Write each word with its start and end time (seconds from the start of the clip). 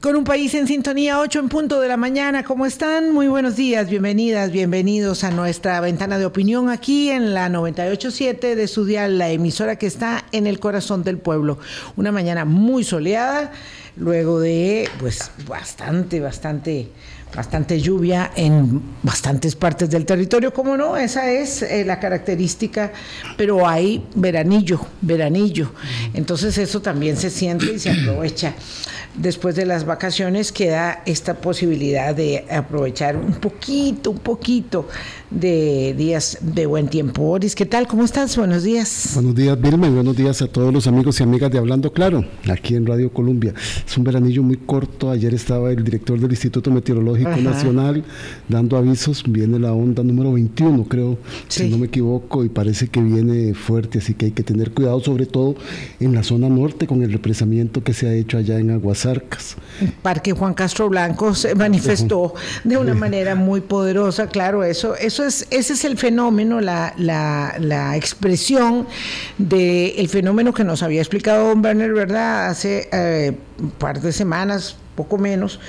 Con 0.00 0.14
un 0.14 0.22
país 0.22 0.54
en 0.54 0.68
sintonía, 0.68 1.18
8 1.18 1.40
en 1.40 1.48
punto 1.48 1.80
de 1.80 1.88
la 1.88 1.96
mañana. 1.96 2.44
¿Cómo 2.44 2.66
están? 2.66 3.10
Muy 3.10 3.26
buenos 3.26 3.56
días, 3.56 3.90
bienvenidas, 3.90 4.52
bienvenidos 4.52 5.24
a 5.24 5.32
nuestra 5.32 5.80
ventana 5.80 6.18
de 6.18 6.24
opinión 6.24 6.70
aquí 6.70 7.10
en 7.10 7.34
la 7.34 7.48
987 7.48 8.54
de 8.54 8.68
su 8.68 8.86
la 8.86 9.30
emisora 9.30 9.74
que 9.74 9.88
está 9.88 10.24
en 10.30 10.46
el 10.46 10.60
corazón 10.60 11.02
del 11.02 11.18
pueblo. 11.18 11.58
Una 11.96 12.12
mañana 12.12 12.44
muy 12.44 12.84
soleada, 12.84 13.50
luego 13.96 14.38
de 14.38 14.88
pues 15.00 15.32
bastante, 15.48 16.20
bastante 16.20 16.90
bastante 17.34 17.80
lluvia 17.80 18.32
en 18.36 18.82
bastantes 19.02 19.54
partes 19.54 19.90
del 19.90 20.04
territorio, 20.04 20.52
como 20.52 20.76
no, 20.76 20.96
esa 20.96 21.30
es 21.30 21.62
eh, 21.62 21.84
la 21.84 22.00
característica, 22.00 22.92
pero 23.36 23.66
hay 23.66 24.04
veranillo, 24.14 24.80
veranillo. 25.00 25.72
Entonces 26.14 26.58
eso 26.58 26.80
también 26.80 27.16
se 27.16 27.30
siente 27.30 27.72
y 27.72 27.78
se 27.78 27.90
aprovecha. 27.90 28.54
Después 29.14 29.56
de 29.56 29.66
las 29.66 29.84
vacaciones 29.84 30.52
queda 30.52 31.02
esta 31.04 31.34
posibilidad 31.34 32.14
de 32.14 32.46
aprovechar 32.50 33.16
un 33.16 33.34
poquito, 33.34 34.10
un 34.10 34.18
poquito 34.18 34.88
de 35.30 35.94
días 35.96 36.38
de 36.40 36.66
buen 36.66 36.88
tiempo. 36.88 37.22
Boris, 37.22 37.54
¿qué 37.54 37.66
tal? 37.66 37.86
¿Cómo 37.86 38.04
estás? 38.04 38.36
Buenos 38.36 38.62
días. 38.62 39.10
Buenos 39.14 39.34
días, 39.34 39.60
Vilma, 39.60 39.86
y 39.86 39.90
buenos 39.90 40.16
días 40.16 40.40
a 40.40 40.46
todos 40.46 40.72
los 40.72 40.86
amigos 40.86 41.20
y 41.20 41.22
amigas 41.22 41.50
de 41.50 41.58
Hablando 41.58 41.92
Claro, 41.92 42.24
aquí 42.50 42.74
en 42.74 42.86
Radio 42.86 43.12
Colombia. 43.12 43.52
Es 43.86 43.96
un 43.98 44.04
veranillo 44.04 44.42
muy 44.42 44.56
corto. 44.56 45.10
Ayer 45.10 45.34
estaba 45.34 45.70
el 45.70 45.84
director 45.84 46.18
del 46.18 46.30
Instituto 46.30 46.70
Meteorológico 46.70 47.36
Nacional 47.36 48.04
dando 48.48 48.76
avisos. 48.76 49.22
Viene 49.26 49.58
la 49.58 49.72
onda 49.72 50.02
número 50.02 50.32
21, 50.32 50.84
creo, 50.84 51.18
si 51.48 51.68
no 51.68 51.78
me 51.78 51.86
equivoco, 51.86 52.44
y 52.44 52.48
parece 52.48 52.88
que 52.88 53.00
viene 53.00 53.54
fuerte, 53.54 53.98
así 53.98 54.14
que 54.14 54.26
hay 54.26 54.32
que 54.32 54.42
tener 54.42 54.72
cuidado, 54.72 55.00
sobre 55.00 55.26
todo 55.26 55.56
en 56.00 56.14
la 56.14 56.22
zona 56.22 56.48
norte, 56.48 56.86
con 56.86 57.02
el 57.02 57.12
represamiento 57.12 57.82
que 57.82 57.92
se 57.92 58.08
ha 58.08 58.14
hecho 58.14 58.38
allá 58.38 58.58
en 58.58 58.70
Aguasarcas. 58.70 59.56
El 59.80 59.92
Parque 59.92 60.32
Juan 60.32 60.54
Castro 60.54 60.88
Blanco 60.88 61.34
se 61.34 61.54
manifestó 61.54 62.34
de 62.64 62.76
una 62.76 62.94
manera 62.94 63.34
muy 63.34 63.60
poderosa, 63.60 64.28
claro, 64.28 64.64
eso, 64.64 64.96
eso 64.96 65.17
es, 65.24 65.46
ese 65.50 65.72
es 65.74 65.84
el 65.84 65.98
fenómeno, 65.98 66.60
la, 66.60 66.94
la, 66.96 67.96
expresión 67.96 68.86
del 69.38 70.08
fenómeno 70.08 70.52
que 70.52 70.64
nos 70.64 70.82
había 70.82 71.00
explicado 71.00 71.48
don 71.48 71.64
Werner, 71.64 71.92
¿verdad? 71.92 72.48
Hace 72.48 72.88
eh, 72.92 73.36
un 73.58 73.70
par 73.70 74.00
de 74.00 74.12
semanas, 74.12 74.76
poco 74.94 75.18
menos, 75.18 75.60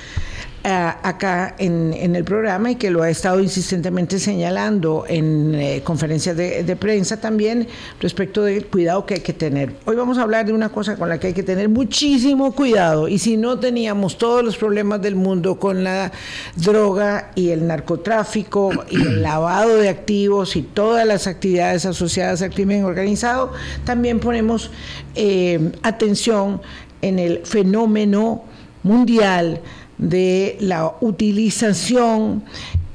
acá 0.62 1.54
en, 1.58 2.14
el 2.14 2.24
programa 2.24 2.70
y 2.72 2.76
que 2.76 2.90
lo 2.90 3.02
ha 3.02 3.08
estado 3.08 3.40
insistentemente 3.40 4.18
señalando 4.18 5.04
en 5.08 5.54
eh, 5.54 5.80
conferencias 5.82 6.36
de, 6.36 6.76
prensa 6.76 7.18
también 7.18 7.66
respecto 8.00 8.42
del 8.42 8.66
cuidado 8.66 9.06
que 9.06 9.14
hay 9.14 9.20
que 9.20 9.32
tener. 9.32 9.74
Hoy 9.86 9.96
vamos 9.96 10.18
a 10.18 10.22
hablar 10.22 10.46
de 10.46 10.52
una 10.52 10.68
cosa 10.68 10.96
con 10.96 11.08
la 11.08 11.18
que 11.18 11.28
hay 11.28 11.32
que 11.32 11.42
tener 11.42 11.68
muchísimo 11.68 12.52
cuidado 12.52 13.08
y 13.08 13.18
si 13.18 13.36
no 13.36 13.58
teníamos 13.58 14.18
todos 14.18 14.44
los 14.44 14.56
problemas 14.56 15.00
del 15.00 15.14
mundo 15.14 15.58
con 15.58 15.82
la 15.82 16.12
droga 16.56 17.30
y 17.34 17.50
el 17.50 17.66
narcotráfico 17.66 18.70
y 18.90 18.96
el 18.96 19.22
lavado 19.22 19.76
de 19.76 19.88
activos 19.88 20.56
y 20.56 20.62
todas 20.62 21.06
las 21.06 21.26
actividades 21.26 21.86
asociadas 21.86 22.42
al 22.42 22.50
crimen 22.50 22.84
organizado, 22.84 23.52
también 23.84 24.20
ponemos 24.20 24.70
eh, 25.14 25.72
atención 25.82 26.60
en 27.02 27.18
el 27.18 27.46
fenómeno 27.46 28.44
mundial 28.82 29.60
de 30.00 30.56
la 30.60 30.94
utilización 31.00 32.42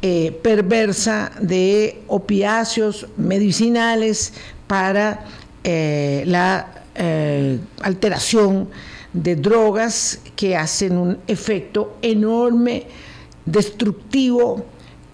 eh, 0.02 0.38
perversa 0.42 1.32
de 1.40 2.02
opiáceos 2.08 3.08
medicinales 3.16 4.34
para 4.66 5.24
eh, 5.64 6.24
la 6.26 6.84
eh, 6.96 7.60
alteración 7.82 8.70
de 9.14 9.36
drogas 9.36 10.20
que 10.36 10.58
hacen 10.58 10.98
un 10.98 11.18
efecto 11.28 11.98
enorme, 12.02 12.88
destructivo 13.46 14.66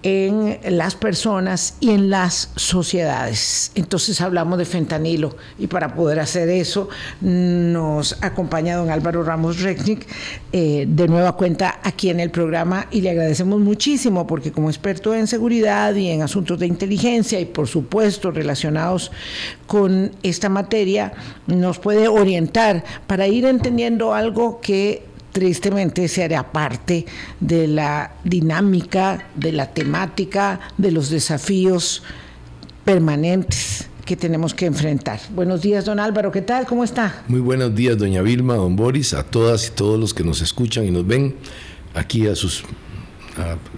en 0.03 0.59
las 0.77 0.95
personas 0.95 1.75
y 1.79 1.91
en 1.91 2.09
las 2.09 2.51
sociedades. 2.55 3.71
Entonces 3.75 4.19
hablamos 4.21 4.57
de 4.57 4.65
fentanilo 4.65 5.35
y 5.59 5.67
para 5.67 5.93
poder 5.93 6.19
hacer 6.19 6.49
eso 6.49 6.89
nos 7.21 8.17
ha 8.21 8.27
acompañado 8.27 8.81
don 8.81 8.89
Álvaro 8.89 9.23
Ramos 9.23 9.61
Rechnik 9.61 10.07
eh, 10.51 10.85
de 10.87 11.07
nueva 11.07 11.35
cuenta 11.35 11.79
aquí 11.83 12.09
en 12.09 12.19
el 12.19 12.31
programa 12.31 12.87
y 12.91 13.01
le 13.01 13.11
agradecemos 13.11 13.59
muchísimo 13.59 14.25
porque 14.25 14.51
como 14.51 14.69
experto 14.69 15.13
en 15.13 15.27
seguridad 15.27 15.93
y 15.95 16.09
en 16.09 16.21
asuntos 16.21 16.59
de 16.59 16.67
inteligencia 16.67 17.39
y 17.39 17.45
por 17.45 17.67
supuesto 17.67 18.31
relacionados 18.31 19.11
con 19.67 20.11
esta 20.23 20.49
materia 20.49 21.13
nos 21.47 21.79
puede 21.79 22.07
orientar 22.07 22.83
para 23.07 23.27
ir 23.27 23.45
entendiendo 23.45 24.13
algo 24.13 24.61
que 24.61 25.10
tristemente 25.31 26.07
se 26.07 26.23
hará 26.23 26.51
parte 26.51 27.05
de 27.39 27.67
la 27.67 28.13
dinámica, 28.23 29.27
de 29.35 29.51
la 29.51 29.73
temática, 29.73 30.59
de 30.77 30.91
los 30.91 31.09
desafíos 31.09 32.03
permanentes 32.85 33.87
que 34.05 34.15
tenemos 34.15 34.53
que 34.53 34.65
enfrentar. 34.65 35.19
Buenos 35.33 35.61
días, 35.61 35.85
don 35.85 35.99
Álvaro, 35.99 36.31
¿qué 36.31 36.41
tal? 36.41 36.65
¿Cómo 36.65 36.83
está? 36.83 37.23
Muy 37.27 37.39
buenos 37.39 37.73
días, 37.73 37.97
doña 37.97 38.21
Vilma, 38.21 38.55
don 38.55 38.75
Boris, 38.75 39.13
a 39.13 39.23
todas 39.23 39.67
y 39.67 39.71
todos 39.71 39.99
los 39.99 40.13
que 40.13 40.23
nos 40.23 40.41
escuchan 40.41 40.85
y 40.85 40.91
nos 40.91 41.05
ven 41.05 41.35
aquí 41.93 42.27
a 42.27 42.35
sus 42.35 42.63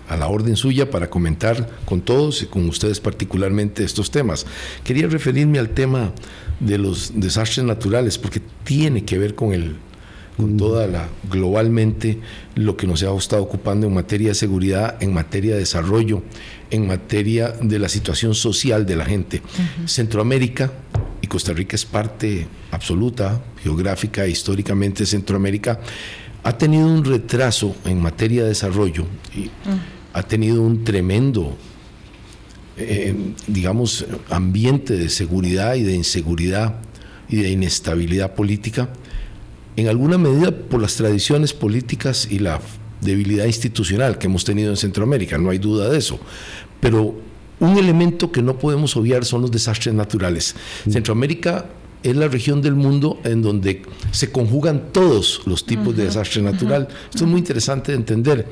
a, 0.10 0.18
la 0.18 0.28
orden 0.28 0.56
suya 0.56 0.90
para 0.90 1.10
comentar 1.10 1.70
con 1.86 2.02
todos 2.02 2.42
y 2.42 2.48
con 2.48 2.68
ustedes 2.68 3.00
particularmente 3.00 3.84
estos 3.84 4.10
temas. 4.10 4.46
Quería 4.84 5.08
referirme 5.08 5.60
al 5.60 5.70
tema 5.70 6.12
de 6.60 6.78
los 6.78 7.12
desastres 7.16 7.66
naturales 7.66 8.18
porque 8.18 8.42
tiene 8.64 9.06
que 9.06 9.18
ver 9.18 9.36
con 9.36 9.54
el 9.54 9.76
con 10.38 10.58
toda 10.58 10.88
la 10.88 11.08
globalmente 11.30 12.20
lo 12.56 12.76
que 12.76 12.88
nos 12.88 13.04
ha 13.04 13.16
estado 13.16 13.44
ocupando 13.44 13.88
en 13.88 13.94
materia 13.94 14.30
de 14.30 14.36
seguridad, 14.36 15.02
en 15.02 15.14
materia 15.14 15.54
de 15.54 15.60
desarrollo, 15.60 16.24
en 16.72 16.88
materia 16.88 17.50
de 17.50 17.80
la 17.80 17.90
situación 17.90 18.34
social 18.34 18.86
de 18.86 18.96
la 18.96 19.06
gente. 19.06 19.42
Centroamérica 19.86 20.72
y 21.22 21.28
Costa 21.28 21.54
Rica 21.54 21.76
es 21.76 21.86
parte 21.86 22.48
absoluta, 22.72 23.42
geográfica 23.62 24.26
e 24.26 24.32
históricamente 24.32 25.06
Centroamérica 25.06 25.80
ha 26.44 26.58
tenido 26.58 26.88
un 26.88 27.06
retraso 27.06 27.76
en 27.86 28.02
materia 28.02 28.44
de 28.44 28.50
desarrollo 28.50 29.06
y 29.34 29.50
ha 30.14 30.24
tenido 30.24 30.62
un 30.62 30.84
tremendo 30.84 31.56
eh, 32.76 33.16
digamos, 33.48 34.06
ambiente 34.30 34.98
de 34.98 35.10
seguridad 35.10 35.76
y 35.76 35.84
de 35.84 35.94
inseguridad 35.94 36.76
y 37.30 37.38
de 37.38 37.52
inestabilidad 37.52 38.34
política 38.34 38.90
en 39.76 39.88
alguna 39.88 40.18
medida 40.18 40.52
por 40.52 40.82
las 40.82 40.96
tradiciones 40.96 41.54
políticas 41.54 42.28
y 42.30 42.40
la 42.40 42.60
debilidad 43.02 43.46
institucional 43.46 44.18
que 44.18 44.28
hemos 44.28 44.46
tenido 44.46 44.70
en 44.70 44.78
Centroamérica, 44.78 45.38
no 45.38 45.50
hay 45.50 45.58
duda 45.58 45.90
de 45.90 45.98
eso. 45.98 46.20
Pero 46.80 47.16
un 47.60 47.78
elemento 47.78 48.32
que 48.32 48.42
no 48.42 48.58
podemos 48.58 48.96
obviar 48.98 49.26
son 49.26 49.42
los 49.42 49.52
desastres 49.52 49.94
naturales. 49.96 50.56
Mm. 50.86 50.92
Centroamérica 50.92 51.66
es 52.04 52.16
la 52.16 52.28
región 52.28 52.62
del 52.62 52.76
mundo 52.76 53.20
en 53.24 53.42
donde 53.42 53.82
se 54.12 54.32
conjugan 54.32 54.92
todos 54.92 55.42
los 55.46 55.66
tipos 55.66 55.96
de 55.96 56.06
desastre 56.06 56.42
natural. 56.42 56.88
Esto 57.10 57.24
es 57.24 57.30
muy 57.30 57.40
interesante 57.40 57.94
de 57.94 57.98
entender. 57.98 58.48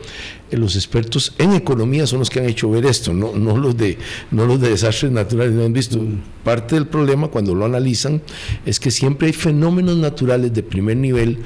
Eh, 0.50 0.58
los 0.58 0.76
expertos 0.76 1.34
en 1.38 1.54
economía 1.54 2.08
son 2.08 2.20
los 2.20 2.30
que 2.30 2.40
han 2.40 2.46
hecho 2.48 2.70
ver 2.70 2.86
esto, 2.86 3.14
no, 3.14 3.36
no, 3.36 3.58
los, 3.58 3.76
de, 3.76 3.98
no 4.32 4.46
los 4.46 4.60
de 4.62 4.70
desastres 4.70 5.12
naturales. 5.12 5.54
No 5.54 5.66
han 5.66 5.74
visto. 5.74 6.00
Parte 6.44 6.76
del 6.76 6.88
problema 6.88 7.28
cuando 7.28 7.54
lo 7.54 7.66
analizan 7.66 8.22
es 8.66 8.80
que 8.80 8.90
siempre 8.90 9.28
hay 9.28 9.34
fenómenos 9.34 9.98
naturales 9.98 10.54
de 10.54 10.64
primer 10.64 10.98
nivel 10.98 11.40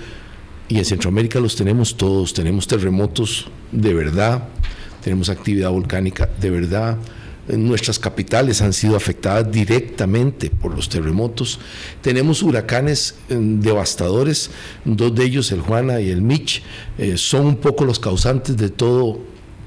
y 0.69 0.77
en 0.77 0.85
Centroamérica 0.85 1.39
los 1.39 1.55
tenemos 1.55 1.97
todos. 1.97 2.33
Tenemos 2.33 2.67
terremotos 2.67 3.47
de 3.71 3.93
verdad, 3.93 4.47
tenemos 5.03 5.29
actividad 5.29 5.71
volcánica 5.71 6.29
de 6.39 6.49
verdad 6.49 6.97
Nuestras 7.47 7.99
capitales 7.99 8.61
han 8.61 8.73
sido 8.73 8.95
afectadas 8.95 9.51
directamente 9.51 10.49
por 10.49 10.73
los 10.73 10.89
terremotos. 10.89 11.59
Tenemos 12.01 12.41
huracanes 12.41 13.15
eh, 13.29 13.37
devastadores, 13.39 14.49
dos 14.83 15.13
de 15.13 15.25
ellos, 15.25 15.51
el 15.51 15.61
Juana 15.61 16.01
y 16.01 16.09
el 16.09 16.21
Mitch, 16.21 16.63
eh, 16.97 17.17
son 17.17 17.45
un 17.45 17.55
poco 17.57 17.85
los 17.85 17.99
causantes 17.99 18.57
de 18.57 18.69
todos 18.69 19.17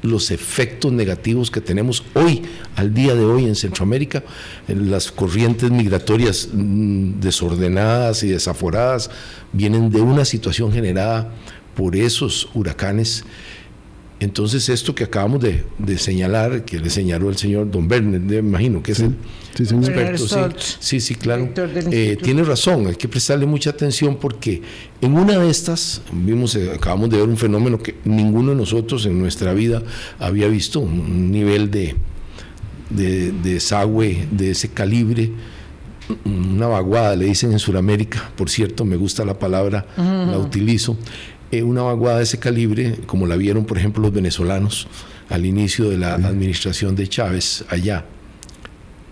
los 0.03 0.31
efectos 0.31 0.93
negativos 0.93 1.51
que 1.51 1.61
tenemos 1.61 2.05
hoy, 2.15 2.43
al 2.77 2.95
día 2.95 3.15
de 3.15 3.25
hoy 3.25 3.45
en 3.45 3.55
Centroamérica. 3.55 4.23
Las 4.67 5.11
corrientes 5.11 5.71
migratorias 5.71 6.49
mm, 6.53 7.21
desordenadas 7.21 8.23
y 8.23 8.29
desaforadas 8.29 9.11
vienen 9.53 9.91
de 9.91 10.01
una 10.01 10.25
situación 10.25 10.73
generada 10.73 11.33
por 11.75 11.95
esos 11.95 12.49
huracanes 12.55 13.25
entonces, 14.21 14.69
esto 14.69 14.95
que 14.95 15.05
acabamos 15.05 15.41
de, 15.41 15.99
señalar, 15.99 16.65
que 16.65 16.81
le 16.81 16.91
señaló 16.91 17.31
el 17.31 17.37
señor 17.37 17.71
Don 17.71 17.87
Berner, 17.87 18.21
me 18.21 18.37
imagino 18.37 18.83
que 18.83 18.93
es 18.93 19.01
el 19.01 19.15
experto, 19.57 20.25
sí, 20.59 21.01
sí, 21.01 21.15
claro, 21.15 21.49
eh, 21.93 22.17
tiene 22.21 22.43
razón, 22.43 22.89
hay 22.89 22.97
que 22.97 23.07
prestarle 23.07 23.47
mucha 23.47 23.71
atención 23.71 24.17
porque 24.17 24.61
en 25.01 25.17
una 25.17 25.39
de 25.39 25.49
estas, 25.49 26.03
vimos, 26.11 26.57
eh, 26.57 26.73
acabamos 26.75 27.11
de 27.11 27.19
ver 27.19 27.29
un 27.29 27.37
fenómeno 27.37 27.79
que 27.79 27.95
ninguno 28.05 28.51
de 28.51 28.57
nosotros 28.57 29.07
en 29.07 29.21
nuestra 29.21 29.53
vida 29.55 29.85
había 30.19 30.49
visto, 30.49 30.81
un 30.81 31.31
nivel 31.31 31.71
de, 31.71 31.95
de, 32.91 33.31
desagüe 33.31 34.27
de 34.33 34.51
ese 34.51 34.69
calibre, 34.71 35.31
una 36.25 36.67
vaguada, 36.67 37.15
le 37.15 37.27
dicen 37.27 37.53
en 37.53 37.61
Sudamérica, 37.61 38.33
por 38.35 38.51
cierto, 38.51 38.85
me 38.85 38.97
gusta 38.97 39.25
la 39.25 39.39
palabra, 39.39 39.87
la 39.97 40.39
utilizo 40.39 40.97
eh, 41.51 41.63
una 41.63 41.83
vaguada 41.83 42.19
de 42.19 42.25
ese 42.25 42.39
calibre, 42.39 42.99
como 43.07 43.27
la 43.27 43.37
vieron, 43.37 43.65
por 43.65 43.79
ejemplo, 43.79 44.03
los 44.03 44.13
venezolanos 44.13 44.89
al 45.29 45.45
inicio 45.47 45.89
de 45.89 45.99
la 45.99 46.15
administración 46.15 46.97
de 46.97 47.07
Chávez 47.09 47.65
allá 47.69 48.05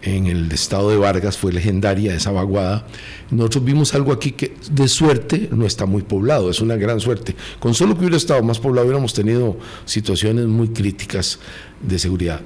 en 0.02 0.26
el 0.26 0.50
estado 0.52 0.90
de 0.90 0.96
Vargas, 0.96 1.36
fue 1.36 1.52
legendaria 1.52 2.14
esa 2.14 2.30
vaguada. 2.30 2.86
Nosotros 3.30 3.64
vimos 3.64 3.94
algo 3.94 4.12
aquí 4.12 4.32
que 4.32 4.54
de 4.70 4.88
suerte 4.88 5.48
no 5.52 5.66
está 5.66 5.84
muy 5.86 6.02
poblado, 6.02 6.48
es 6.48 6.60
una 6.60 6.76
gran 6.76 7.00
suerte. 7.00 7.34
Con 7.58 7.74
solo 7.74 7.94
que 7.94 8.00
hubiera 8.00 8.16
estado 8.16 8.42
más 8.42 8.60
poblado 8.60 8.86
hubiéramos 8.86 9.14
tenido 9.14 9.58
situaciones 9.84 10.46
muy 10.46 10.68
críticas 10.68 11.40
de 11.82 11.98
seguridad. 11.98 12.40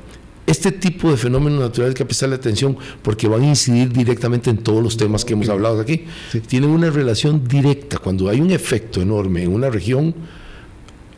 Este 0.51 0.73
tipo 0.73 1.13
de 1.13 1.17
fenómenos 1.17 1.61
naturales 1.61 1.91
hay 1.95 1.99
que 1.99 2.05
prestarle 2.05 2.35
atención 2.35 2.77
porque 3.03 3.29
van 3.29 3.43
a 3.43 3.47
incidir 3.47 3.93
directamente 3.93 4.51
en 4.51 4.59
todos 4.59 4.83
los 4.83 4.97
temas 4.97 5.25
que 5.25 5.35
hemos 5.35 5.49
hablado 5.49 5.81
aquí. 5.81 6.07
Tienen 6.49 6.71
una 6.71 6.91
relación 6.91 7.47
directa. 7.47 7.99
Cuando 7.99 8.29
hay 8.29 8.41
un 8.41 8.51
efecto 8.51 9.01
enorme 9.01 9.45
en 9.45 9.55
una 9.55 9.71
región, 9.71 10.13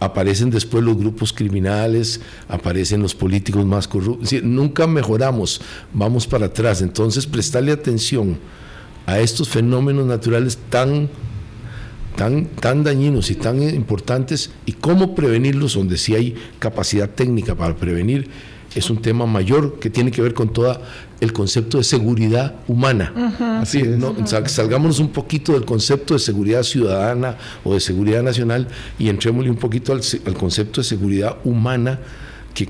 aparecen 0.00 0.50
después 0.50 0.84
los 0.84 0.98
grupos 0.98 1.32
criminales, 1.32 2.20
aparecen 2.46 3.00
los 3.00 3.14
políticos 3.14 3.64
más 3.64 3.88
corruptos. 3.88 4.34
nunca 4.42 4.86
mejoramos, 4.86 5.62
vamos 5.94 6.26
para 6.26 6.44
atrás. 6.44 6.82
Entonces, 6.82 7.26
prestarle 7.26 7.72
atención 7.72 8.38
a 9.06 9.18
estos 9.18 9.48
fenómenos 9.48 10.04
naturales 10.04 10.58
tan, 10.68 11.08
tan, 12.16 12.44
tan 12.48 12.84
dañinos 12.84 13.30
y 13.30 13.36
tan 13.36 13.62
importantes 13.62 14.50
y 14.66 14.72
cómo 14.72 15.14
prevenirlos, 15.14 15.72
donde 15.72 15.96
sí 15.96 16.14
hay 16.14 16.36
capacidad 16.58 17.08
técnica 17.08 17.54
para 17.54 17.74
prevenir 17.74 18.51
es 18.74 18.90
un 18.90 19.00
tema 19.02 19.26
mayor 19.26 19.78
que 19.78 19.90
tiene 19.90 20.10
que 20.10 20.22
ver 20.22 20.34
con 20.34 20.52
todo 20.52 20.80
el 21.20 21.32
concepto 21.32 21.78
de 21.78 21.84
seguridad 21.84 22.56
humana. 22.66 23.60
Así 23.60 23.82
¿no? 23.82 24.14
Salgámonos 24.26 24.98
un 24.98 25.08
poquito 25.08 25.52
del 25.52 25.64
concepto 25.64 26.14
de 26.14 26.20
seguridad 26.20 26.62
ciudadana 26.62 27.36
o 27.64 27.74
de 27.74 27.80
seguridad 27.80 28.22
nacional 28.22 28.68
y 28.98 29.08
entrémosle 29.08 29.50
un 29.50 29.56
poquito 29.56 29.92
al, 29.92 30.00
concepto 30.34 30.80
de 30.80 30.86
seguridad 30.86 31.36
humana 31.44 32.00
que, 32.54 32.68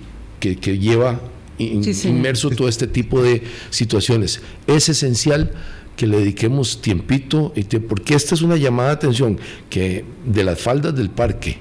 que, 0.56 0.78
lleva 0.78 1.20
inmerso 1.58 2.50
todo 2.50 2.68
este 2.68 2.86
tipo 2.86 3.22
de 3.22 3.42
situaciones. 3.70 4.42
Es 4.66 4.88
esencial 4.88 5.52
que 5.96 6.06
le 6.06 6.18
dediquemos 6.18 6.80
tiempito, 6.82 7.52
porque 7.88 8.14
esta 8.14 8.34
es 8.34 8.42
una 8.42 8.56
llamada 8.56 8.90
de 8.90 8.94
atención 8.94 9.38
que 9.70 10.04
de 10.24 10.44
las 10.44 10.60
faldas 10.60 10.94
del 10.94 11.10
parque 11.10 11.58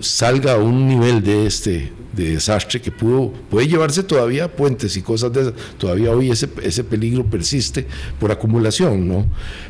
salga 0.00 0.54
a 0.54 0.58
un 0.58 0.86
nivel 0.86 1.22
de 1.22 1.46
este 1.46 1.92
de 2.16 2.30
desastre 2.30 2.80
que 2.80 2.90
pudo, 2.90 3.30
puede 3.50 3.68
llevarse 3.68 4.02
todavía 4.02 4.50
puentes 4.50 4.96
y 4.96 5.02
cosas 5.02 5.32
de 5.32 5.42
esas. 5.42 5.54
Todavía 5.78 6.12
hoy 6.12 6.30
ese, 6.30 6.48
ese 6.62 6.82
peligro 6.82 7.24
persiste 7.26 7.86
por 8.18 8.32
acumulación 8.32 9.06
¿no? 9.06 9.26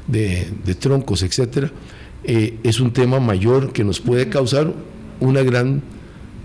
de, 0.06 0.46
troncos, 0.78 1.22
etcétera. 1.22 1.72
Eh, 2.22 2.58
es 2.62 2.81
un 2.81 2.93
tema 2.93 3.19
mayor 3.19 3.72
que 3.72 3.84
nos 3.84 4.00
puede 4.00 4.28
causar 4.28 4.72
una 5.19 5.43
gran 5.43 5.82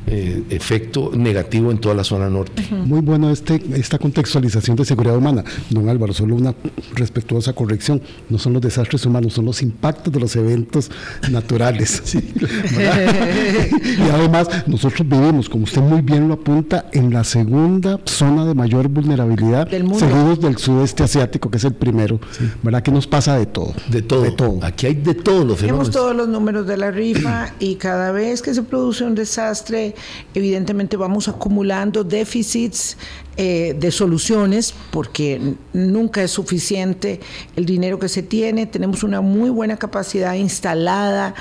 eh, 0.07 0.43
efecto 0.49 1.11
negativo 1.13 1.71
en 1.71 1.77
toda 1.77 1.95
la 1.95 2.03
zona 2.03 2.29
norte. 2.29 2.63
Muy 2.71 3.01
bueno 3.01 3.29
este, 3.29 3.61
esta 3.75 3.97
contextualización 3.97 4.75
de 4.75 4.85
seguridad 4.85 5.15
humana. 5.17 5.43
Don 5.69 5.87
Álvaro, 5.89 6.13
solo 6.13 6.35
una 6.35 6.53
respetuosa 6.95 7.53
corrección. 7.53 8.01
No 8.29 8.37
son 8.37 8.53
los 8.53 8.61
desastres 8.61 9.05
humanos, 9.05 9.33
son 9.33 9.45
los 9.45 9.61
impactos 9.61 10.11
de 10.11 10.19
los 10.19 10.35
eventos 10.35 10.91
naturales. 11.29 12.15
y 12.15 14.09
además, 14.11 14.49
nosotros 14.67 15.07
vivimos, 15.07 15.47
como 15.47 15.65
usted 15.65 15.81
muy 15.81 16.01
bien 16.01 16.27
lo 16.27 16.35
apunta, 16.35 16.85
en 16.91 17.13
la 17.13 17.23
segunda 17.23 17.99
zona 18.05 18.45
de 18.45 18.53
mayor 18.53 18.87
vulnerabilidad, 18.87 19.67
del 19.67 19.87
seguidos 19.95 20.41
del 20.41 20.57
sudeste 20.57 21.03
asiático, 21.03 21.49
que 21.49 21.57
es 21.57 21.63
el 21.63 21.73
primero. 21.73 22.19
¿Verdad 22.63 22.81
que 22.81 22.91
nos 22.91 23.07
pasa 23.07 23.37
de 23.37 23.45
todo? 23.45 23.73
De 23.89 24.01
todo. 24.01 24.23
De 24.23 24.31
todo. 24.31 24.59
Aquí 24.61 24.87
hay 24.87 24.95
de 24.95 25.13
todos 25.13 25.45
los 25.45 25.59
fenómenos. 25.59 25.89
Tenemos 25.89 25.91
todos 25.91 26.15
los 26.15 26.27
números 26.27 26.67
de 26.67 26.77
la 26.77 26.91
rifa 26.91 27.53
y 27.59 27.75
cada 27.75 28.11
vez 28.11 28.41
que 28.41 28.53
se 28.53 28.63
produce 28.63 29.03
un 29.03 29.15
desastre, 29.15 29.90
evidentemente 30.33 30.97
vamos 30.97 31.27
acumulando 31.27 32.03
déficits 32.03 32.97
eh, 33.37 33.75
de 33.79 33.91
soluciones 33.91 34.73
porque 34.91 35.55
nunca 35.73 36.21
es 36.21 36.31
suficiente 36.31 37.19
el 37.55 37.65
dinero 37.65 37.97
que 37.97 38.09
se 38.09 38.23
tiene. 38.23 38.65
Tenemos 38.65 39.03
una 39.03 39.21
muy 39.21 39.49
buena 39.49 39.77
capacidad 39.77 40.33
instalada 40.33 41.33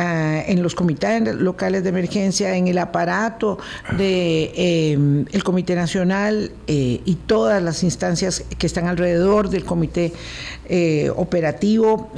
eh, 0.00 0.44
en 0.48 0.62
los 0.62 0.74
comités 0.74 1.34
locales 1.34 1.82
de 1.82 1.90
emergencia, 1.90 2.56
en 2.56 2.68
el 2.68 2.78
aparato 2.78 3.58
de, 3.98 4.52
eh, 4.54 5.42
Comité 5.44 5.74
Nacional 5.74 6.52
y 6.66 7.14
todas 7.26 7.60
las 7.62 7.82
instancias 7.82 8.44
que 8.58 8.66
están 8.66 8.86
alrededor 8.86 9.48
del 9.50 9.64
Comité 9.64 10.12
Operativo. 11.16 12.12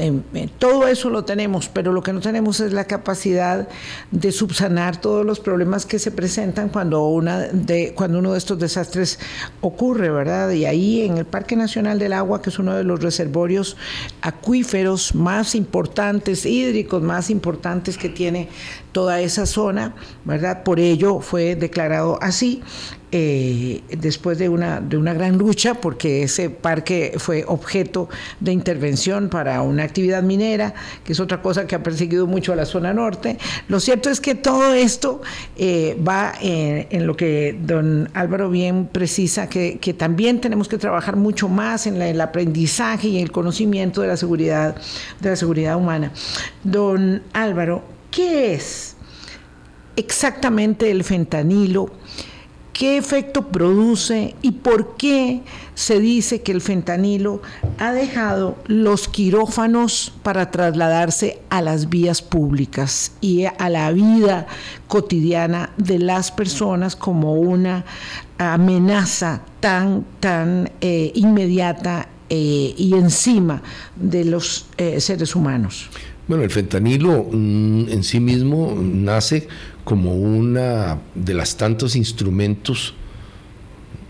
todo 0.58 0.86
eso 0.86 1.08
lo 1.08 1.24
tenemos, 1.24 1.68
pero 1.68 1.92
lo 1.92 2.02
que 2.02 2.12
no 2.12 2.20
tenemos 2.20 2.60
es 2.60 2.74
la 2.74 2.84
capacidad 2.84 3.68
de 4.10 4.32
subsanar 4.32 5.00
todos 5.00 5.24
los 5.24 5.40
problemas 5.40 5.86
que 5.86 5.98
se 5.98 6.10
presentan 6.10 6.68
cuando, 6.68 7.06
una 7.06 7.38
de, 7.40 7.94
cuando 7.94 8.18
uno 8.18 8.32
de 8.32 8.38
estos 8.38 8.58
desastres 8.58 9.18
ocurre, 9.62 10.10
¿verdad? 10.10 10.50
Y 10.50 10.66
ahí 10.66 11.02
en 11.02 11.16
el 11.16 11.24
Parque 11.24 11.56
Nacional 11.56 11.98
del 11.98 12.12
Agua, 12.12 12.42
que 12.42 12.50
es 12.50 12.58
uno 12.58 12.74
de 12.74 12.84
los 12.84 13.02
reservorios 13.02 13.76
acuíferos 14.20 15.14
más 15.14 15.54
importantes, 15.54 16.44
hídricos 16.44 17.02
más 17.02 17.30
importantes 17.30 17.71
que 17.80 18.08
tiene 18.08 18.48
toda 18.92 19.20
esa 19.20 19.46
zona, 19.46 19.94
¿verdad? 20.24 20.62
Por 20.62 20.80
ello 20.80 21.20
fue 21.20 21.56
declarado 21.56 22.18
así. 22.20 22.62
Eh, 23.14 23.82
después 23.90 24.38
de 24.38 24.48
una, 24.48 24.80
de 24.80 24.96
una 24.96 25.12
gran 25.12 25.36
lucha, 25.36 25.74
porque 25.74 26.22
ese 26.22 26.48
parque 26.48 27.12
fue 27.18 27.44
objeto 27.46 28.08
de 28.40 28.52
intervención 28.52 29.28
para 29.28 29.60
una 29.60 29.82
actividad 29.82 30.22
minera, 30.22 30.72
que 31.04 31.12
es 31.12 31.20
otra 31.20 31.42
cosa 31.42 31.66
que 31.66 31.74
ha 31.74 31.82
perseguido 31.82 32.26
mucho 32.26 32.54
a 32.54 32.56
la 32.56 32.64
zona 32.64 32.94
norte. 32.94 33.36
Lo 33.68 33.80
cierto 33.80 34.08
es 34.08 34.18
que 34.18 34.34
todo 34.34 34.72
esto 34.72 35.20
eh, 35.58 35.94
va 36.08 36.32
en, 36.40 37.06
lo 37.06 37.14
que 37.14 37.54
don 37.60 38.08
Álvaro 38.14 38.48
bien 38.48 38.86
precisa, 38.86 39.46
que, 39.46 39.78
también 39.98 40.40
tenemos 40.40 40.66
que 40.66 40.78
trabajar 40.78 41.16
mucho 41.16 41.50
más 41.50 41.86
en 41.86 42.00
el 42.00 42.18
aprendizaje 42.18 43.08
y 43.08 43.18
el 43.20 43.30
conocimiento 43.30 44.00
de 44.00 44.08
la 44.08 44.16
seguridad, 44.16 44.74
de 45.20 45.28
la 45.28 45.36
seguridad 45.36 45.76
humana. 45.76 46.12
Don 46.64 47.22
Álvaro, 47.34 47.82
¿qué 48.10 48.54
es 48.54 48.96
exactamente 49.96 50.90
el 50.90 51.04
fentanilo? 51.04 52.01
Qué 52.72 52.96
efecto 52.96 53.48
produce 53.48 54.34
y 54.42 54.52
por 54.52 54.96
qué 54.96 55.42
se 55.74 56.00
dice 56.00 56.42
que 56.42 56.52
el 56.52 56.60
fentanilo 56.60 57.42
ha 57.78 57.92
dejado 57.92 58.56
los 58.66 59.08
quirófanos 59.08 60.12
para 60.22 60.50
trasladarse 60.50 61.40
a 61.50 61.62
las 61.62 61.88
vías 61.88 62.22
públicas 62.22 63.12
y 63.20 63.44
a 63.44 63.68
la 63.68 63.90
vida 63.92 64.46
cotidiana 64.88 65.70
de 65.76 65.98
las 65.98 66.30
personas 66.30 66.96
como 66.96 67.34
una 67.34 67.84
amenaza 68.38 69.42
tan, 69.60 70.04
tan 70.20 70.70
eh, 70.80 71.12
inmediata 71.14 72.08
eh, 72.28 72.74
y 72.76 72.94
encima 72.94 73.62
de 73.96 74.24
los 74.24 74.66
eh, 74.78 75.00
seres 75.00 75.36
humanos. 75.36 75.90
Bueno, 76.28 76.44
el 76.44 76.50
fentanilo 76.50 77.26
mm, 77.30 77.88
en 77.88 78.02
sí 78.02 78.20
mismo 78.20 78.74
nace 78.74 79.48
como 79.84 80.14
una 80.14 81.00
de 81.14 81.34
las 81.34 81.56
tantos 81.56 81.96
instrumentos 81.96 82.94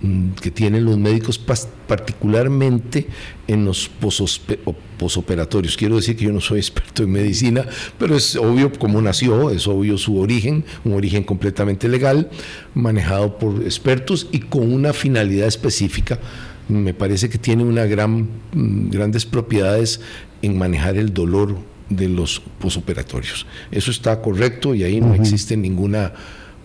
mm, 0.02 0.30
que 0.32 0.50
tienen 0.50 0.84
los 0.84 0.98
médicos 0.98 1.38
particularmente 1.38 3.06
en 3.48 3.64
los 3.64 3.90
posoperatorios. 4.98 5.76
Quiero 5.76 5.96
decir 5.96 6.16
que 6.16 6.24
yo 6.24 6.32
no 6.32 6.40
soy 6.40 6.58
experto 6.60 7.02
en 7.02 7.12
medicina, 7.12 7.66
pero 7.98 8.16
es 8.16 8.36
obvio 8.36 8.70
cómo 8.78 9.00
nació, 9.00 9.50
es 9.50 9.66
obvio 9.66 9.96
su 9.98 10.18
origen, 10.18 10.64
un 10.84 10.94
origen 10.94 11.24
completamente 11.24 11.88
legal, 11.88 12.30
manejado 12.74 13.38
por 13.38 13.62
expertos 13.62 14.28
y 14.30 14.40
con 14.40 14.72
una 14.72 14.92
finalidad 14.92 15.48
específica. 15.48 16.18
Me 16.68 16.94
parece 16.94 17.28
que 17.28 17.38
tiene 17.38 17.64
una 17.64 17.86
gran, 17.86 18.28
mm, 18.52 18.90
grandes 18.90 19.26
propiedades 19.26 20.00
en 20.42 20.58
manejar 20.58 20.96
el 20.96 21.12
dolor 21.12 21.71
de 21.96 22.08
los 22.08 22.40
posoperatorios. 22.58 23.46
Eso 23.70 23.90
está 23.90 24.20
correcto 24.20 24.75
y 24.75 24.84
ahí 24.84 25.00
no 25.00 25.14
existe 25.14 25.56
ninguna 25.56 26.12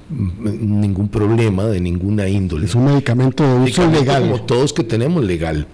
ningún 0.10 1.10
problema 1.10 1.65
de 1.65 1.81
ninguna 1.81 2.29
índole. 2.29 2.65
Es 2.65 2.75
un 2.75 2.86
medicamento 2.86 3.43
de 3.43 3.69
uso 3.69 3.89
legal. 3.89 4.24
Como 4.24 4.41
todos 4.43 4.74
que 4.74 4.84
tenemos 4.84 5.24
legal. 5.24 5.67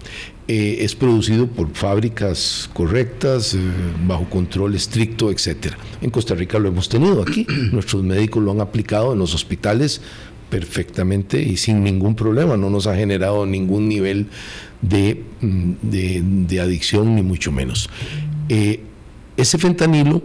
Eh, 0.46 0.78
es 0.80 0.94
producido 0.94 1.46
por 1.46 1.70
fábricas 1.72 2.68
correctas, 2.74 3.54
eh, 3.54 3.58
bajo 4.06 4.28
control 4.28 4.74
estricto, 4.74 5.30
etcétera. 5.30 5.78
En 6.02 6.10
Costa 6.10 6.34
Rica 6.34 6.58
lo 6.58 6.68
hemos 6.68 6.88
tenido 6.88 7.22
aquí. 7.22 7.46
Nuestros 7.72 8.02
médicos 8.02 8.42
lo 8.42 8.50
han 8.50 8.60
aplicado 8.60 9.14
en 9.14 9.20
los 9.20 9.34
hospitales 9.34 10.02
perfectamente 10.50 11.40
y 11.40 11.56
sin 11.56 11.82
ningún 11.82 12.14
problema. 12.14 12.56
No 12.56 12.68
nos 12.68 12.86
ha 12.86 12.94
generado 12.94 13.46
ningún 13.46 13.88
nivel 13.88 14.26
de, 14.82 15.22
mm, 15.40 15.72
de, 15.80 16.60
adicción, 16.60 17.14
ni 17.14 17.22
mucho 17.22 17.50
menos. 17.50 17.88
Eh, 18.50 18.80
ese 19.36 19.58
fentanilo 19.58 20.22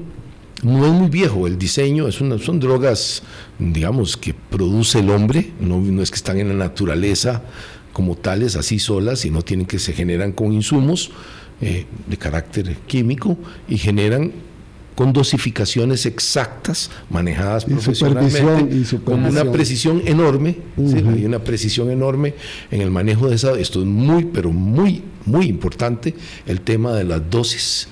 no 0.63 0.85
es 0.85 0.91
muy 0.91 1.09
viejo, 1.09 1.47
el 1.47 1.57
diseño 1.57 2.07
es 2.07 2.19
una, 2.21 2.37
son 2.37 2.59
drogas, 2.59 3.23
digamos, 3.57 4.17
que 4.17 4.33
produce 4.33 4.99
el 4.99 5.09
hombre, 5.09 5.51
no, 5.59 6.01
es 6.01 6.11
que 6.11 6.17
están 6.17 6.37
en 6.39 6.49
la 6.49 6.55
naturaleza 6.55 7.43
como 7.93 8.15
tales, 8.15 8.55
así 8.55 8.77
solas, 8.77 9.19
sino 9.19 9.41
tienen 9.41 9.65
que 9.65 9.79
se 9.79 9.93
generan 9.93 10.31
con 10.31 10.53
insumos 10.53 11.11
eh, 11.61 11.85
de 12.07 12.17
carácter 12.17 12.75
químico 12.87 13.37
y 13.67 13.77
generan 13.77 14.33
con 14.99 15.13
dosificaciones 15.13 16.05
exactas, 16.05 16.91
manejadas 17.09 17.63
profesionalmente, 17.63 18.97
con 19.05 19.23
una 19.23 19.49
precisión. 19.49 20.01
enorme, 20.05 20.57
hay 20.77 21.23
una 21.23 21.39
precisión 21.39 21.89
enorme 21.89 22.33
en 22.69 22.81
el 22.81 22.91
manejo 22.91 23.29
de 23.29 23.35
esa, 23.37 23.57
esto 23.57 23.79
es 23.79 23.85
muy, 23.85 24.25
pero 24.25 24.51
muy, 24.51 25.01
muy 25.25 25.45
importante, 25.45 26.15
el 26.45 26.59
tema 26.59 26.91
de 26.95 27.05
las 27.05 27.21
dosis, 27.29 27.87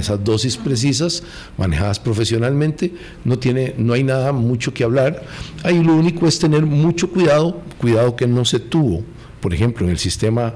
esas 0.00 0.24
dosis 0.24 0.56
precisas, 0.56 1.22
manejadas 1.58 2.00
profesionalmente, 2.00 2.94
no, 3.26 3.38
tiene, 3.38 3.74
no 3.76 3.92
hay 3.92 4.02
nada 4.02 4.32
mucho 4.32 4.72
que 4.72 4.84
hablar, 4.84 5.22
ahí 5.64 5.84
lo 5.84 5.96
único 5.96 6.26
es 6.26 6.38
tener 6.38 6.64
mucho 6.64 7.10
cuidado, 7.10 7.60
cuidado 7.76 8.16
que 8.16 8.26
no 8.26 8.46
se 8.46 8.58
tuvo, 8.58 9.04
por 9.42 9.52
ejemplo, 9.52 9.84
en 9.84 9.90
el 9.90 9.98
sistema 9.98 10.54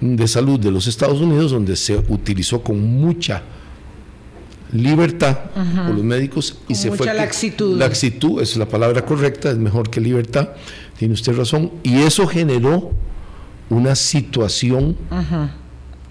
de 0.00 0.26
salud 0.26 0.58
de 0.58 0.72
los 0.72 0.88
Estados 0.88 1.20
Unidos, 1.20 1.52
donde 1.52 1.76
se 1.76 1.96
utilizó 2.08 2.60
con 2.60 2.82
mucha 2.82 3.44
libertad 4.72 5.38
por 5.54 5.94
los 5.94 6.02
médicos 6.02 6.58
y 6.66 6.74
se 6.74 6.90
mucha 6.90 7.04
fue 7.04 7.14
laxitud. 7.14 7.78
laxitud 7.78 8.40
es 8.40 8.56
la 8.56 8.66
palabra 8.66 9.04
correcta 9.04 9.50
es 9.50 9.58
mejor 9.58 9.90
que 9.90 10.00
libertad 10.00 10.48
tiene 10.98 11.14
usted 11.14 11.36
razón 11.36 11.70
y 11.82 11.98
eso 11.98 12.26
generó 12.26 12.90
una 13.68 13.94
situación 13.94 14.96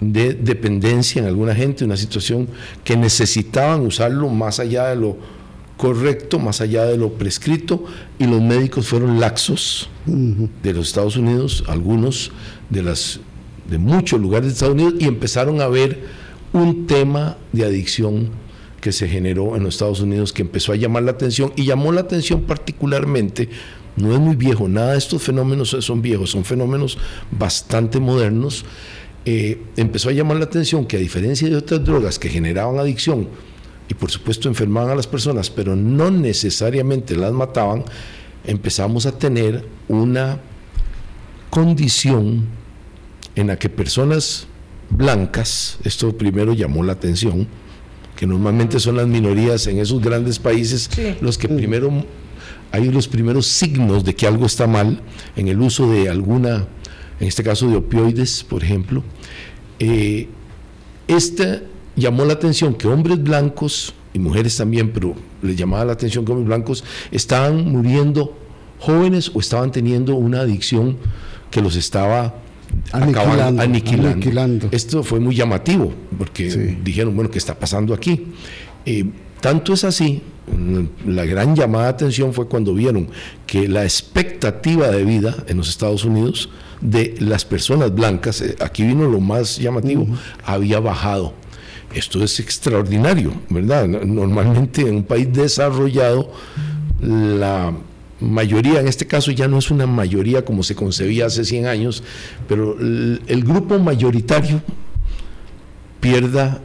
de 0.00 0.34
dependencia 0.34 1.20
en 1.20 1.26
alguna 1.26 1.54
gente 1.54 1.84
una 1.84 1.96
situación 1.96 2.48
que 2.84 2.96
necesitaban 2.96 3.80
usarlo 3.80 4.28
más 4.28 4.60
allá 4.60 4.88
de 4.88 4.96
lo 4.96 5.16
correcto 5.76 6.38
más 6.38 6.60
allá 6.60 6.84
de 6.84 6.96
lo 6.96 7.14
prescrito 7.14 7.84
y 8.20 8.26
los 8.26 8.40
médicos 8.40 8.86
fueron 8.86 9.18
laxos 9.18 9.90
de 10.06 10.72
los 10.72 10.88
Estados 10.88 11.16
Unidos 11.16 11.64
algunos 11.66 12.30
de 12.70 12.82
las 12.84 13.18
de 13.68 13.78
muchos 13.78 14.20
lugares 14.20 14.46
de 14.46 14.52
Estados 14.52 14.74
Unidos 14.74 14.94
y 15.00 15.06
empezaron 15.06 15.60
a 15.60 15.66
ver 15.66 16.00
un 16.52 16.86
tema 16.86 17.38
de 17.52 17.64
adicción 17.64 18.30
que 18.82 18.90
se 18.90 19.08
generó 19.08 19.56
en 19.56 19.62
los 19.62 19.76
Estados 19.76 20.00
Unidos 20.00 20.32
que 20.32 20.42
empezó 20.42 20.72
a 20.72 20.76
llamar 20.76 21.04
la 21.04 21.12
atención 21.12 21.52
y 21.54 21.64
llamó 21.64 21.92
la 21.92 22.00
atención 22.00 22.42
particularmente, 22.42 23.48
no 23.96 24.12
es 24.12 24.18
muy 24.18 24.34
viejo, 24.34 24.68
nada 24.68 24.92
de 24.92 24.98
estos 24.98 25.22
fenómenos 25.22 25.76
son 25.80 26.02
viejos, 26.02 26.30
son 26.30 26.44
fenómenos 26.44 26.98
bastante 27.30 28.00
modernos, 28.00 28.64
eh, 29.24 29.62
empezó 29.76 30.08
a 30.08 30.12
llamar 30.12 30.38
la 30.38 30.46
atención 30.46 30.84
que 30.84 30.96
a 30.96 31.00
diferencia 31.00 31.48
de 31.48 31.54
otras 31.54 31.84
drogas 31.84 32.18
que 32.18 32.28
generaban 32.28 32.76
adicción 32.78 33.28
y 33.88 33.94
por 33.94 34.10
supuesto 34.10 34.48
enfermaban 34.48 34.90
a 34.90 34.94
las 34.96 35.06
personas, 35.06 35.48
pero 35.48 35.76
no 35.76 36.10
necesariamente 36.10 37.14
las 37.14 37.32
mataban, 37.32 37.84
empezamos 38.44 39.06
a 39.06 39.16
tener 39.16 39.64
una 39.86 40.40
condición 41.50 42.46
en 43.36 43.46
la 43.46 43.58
que 43.60 43.68
personas 43.68 44.48
blancas, 44.90 45.78
esto 45.84 46.18
primero 46.18 46.52
llamó 46.52 46.82
la 46.82 46.94
atención, 46.94 47.46
que 48.22 48.26
normalmente 48.28 48.78
son 48.78 48.98
las 48.98 49.08
minorías 49.08 49.66
en 49.66 49.80
esos 49.80 50.00
grandes 50.00 50.38
países 50.38 50.88
los 51.20 51.36
que 51.36 51.48
primero 51.48 51.90
hay 52.70 52.88
los 52.88 53.08
primeros 53.08 53.48
signos 53.48 54.04
de 54.04 54.14
que 54.14 54.28
algo 54.28 54.46
está 54.46 54.68
mal 54.68 55.00
en 55.34 55.48
el 55.48 55.60
uso 55.60 55.90
de 55.90 56.08
alguna, 56.08 56.68
en 57.18 57.26
este 57.26 57.42
caso 57.42 57.68
de 57.68 57.74
opioides, 57.74 58.44
por 58.44 58.62
ejemplo. 58.62 59.02
Eh, 59.80 60.28
esta 61.08 61.62
llamó 61.96 62.24
la 62.24 62.34
atención 62.34 62.74
que 62.74 62.86
hombres 62.86 63.20
blancos 63.20 63.92
y 64.14 64.20
mujeres 64.20 64.56
también, 64.56 64.92
pero 64.92 65.16
les 65.42 65.56
llamaba 65.56 65.84
la 65.86 65.94
atención 65.94 66.24
que 66.24 66.30
hombres 66.30 66.46
blancos 66.46 66.84
estaban 67.10 67.72
muriendo 67.72 68.38
jóvenes 68.78 69.32
o 69.34 69.40
estaban 69.40 69.72
teniendo 69.72 70.14
una 70.14 70.42
adicción 70.42 70.96
que 71.50 71.60
los 71.60 71.74
estaba 71.74 72.36
aniquilando, 72.92 74.68
Esto 74.70 75.02
fue 75.02 75.20
muy 75.20 75.34
llamativo, 75.34 75.92
porque 76.18 76.76
dijeron, 76.82 77.14
bueno, 77.14 77.30
¿qué 77.30 77.38
está 77.38 77.58
pasando 77.58 77.94
aquí? 77.94 78.28
Eh, 78.84 79.04
tanto 79.40 79.72
es 79.74 79.84
así, 79.84 80.22
la 81.06 81.24
gran 81.24 81.54
llamada 81.54 81.84
de 81.84 81.90
atención 81.90 82.32
fue 82.32 82.48
cuando 82.48 82.74
vieron 82.74 83.08
que 83.46 83.68
la 83.68 83.84
expectativa 83.84 84.88
de 84.88 85.04
vida 85.04 85.36
en 85.46 85.56
los 85.56 85.68
Estados 85.68 86.04
Unidos 86.04 86.48
de 86.80 87.14
las 87.20 87.44
personas 87.44 87.94
blancas, 87.94 88.40
eh, 88.40 88.56
aquí 88.60 88.82
vino 88.82 89.08
lo 89.08 89.20
más 89.20 89.58
llamativo, 89.58 90.06
había 90.44 90.80
bajado. 90.80 91.34
Esto 91.94 92.24
es 92.24 92.40
extraordinario, 92.40 93.32
¿verdad? 93.50 93.86
Normalmente 93.86 94.82
en 94.82 94.96
un 94.96 95.04
país 95.04 95.32
desarrollado, 95.32 96.32
la 97.00 97.72
mayoría, 98.22 98.80
en 98.80 98.88
este 98.88 99.06
caso 99.06 99.30
ya 99.30 99.48
no 99.48 99.58
es 99.58 99.70
una 99.70 99.86
mayoría 99.86 100.44
como 100.44 100.62
se 100.62 100.74
concebía 100.74 101.26
hace 101.26 101.44
100 101.44 101.66
años, 101.66 102.02
pero 102.48 102.76
el, 102.78 103.44
grupo 103.44 103.78
mayoritario 103.78 104.62
pierda 106.00 106.60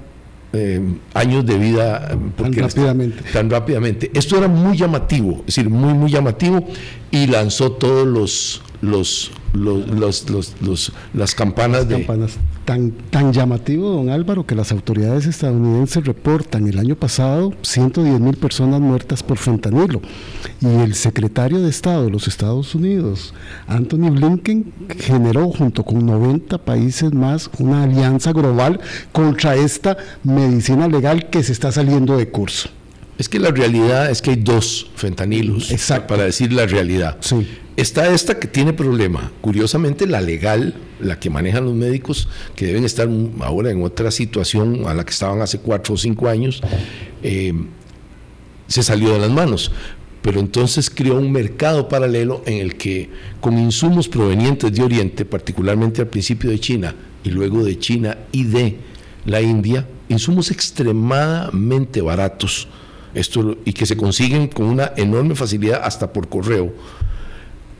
eh, 0.53 0.81
años 1.13 1.45
de 1.45 1.57
vida 1.57 2.11
eh, 2.11 2.17
tan 2.37 2.53
rápidamente. 2.53 3.23
tan 3.33 3.49
rápidamente. 3.49 4.11
Esto 4.13 4.37
era 4.37 4.47
muy 4.47 4.77
llamativo, 4.77 5.39
es 5.39 5.55
decir, 5.55 5.69
muy, 5.69 5.93
muy 5.93 6.11
llamativo 6.11 6.65
y 7.11 7.27
lanzó 7.27 7.71
todos 7.71 8.07
los, 8.07 8.61
los, 8.81 9.31
los, 9.57 10.29
los, 10.29 10.91
las 11.13 11.35
campanas 11.35 11.87
de... 11.87 11.95
Campanas. 11.97 12.37
Tan, 12.65 12.91
tan 12.91 13.31
llamativo, 13.31 13.89
don 13.89 14.09
Álvaro, 14.09 14.45
que 14.45 14.55
las 14.55 14.71
autoridades 14.71 15.25
estadounidenses 15.25 16.05
reportan 16.05 16.67
el 16.67 16.79
año 16.79 16.95
pasado 16.95 17.53
110 17.61 18.19
mil 18.19 18.35
personas 18.35 18.81
muertas 18.81 19.23
por 19.23 19.37
fentanilo. 19.37 20.01
Y 20.59 20.67
el 20.67 20.95
secretario 20.95 21.61
de 21.61 21.69
Estado 21.69 22.05
de 22.05 22.11
los 22.11 22.27
Estados 22.27 22.75
Unidos, 22.75 23.33
Anthony 23.67 24.09
Blinken, 24.11 24.73
generó 24.99 25.49
junto 25.49 25.83
con 25.83 26.05
90 26.05 26.57
países 26.59 27.13
más 27.13 27.49
una 27.59 27.83
alianza 27.83 28.33
global 28.33 28.79
contra 29.11 29.55
esta 29.55 29.97
medicina 30.23 30.87
legal 30.87 31.29
que 31.29 31.43
se 31.43 31.53
está 31.53 31.71
saliendo 31.71 32.17
de 32.17 32.29
curso. 32.29 32.69
Es 33.17 33.29
que 33.29 33.39
la 33.39 33.49
realidad 33.49 34.11
es 34.11 34.21
que 34.21 34.31
hay 34.31 34.35
dos 34.35 34.91
fentanilos, 34.95 35.71
Exacto. 35.71 36.07
para 36.07 36.23
decir 36.23 36.53
la 36.53 36.65
realidad. 36.67 37.17
Sí. 37.21 37.47
Está 37.77 38.11
esta 38.11 38.39
que 38.39 38.47
tiene 38.47 38.73
problema. 38.73 39.31
Curiosamente, 39.39 40.07
la 40.07 40.19
legal, 40.19 40.73
la 40.99 41.19
que 41.19 41.29
manejan 41.29 41.65
los 41.65 41.75
médicos, 41.75 42.27
que 42.55 42.65
deben 42.65 42.83
estar 42.83 43.07
ahora 43.41 43.69
en 43.69 43.83
otra 43.83 44.09
situación 44.09 44.87
a 44.87 44.95
la 44.95 45.05
que 45.05 45.11
estaban 45.11 45.41
hace 45.41 45.59
cuatro 45.59 45.93
o 45.93 45.97
cinco 45.97 46.27
años, 46.27 46.59
eh, 47.21 47.53
se 48.65 48.81
salió 48.81 49.13
de 49.13 49.19
las 49.19 49.29
manos. 49.29 49.71
Pero 50.23 50.39
entonces 50.39 50.89
creó 50.89 51.19
un 51.19 51.31
mercado 51.31 51.87
paralelo 51.87 52.41
en 52.47 52.57
el 52.57 52.77
que, 52.77 53.11
con 53.39 53.59
insumos 53.59 54.09
provenientes 54.09 54.73
de 54.73 54.81
Oriente, 54.81 55.23
particularmente 55.23 56.01
al 56.01 56.07
principio 56.07 56.49
de 56.49 56.59
China 56.59 56.95
y 57.23 57.29
luego 57.29 57.63
de 57.63 57.77
China 57.77 58.17
y 58.31 58.45
de 58.45 58.77
la 59.25 59.39
India, 59.39 59.87
insumos 60.09 60.49
extremadamente 60.49 62.01
baratos, 62.01 62.69
esto, 63.13 63.55
y 63.65 63.73
que 63.73 63.85
se 63.85 63.95
consiguen 63.95 64.47
con 64.47 64.65
una 64.65 64.93
enorme 64.97 65.35
facilidad 65.35 65.81
hasta 65.83 66.11
por 66.11 66.27
correo 66.27 66.73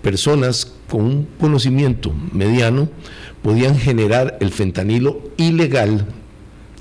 personas 0.07 0.71
con 0.89 1.01
un 1.01 1.27
conocimiento 1.37 2.13
mediano 2.31 2.87
podían 3.41 3.77
generar 3.77 4.37
el 4.39 4.51
fentanilo 4.51 5.19
ilegal. 5.35 6.05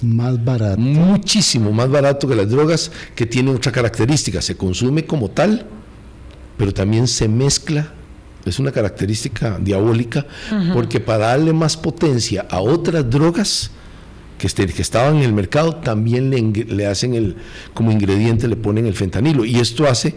Más 0.01 0.45
barato. 0.45 0.81
Muchísimo 0.81 1.73
más 1.73 1.91
barato 1.91 2.29
que 2.29 2.37
las 2.37 2.49
drogas, 2.49 2.93
que 3.17 3.27
tiene 3.27 3.51
otra 3.51 3.73
característica. 3.73 4.41
Se 4.41 4.57
consume 4.57 5.07
como 5.07 5.29
tal, 5.29 5.67
pero 6.57 6.73
también 6.73 7.09
se 7.09 7.27
mezcla. 7.27 7.93
Es 8.45 8.61
una 8.61 8.71
característica 8.71 9.59
diabólica, 9.61 10.25
porque 10.73 11.01
para 11.01 11.27
darle 11.27 11.53
más 11.53 11.77
potencia 11.77 12.47
a 12.49 12.61
otras 12.61 13.11
drogas, 13.11 13.73
que, 14.39 14.47
este, 14.47 14.69
que, 14.69 14.83
estaban 14.83 15.17
en 15.17 15.23
el 15.25 15.33
mercado 15.33 15.75
también 15.75 16.31
le, 16.31 16.41
le, 16.65 16.87
hacen 16.87 17.15
el 17.15 17.35
como 17.75 17.91
ingrediente 17.91 18.47
le 18.47 18.55
ponen 18.55 18.87
el 18.87 18.95
fentanilo 18.95 19.45
y 19.45 19.57
esto 19.57 19.89
hace 19.89 20.15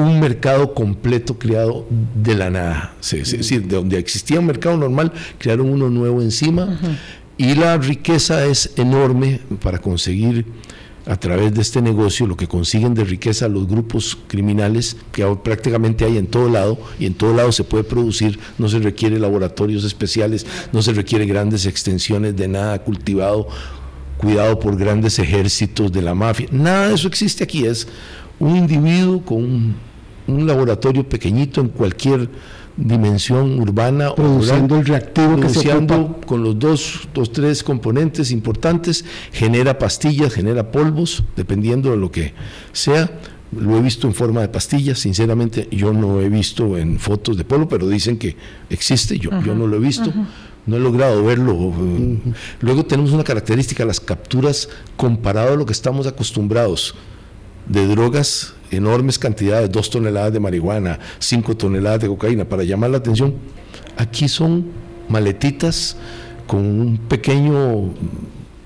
un 0.00 0.20
mercado 0.20 0.74
completo 0.74 1.38
creado 1.38 1.86
de 2.14 2.34
la 2.34 2.50
nada. 2.50 2.94
Es 3.00 3.32
decir, 3.32 3.66
de 3.66 3.76
donde 3.76 3.98
existía 3.98 4.40
un 4.40 4.46
mercado 4.46 4.76
normal, 4.76 5.12
crearon 5.38 5.68
uno 5.68 5.88
nuevo 5.88 6.22
encima. 6.22 6.78
Y 7.36 7.54
la 7.54 7.76
riqueza 7.78 8.44
es 8.44 8.72
enorme 8.76 9.40
para 9.62 9.78
conseguir 9.78 10.44
a 11.06 11.16
través 11.16 11.54
de 11.54 11.62
este 11.62 11.80
negocio 11.80 12.26
lo 12.26 12.36
que 12.36 12.46
consiguen 12.46 12.92
de 12.94 13.04
riqueza 13.04 13.48
los 13.48 13.66
grupos 13.66 14.18
criminales 14.28 14.96
que 15.12 15.24
prácticamente 15.42 16.04
hay 16.04 16.18
en 16.18 16.26
todo 16.26 16.48
lado. 16.48 16.78
Y 16.98 17.06
en 17.06 17.14
todo 17.14 17.34
lado 17.34 17.52
se 17.52 17.64
puede 17.64 17.84
producir, 17.84 18.38
no 18.58 18.68
se 18.68 18.78
requiere 18.78 19.18
laboratorios 19.18 19.84
especiales, 19.84 20.46
no 20.72 20.82
se 20.82 20.92
requiere 20.92 21.26
grandes 21.26 21.66
extensiones 21.66 22.36
de 22.36 22.48
nada 22.48 22.78
cultivado, 22.80 23.48
cuidado 24.20 24.60
por 24.60 24.76
grandes 24.76 25.18
ejércitos 25.18 25.90
de 25.90 26.02
la 26.02 26.14
mafia, 26.14 26.46
nada 26.52 26.88
de 26.88 26.94
eso 26.94 27.08
existe 27.08 27.42
aquí, 27.42 27.64
es 27.64 27.88
un 28.38 28.54
individuo 28.54 29.22
con 29.24 29.74
un, 30.26 30.46
laboratorio 30.46 31.08
pequeñito 31.08 31.60
en 31.60 31.68
cualquier 31.68 32.28
dimensión 32.76 33.60
urbana 33.60 34.14
produciendo 34.14 34.76
el 34.76 34.86
reactivo 34.86 35.38
que 35.38 35.48
se 35.48 35.70
con 36.26 36.42
los 36.42 36.58
dos, 36.58 37.08
dos, 37.12 37.32
tres 37.32 37.62
componentes 37.62 38.30
importantes, 38.30 39.04
genera 39.32 39.78
pastillas, 39.78 40.32
genera 40.32 40.70
polvos, 40.70 41.22
dependiendo 41.36 41.90
de 41.90 41.96
lo 41.96 42.10
que 42.10 42.32
sea. 42.72 43.10
Lo 43.52 43.76
he 43.76 43.82
visto 43.82 44.06
en 44.06 44.14
forma 44.14 44.40
de 44.42 44.48
pastillas, 44.48 45.00
sinceramente 45.00 45.66
yo 45.72 45.92
no 45.92 46.20
he 46.20 46.28
visto 46.28 46.78
en 46.78 47.00
fotos 47.00 47.36
de 47.36 47.44
polvo, 47.44 47.68
pero 47.68 47.88
dicen 47.88 48.16
que 48.16 48.36
existe, 48.70 49.18
yo, 49.18 49.30
yo 49.44 49.54
no 49.54 49.66
lo 49.66 49.76
he 49.76 49.80
visto. 49.80 50.12
no 50.66 50.76
he 50.76 50.80
logrado 50.80 51.24
verlo. 51.24 51.72
Luego 52.60 52.84
tenemos 52.86 53.10
una 53.10 53.24
característica, 53.24 53.84
las 53.84 53.98
capturas 53.98 54.68
comparado 54.96 55.54
a 55.54 55.56
lo 55.56 55.66
que 55.66 55.72
estamos 55.72 56.06
acostumbrados 56.06 56.94
de 57.66 57.86
drogas, 57.88 58.54
enormes 58.70 59.18
cantidades, 59.18 59.70
dos 59.70 59.90
toneladas 59.90 60.32
de 60.32 60.40
marihuana, 60.40 60.98
cinco 61.18 61.56
toneladas 61.56 62.00
de 62.00 62.08
cocaína, 62.08 62.44
para 62.44 62.64
llamar 62.64 62.90
la 62.90 62.98
atención. 62.98 63.34
Aquí 63.96 64.28
son 64.28 64.66
maletitas 65.08 65.96
con 66.46 66.60
un 66.60 66.98
pequeño 66.98 67.92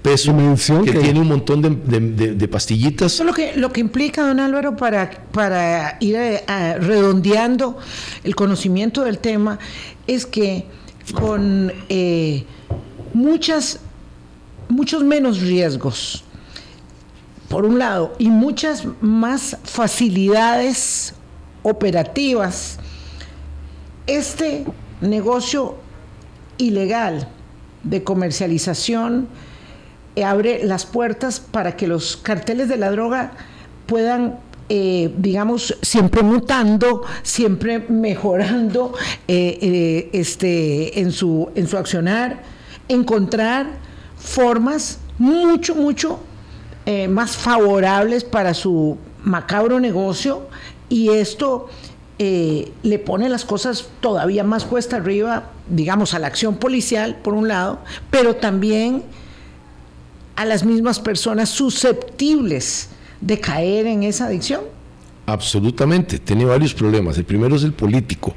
peso 0.05 0.37
que, 0.85 0.93
tiene 0.93 1.19
un 1.19 1.29
montón 1.29 1.63
de, 1.63 2.49
pastillitas. 2.49 3.15
Eso 3.15 3.25
lo 3.25 3.33
que, 3.33 3.57
lo 3.57 3.73
que 3.73 3.81
implica, 3.81 4.27
don 4.27 4.39
Álvaro, 4.39 4.77
para, 4.77 5.11
para 5.33 5.97
ir 6.01 6.17
eh, 6.17 6.43
redondeando 6.79 7.79
el 8.23 8.37
conocimiento 8.37 9.03
del 9.03 9.19
tema, 9.19 9.59
es 10.07 10.27
que 10.27 10.67
con 11.15 11.73
eh, 11.89 12.45
muchas, 13.15 13.81
muchos 14.69 15.03
menos 15.03 15.41
riesgos, 15.41 16.23
por 17.49 17.65
un 17.65 17.79
lado, 17.79 18.15
y 18.19 18.31
muchas 18.31 18.85
más 19.01 19.57
facilidades 19.65 21.15
operativas, 21.63 22.79
este 24.07 24.65
negocio 25.01 25.77
ilegal 26.59 27.29
de 27.83 28.03
comercialización 28.03 29.29
abre 30.25 30.65
las 30.65 30.87
puertas 30.87 31.41
para 31.41 31.77
que 31.77 31.87
los 31.87 32.17
carteles 32.17 32.69
de 32.69 32.77
la 32.77 32.91
droga 32.91 33.33
puedan 33.87 34.39
eh, 34.71 35.13
digamos, 35.19 35.77
siempre 35.83 36.23
mutando, 36.23 37.03
siempre 37.23 37.81
mejorando 37.81 38.95
eh, 39.29 39.59
eh, 39.61 40.11
este, 40.15 41.01
en, 41.01 41.13
su, 41.13 41.51
en 41.55 41.69
su 41.69 41.77
accionar, 41.77 42.41
encontrar 42.89 43.67
formas 44.17 45.01
mucho, 45.19 45.75
mucho 45.75 46.19
más 47.09 47.37
favorables 47.37 48.25
para 48.25 48.53
su 48.53 48.99
macabro 49.23 49.81
negocio 49.81 50.49
y 50.91 51.09
esto 51.09 51.69
le 52.19 52.99
pone 52.99 53.29
las 53.29 53.45
cosas 53.45 53.89
todavía 54.01 54.45
más 54.45 54.65
cuesta 54.65 54.97
arriba, 54.97 55.51
digamos, 55.69 56.13
a 56.13 56.19
la 56.19 56.27
acción 56.27 56.57
policial, 56.57 57.17
por 57.23 57.33
un 57.35 57.49
lado, 57.49 57.81
pero 58.11 58.37
también 58.37 59.03
a 60.37 60.45
las 60.45 60.65
mismas 60.65 61.01
personas 61.01 61.49
susceptibles 61.49 62.91
de 63.21 63.41
caer 63.41 63.87
en 63.87 64.03
esa 64.03 64.27
adicción? 64.27 64.63
Absolutamente, 65.27 66.19
tiene 66.19 66.45
varios 66.45 66.75
problemas. 66.75 67.17
El 67.17 67.25
primero 67.25 67.57
es 67.57 67.65
el 67.65 67.73
político, 67.73 68.35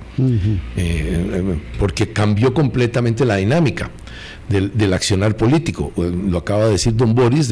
eh, 0.77 1.59
porque 1.77 2.13
cambió 2.13 2.53
completamente 2.53 3.25
la 3.25 3.35
dinámica 3.35 3.91
del, 4.47 4.93
accionar 4.93 5.35
político. 5.35 5.91
Lo 5.97 6.37
acaba 6.37 6.65
de 6.65 6.71
decir 6.71 6.95
don 6.95 7.13
Boris, 7.13 7.49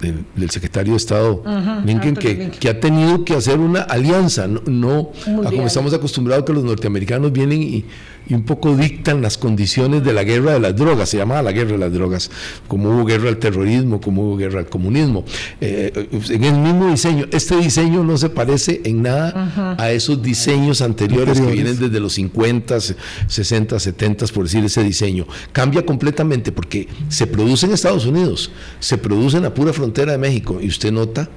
del 0.00 0.50
secretario 0.50 0.92
de 0.92 0.96
Estado 0.96 1.42
Lincoln, 1.84 2.16
que, 2.16 2.68
ha 2.68 2.80
tenido 2.80 3.24
que 3.24 3.34
hacer 3.34 3.58
una 3.58 3.82
alianza, 3.82 4.46
no, 4.46 5.10
como 5.24 5.66
estamos 5.66 5.92
acostumbrados 5.94 6.44
que 6.44 6.52
los 6.52 6.64
norteamericanos 6.64 7.32
vienen 7.32 7.62
y 7.62 7.84
y 8.28 8.34
un 8.34 8.42
poco 8.44 8.76
dictan 8.76 9.22
las 9.22 9.38
condiciones 9.38 10.04
de 10.04 10.12
la 10.12 10.22
guerra 10.22 10.52
de 10.52 10.60
las 10.60 10.76
drogas, 10.76 11.08
se 11.08 11.16
llamaba 11.16 11.42
la 11.42 11.52
guerra 11.52 11.72
de 11.72 11.78
las 11.78 11.92
drogas, 11.92 12.30
como 12.66 12.90
hubo 12.90 13.04
guerra 13.04 13.28
al 13.28 13.38
terrorismo, 13.38 14.00
como 14.00 14.22
hubo 14.22 14.36
guerra 14.36 14.60
al 14.60 14.66
comunismo, 14.66 15.24
eh, 15.60 16.08
en 16.28 16.44
el 16.44 16.54
mismo 16.58 16.90
diseño. 16.90 17.26
Este 17.32 17.56
diseño 17.56 18.04
no 18.04 18.18
se 18.18 18.28
parece 18.28 18.82
en 18.84 19.02
nada 19.02 19.76
a 19.78 19.90
esos 19.92 20.22
diseños 20.22 20.82
anteriores, 20.82 21.40
que 21.40 21.50
vienen 21.50 21.78
desde 21.78 22.00
los 22.00 22.12
50, 22.14 22.78
60, 23.26 23.80
70, 23.80 24.26
por 24.26 24.44
decir 24.44 24.64
ese 24.64 24.82
diseño. 24.82 25.26
Cambia 25.52 25.84
completamente 25.86 26.52
porque 26.52 26.88
se 27.08 27.26
produce 27.26 27.66
en 27.66 27.72
Estados 27.72 28.04
Unidos, 28.04 28.50
se 28.80 28.98
produce 28.98 29.38
en 29.38 29.44
la 29.44 29.54
pura 29.54 29.72
frontera 29.72 30.12
de 30.12 30.18
México 30.18 30.58
y 30.60 30.68
usted 30.68 30.92
nota 30.92 31.28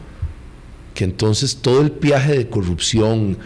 que 0.93 1.05
entonces 1.05 1.57
todo 1.57 1.81
el 1.81 1.91
viaje 1.91 2.37
de 2.37 2.49
corrupción, 2.49 3.37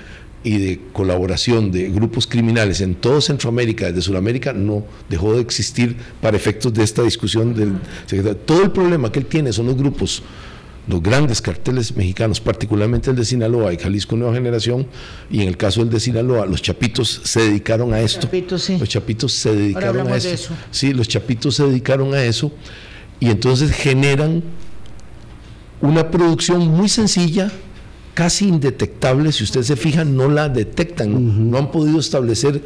y 0.45 0.59
de 0.59 0.79
colaboración 0.93 1.71
de 1.71 1.89
grupos 1.89 2.27
criminales 2.27 2.79
en 2.79 2.93
todo 2.93 3.19
Centroamérica, 3.19 3.87
desde 3.87 4.03
Sudamérica, 4.03 4.53
no 4.53 4.85
dejó 5.09 5.33
de 5.33 5.41
existir 5.41 5.97
para 6.21 6.37
efectos 6.37 6.71
de 6.71 6.83
esta 6.83 7.01
discusión 7.01 7.55
del 7.55 7.73
secretario. 8.05 8.37
Todo 8.37 8.63
el 8.63 8.71
problema 8.71 9.11
que 9.11 9.17
él 9.17 9.25
tiene 9.25 9.51
son 9.51 9.65
los 9.65 9.75
grupos, 9.75 10.21
los 10.87 11.01
grandes 11.01 11.41
carteles 11.41 11.95
mexicanos, 11.95 12.39
particularmente 12.39 13.09
el 13.09 13.15
de 13.15 13.25
Sinaloa 13.25 13.73
y 13.73 13.77
Jalisco 13.77 14.15
Nueva 14.15 14.35
Generación, 14.35 14.85
y 15.31 15.41
en 15.41 15.47
el 15.47 15.57
caso 15.57 15.79
del 15.79 15.89
de 15.89 15.99
Sinaloa, 15.99 16.45
los 16.45 16.61
chapitos 16.61 17.21
se 17.23 17.41
dedicaron 17.41 17.91
a 17.91 18.01
esto. 18.01 18.29
Los 18.79 18.89
chapitos 18.89 19.33
se 19.33 19.55
dedicaron 19.55 20.07
a 20.07 20.15
eso. 20.15 20.53
Sí, 20.69 20.93
los 20.93 21.07
chapitos 21.07 21.55
se 21.55 21.63
dedicaron 21.63 22.13
a 22.13 22.23
eso, 22.23 22.51
y 23.19 23.31
entonces 23.31 23.71
generan 23.71 24.43
una 25.81 26.11
producción 26.11 26.67
muy 26.67 26.87
sencilla, 26.87 27.51
casi 28.15 28.47
indetectable, 28.47 29.31
si 29.31 29.43
usted 29.43 29.61
se 29.61 29.75
fija, 29.75 30.03
no 30.03 30.29
la 30.29 30.49
detectan, 30.49 31.51
no 31.51 31.57
han 31.57 31.69
podido 31.69 31.99
establecer 31.99 32.63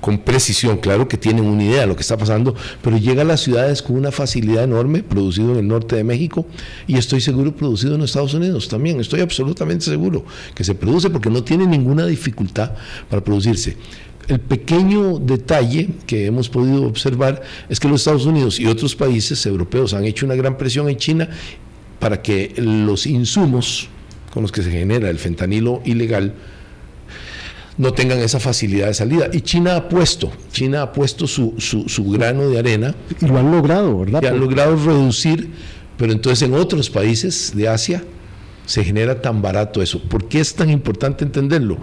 con 0.00 0.18
precisión, 0.18 0.76
claro 0.78 1.08
que 1.08 1.16
tienen 1.16 1.44
una 1.44 1.64
idea 1.64 1.80
de 1.80 1.86
lo 1.86 1.96
que 1.96 2.02
está 2.02 2.16
pasando, 2.16 2.54
pero 2.82 2.96
llega 2.98 3.22
a 3.22 3.24
las 3.24 3.40
ciudades 3.40 3.82
con 3.82 3.96
una 3.96 4.12
facilidad 4.12 4.62
enorme, 4.64 5.02
producido 5.02 5.52
en 5.52 5.58
el 5.58 5.66
norte 5.66 5.96
de 5.96 6.04
México 6.04 6.46
y 6.86 6.98
estoy 6.98 7.20
seguro 7.20 7.56
producido 7.56 7.94
en 7.94 8.02
Estados 8.02 8.34
Unidos 8.34 8.68
también, 8.68 9.00
estoy 9.00 9.22
absolutamente 9.22 9.86
seguro 9.86 10.24
que 10.54 10.62
se 10.62 10.74
produce 10.74 11.10
porque 11.10 11.30
no 11.30 11.42
tiene 11.42 11.66
ninguna 11.66 12.06
dificultad 12.06 12.72
para 13.08 13.24
producirse. 13.24 13.76
El 14.28 14.40
pequeño 14.40 15.18
detalle 15.18 15.88
que 16.06 16.26
hemos 16.26 16.48
podido 16.48 16.86
observar 16.86 17.42
es 17.68 17.80
que 17.80 17.88
los 17.88 18.02
Estados 18.02 18.26
Unidos 18.26 18.60
y 18.60 18.66
otros 18.66 18.94
países 18.94 19.44
europeos 19.46 19.94
han 19.94 20.04
hecho 20.04 20.26
una 20.26 20.34
gran 20.34 20.56
presión 20.58 20.88
en 20.88 20.96
China 20.96 21.28
para 21.98 22.20
que 22.20 22.52
los 22.58 23.06
insumos 23.06 23.88
con 24.34 24.42
los 24.42 24.50
que 24.50 24.62
se 24.62 24.70
genera 24.70 25.08
el 25.08 25.18
fentanilo 25.18 25.80
ilegal 25.84 26.34
no 27.76 27.92
tengan 27.92 28.18
esa 28.18 28.40
facilidad 28.40 28.88
de 28.88 28.94
salida. 28.94 29.28
Y 29.32 29.40
China 29.40 29.76
ha 29.76 29.88
puesto, 29.88 30.30
China 30.52 30.82
ha 30.82 30.92
puesto 30.92 31.26
su, 31.26 31.54
su, 31.58 32.10
grano 32.10 32.48
de 32.48 32.58
arena. 32.58 32.94
Y 33.20 33.26
lo 33.26 33.38
han 33.38 33.50
logrado, 33.50 33.98
¿verdad? 33.98 34.22
Y 34.22 34.26
han 34.26 34.38
logrado 34.38 34.76
reducir, 34.76 35.50
pero 35.96 36.12
entonces 36.12 36.46
en 36.48 36.54
otros 36.54 36.90
países 36.90 37.52
de 37.54 37.68
Asia 37.68 38.04
se 38.66 38.84
genera 38.84 39.20
tan 39.20 39.42
barato 39.42 39.82
eso. 39.82 40.00
¿Por 40.02 40.28
qué 40.28 40.40
es 40.40 40.54
tan 40.54 40.70
importante 40.70 41.24
entenderlo? 41.24 41.78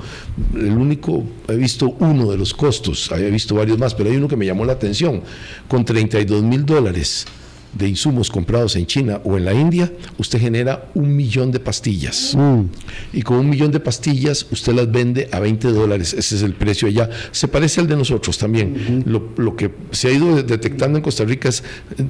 El 0.54 0.72
único, 0.78 1.24
he 1.48 1.56
visto 1.56 1.96
uno 2.00 2.32
de 2.32 2.38
los 2.38 2.54
costos, 2.54 3.12
había 3.12 3.30
visto 3.30 3.56
varios 3.56 3.78
más, 3.78 3.94
pero 3.94 4.10
hay 4.10 4.16
uno 4.16 4.28
que 4.28 4.38
me 4.38 4.46
llamó 4.46 4.66
la 4.66 4.74
atención, 4.74 5.22
con 5.68 5.84
32 5.86 6.42
mil 6.42 6.66
dólares 6.66 7.28
de 7.74 7.88
insumos 7.88 8.30
comprados 8.30 8.76
en 8.76 8.86
China 8.86 9.22
o 9.24 9.38
en 9.38 9.46
la 9.46 9.54
India, 9.54 9.92
usted 10.18 10.40
genera 10.40 10.90
un 10.94 11.16
millón 11.16 11.52
de 11.52 11.60
pastillas. 11.60 12.36
Mm. 12.36 12.64
Y 13.14 13.22
con 13.22 13.38
un 13.38 13.50
millón 13.50 13.72
de 13.72 13.80
pastillas 13.80 14.46
usted 14.52 14.74
las 14.74 14.92
vende 14.92 15.30
a 15.32 15.40
20 15.40 15.70
dólares. 15.70 16.14
Ese 16.14 16.36
es 16.36 16.42
el 16.42 16.54
precio 16.54 16.88
allá. 16.88 17.10
Se 17.32 17.48
parece 17.48 17.82
al 17.82 17.88
de 17.88 17.96
nosotros 17.96 18.38
también. 18.38 19.04
lo, 19.06 19.56
que 19.56 19.72
se 19.92 20.10
ha 20.10 20.12
ido 20.12 20.42
detectando 20.42 20.98
en 20.98 21.04
Costa 21.04 21.24
Rica 21.24 21.50
es, 21.50 21.64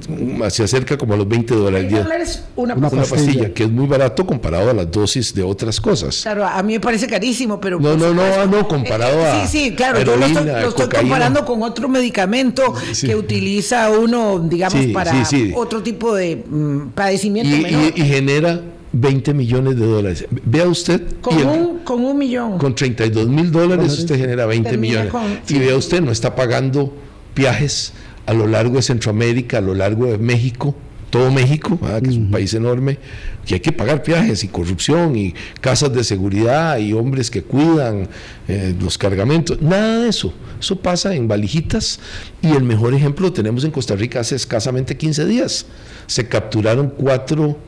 mm, 0.08 0.42
se 0.50 0.64
acerca 0.64 0.96
como 0.98 1.14
a 1.14 1.16
los 1.16 1.28
20 1.28 1.54
dólares 1.54 1.84
al 1.84 1.90
día. 1.90 2.08
una, 2.56 2.74
una, 2.74 2.90
pastilla. 2.90 3.52
que 3.52 3.64
es 3.64 3.70
muy 3.70 3.86
barato 3.86 4.26
comparado 4.26 4.70
a 4.70 4.74
las 4.74 4.90
dosis 4.90 5.34
de 5.34 5.42
otras 5.42 5.80
cosas. 5.80 6.22
Claro, 6.22 6.46
a 6.46 6.62
mí 6.62 6.74
me 6.74 6.80
parece 6.80 7.06
carísimo, 7.06 7.60
pero... 7.60 7.78
No, 7.78 7.96
no, 7.96 8.12
no, 8.12 8.46
no, 8.46 8.68
comparado 8.68 9.20
eh, 9.20 9.26
a... 9.26 9.46
Sí, 9.46 9.58
sí, 9.58 9.74
claro, 9.74 10.02
yo 10.02 10.16
lo 10.16 10.26
estoy, 10.26 10.88
comparando 10.88 11.44
con 11.44 11.62
otro 11.62 11.88
medicamento 11.88 12.74
que 13.00 13.14
utiliza 13.14 13.90
uno, 13.90 14.38
digamos, 14.38 14.86
para 14.86 15.12
otro 15.54 15.82
tipo 15.82 16.14
de 16.14 16.36
mm, 16.36 16.88
padecimiento 16.94 17.54
y, 17.54 18.00
Y, 18.00 18.04
genera 18.04 18.60
20 18.92 19.34
millones 19.34 19.76
de 19.76 19.86
dólares. 19.86 20.26
Vea 20.30 20.68
usted. 20.68 21.20
Con, 21.20 21.36
un, 21.46 21.78
con 21.78 22.04
un 22.04 22.18
millón. 22.18 22.58
Con 22.58 22.74
32 22.74 23.28
mil 23.28 23.50
dólares 23.50 23.92
usted 23.92 24.18
genera 24.18 24.46
20 24.46 24.76
millones. 24.76 25.12
y 25.48 25.58
vea 25.58 25.76
usted, 25.76 26.00
no 26.00 26.12
está 26.12 26.34
pagando 26.34 26.92
viajes 27.34 27.92
a 28.26 28.34
lo 28.34 28.46
largo 28.46 28.76
de 28.76 28.82
Centroamérica, 28.82 29.58
a 29.58 29.60
lo 29.60 29.74
largo 29.74 30.06
de 30.06 30.18
México, 30.18 30.74
todo 31.12 31.30
México, 31.30 31.78
que 32.02 32.08
es 32.08 32.16
un 32.16 32.30
país 32.30 32.54
enorme, 32.54 32.96
que 33.44 33.56
hay 33.56 33.60
que 33.60 33.70
pagar 33.70 34.02
viajes 34.02 34.44
y 34.44 34.48
corrupción 34.48 35.14
y 35.14 35.34
casas 35.60 35.92
de 35.92 36.04
seguridad 36.04 36.78
y 36.78 36.94
hombres 36.94 37.30
que 37.30 37.42
cuidan 37.42 38.08
eh, 38.48 38.74
los 38.80 38.96
cargamentos. 38.96 39.60
Nada 39.60 40.00
de 40.00 40.08
eso. 40.08 40.32
Eso 40.58 40.76
pasa 40.76 41.14
en 41.14 41.28
valijitas 41.28 42.00
y 42.40 42.52
el 42.52 42.62
mejor 42.62 42.94
ejemplo 42.94 43.26
lo 43.26 43.32
tenemos 43.34 43.62
en 43.64 43.72
Costa 43.72 43.94
Rica 43.94 44.20
hace 44.20 44.36
escasamente 44.36 44.96
15 44.96 45.26
días. 45.26 45.66
Se 46.06 46.26
capturaron 46.26 46.88
cuatro 46.88 47.58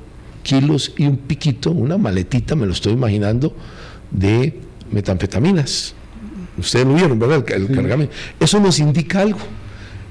kilos 0.43 0.95
y 0.97 1.05
un 1.07 1.19
piquito, 1.19 1.71
una 1.71 1.99
maletita, 1.99 2.57
me 2.57 2.65
lo 2.65 2.73
estoy 2.73 2.95
imaginando, 2.95 3.55
de 4.11 4.59
metanfetaminas. 4.91 5.95
Ustedes 6.57 6.87
lo 6.87 6.95
vieron, 6.95 7.19
¿verdad? 7.19 7.45
El, 7.51 7.67
cargamento. 7.75 8.15
Eso 8.41 8.59
nos 8.59 8.79
indica 8.79 9.21
algo. 9.21 9.41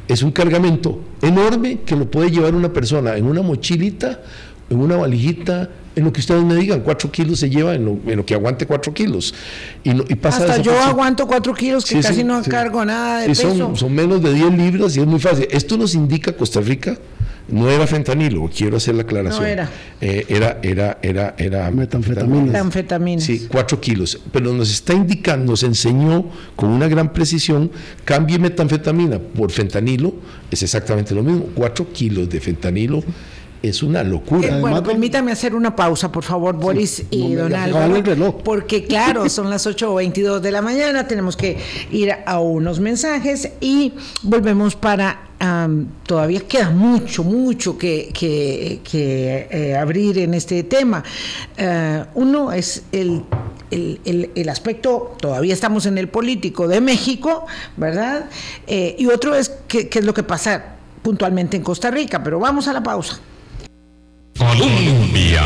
Es 0.07 0.21
un 0.21 0.31
cargamento 0.31 0.99
enorme 1.21 1.79
que 1.85 1.95
lo 1.95 2.09
puede 2.09 2.29
llevar 2.29 2.55
una 2.55 2.73
persona 2.73 3.15
en 3.15 3.25
una 3.25 3.41
mochilita, 3.41 4.21
en 4.69 4.79
una 4.79 4.97
valijita, 4.97 5.69
en 5.95 6.03
lo 6.03 6.13
que 6.13 6.19
ustedes 6.19 6.43
me 6.43 6.55
digan, 6.55 6.81
cuatro 6.81 7.11
kilos 7.11 7.39
se 7.39 7.49
lleva 7.49 7.75
en 7.75 7.85
lo, 7.85 8.25
que 8.25 8.33
aguante 8.33 8.65
cuatro 8.65 8.93
kilos. 8.93 9.33
Y, 9.83 9.91
y 9.91 10.15
pasa 10.15 10.39
Hasta 10.39 10.57
yo 10.57 10.79
aguanto 10.79 11.27
cuatro 11.27 11.53
kilos 11.53 11.85
que 11.85 11.99
casi 11.99 12.23
no 12.23 12.41
cargo 12.43 12.83
nada 12.83 13.21
de 13.21 13.27
peso. 13.27 13.55
Son, 13.55 13.75
son 13.75 13.93
menos 13.93 14.21
de 14.21 14.33
10 14.33 14.53
libras 14.57 14.97
y 14.97 15.01
es 15.01 15.05
muy 15.05 15.19
fácil. 15.19 15.47
Esto 15.51 15.77
nos 15.77 15.95
indica 15.95 16.33
Costa 16.33 16.61
Rica 16.61 16.97
no 17.47 17.69
era 17.69 17.85
fentanilo, 17.87 18.49
quiero 18.55 18.77
hacer 18.77 18.95
la 18.95 19.01
aclaración. 19.03 19.43
No 19.43 19.47
era. 19.47 19.69
Eh, 19.99 20.25
era, 20.29 20.59
era, 20.63 20.97
era, 21.01 21.35
era 21.37 21.69
metanfetamina. 21.71 22.43
Metanfetamina. 22.45 23.21
Sí, 23.21 23.47
cuatro 23.51 23.79
kilos. 23.81 24.19
Pero 24.31 24.53
nos 24.53 24.71
está 24.71 24.93
indicando, 24.93 25.51
nos 25.51 25.63
enseñó 25.63 26.25
con 26.55 26.69
una 26.69 26.87
gran 26.87 27.11
precisión, 27.11 27.69
cambie 28.05 28.39
metanfetamina 28.39 29.19
por 29.19 29.51
fentanilo, 29.51 30.15
es 30.49 30.63
exactamente 30.63 31.13
lo 31.13 31.23
mismo. 31.23 31.49
Cuatro 31.53 31.91
kilos 31.91 32.29
de 32.29 32.39
fentanilo 32.39 33.03
es 33.63 33.81
una 33.81 34.03
locura. 34.03 34.57
Eh, 34.57 34.61
bueno, 34.61 34.83
permítame 34.83 35.31
hacer 35.31 35.55
una 35.55 35.73
pausa, 35.73 36.11
por 36.11 36.23
favor, 36.23 36.53
Boris 36.57 37.05
y 37.09 37.33
Don 37.33 37.55
Álvaro. 37.55 38.37
Porque, 38.43 38.83
claro, 38.83 39.29
son 39.29 39.49
las 39.49 39.65
8.22 39.65 40.41
de 40.41 40.51
la 40.51 40.61
mañana, 40.61 41.07
tenemos 41.07 41.37
que 41.37 41.57
ir 41.89 42.13
a 42.25 42.39
unos 42.39 42.81
mensajes 42.81 43.49
y 43.61 43.93
volvemos 44.21 44.75
para. 44.75 45.29
todavía 46.05 46.41
queda 46.41 46.71
mucho, 46.71 47.23
mucho 47.23 47.77
que, 47.77 48.11
que, 48.13 49.47
eh, 49.49 49.77
abrir 49.77 50.19
en 50.19 50.33
este 50.33 50.63
tema. 50.63 51.01
Eh, 51.57 52.03
uno 52.15 52.51
es 52.51 52.83
el 52.91 53.23
el, 53.71 54.49
aspecto, 54.49 55.15
todavía 55.19 55.53
estamos 55.53 55.87
en 55.87 55.97
el 55.97 56.07
político 56.07 56.67
de 56.67 56.79
México, 56.79 57.47
¿verdad? 57.75 58.29
y 58.67 59.07
otro 59.07 59.33
es 59.33 59.51
qué, 59.67 59.89
es 59.91 60.05
lo 60.05 60.13
que 60.13 60.21
pasa 60.21 60.75
puntualmente 61.01 61.57
en 61.57 61.63
Costa 61.63 61.89
Rica, 61.89 62.21
pero 62.23 62.39
vamos 62.39 62.67
a 62.67 62.73
la 62.73 62.83
pausa. 62.83 63.19
Colombia. 64.49 65.41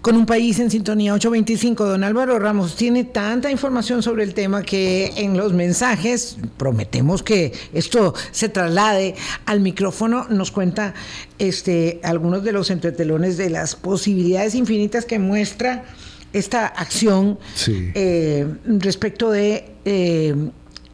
Con 0.00 0.16
un 0.16 0.24
país 0.24 0.60
en 0.60 0.70
sintonía 0.70 1.14
825, 1.14 1.84
don 1.84 2.04
Álvaro 2.04 2.38
Ramos 2.38 2.76
tiene 2.76 3.02
tanta 3.02 3.50
información 3.50 4.04
sobre 4.04 4.22
el 4.22 4.34
tema 4.34 4.62
que 4.62 5.12
en 5.16 5.36
los 5.36 5.52
mensajes 5.52 6.36
prometemos 6.56 7.24
que 7.24 7.52
esto 7.72 8.14
se 8.30 8.48
traslade 8.48 9.16
al 9.46 9.60
micrófono. 9.60 10.26
Nos 10.30 10.52
cuenta 10.52 10.94
este, 11.40 12.00
algunos 12.04 12.44
de 12.44 12.52
los 12.52 12.70
entretelones 12.70 13.36
de 13.36 13.50
las 13.50 13.74
posibilidades 13.74 14.54
infinitas 14.54 15.04
que 15.04 15.18
muestra 15.18 15.84
esta 16.32 16.66
acción 16.66 17.38
eh, 17.66 18.46
respecto 18.64 19.30
de 19.30 19.72
eh, 19.84 20.34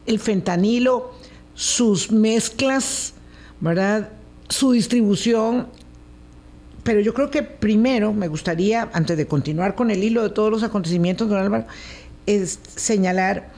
el 0.07 0.19
fentanilo, 0.19 1.13
sus 1.53 2.11
mezclas, 2.11 3.13
¿verdad? 3.59 4.09
su 4.53 4.71
distribución, 4.71 5.67
pero 6.83 6.99
yo 6.99 7.13
creo 7.13 7.31
que 7.31 7.43
primero 7.43 8.13
me 8.13 8.27
gustaría, 8.27 8.89
antes 8.93 9.17
de 9.17 9.25
continuar 9.25 9.75
con 9.75 9.89
el 9.91 10.03
hilo 10.03 10.23
de 10.23 10.29
todos 10.29 10.51
los 10.51 10.63
acontecimientos, 10.63 11.29
don 11.29 11.39
Álvaro, 11.39 11.65
es 12.25 12.59
señalar 12.75 13.49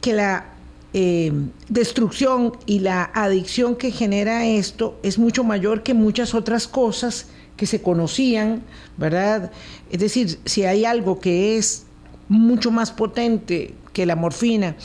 que 0.00 0.12
la 0.12 0.46
eh, 0.92 1.32
destrucción 1.68 2.52
y 2.66 2.80
la 2.80 3.10
adicción 3.14 3.76
que 3.76 3.90
genera 3.90 4.46
esto 4.46 4.98
es 5.02 5.18
mucho 5.18 5.44
mayor 5.44 5.82
que 5.82 5.94
muchas 5.94 6.34
otras 6.34 6.66
cosas 6.66 7.26
que 7.56 7.66
se 7.66 7.82
conocían, 7.82 8.62
¿verdad? 8.96 9.50
Es 9.90 10.00
decir, 10.00 10.38
si 10.44 10.64
hay 10.64 10.84
algo 10.84 11.20
que 11.20 11.58
es 11.58 11.84
mucho 12.28 12.70
más 12.70 12.90
potente 12.90 13.74
que 13.92 14.06
la 14.06 14.16
morfina 14.16 14.76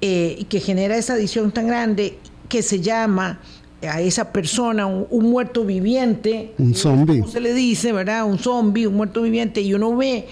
eh, 0.00 0.36
y 0.38 0.44
que 0.44 0.60
genera 0.60 0.96
esa 0.96 1.14
adicción 1.14 1.52
tan 1.52 1.68
grande 1.68 2.18
que 2.48 2.62
se 2.62 2.80
llama 2.80 3.40
a 3.88 4.00
esa 4.00 4.32
persona, 4.32 4.86
un, 4.86 5.30
muerto 5.30 5.64
viviente. 5.64 6.54
Un 6.58 6.74
zombie. 6.74 7.24
se 7.26 7.40
le 7.40 7.54
dice, 7.54 7.92
¿verdad? 7.92 8.24
Un 8.24 8.38
zombie, 8.38 8.86
un 8.86 8.94
muerto 8.94 9.22
viviente. 9.22 9.60
Y 9.60 9.74
uno 9.74 9.96
ve 9.96 10.26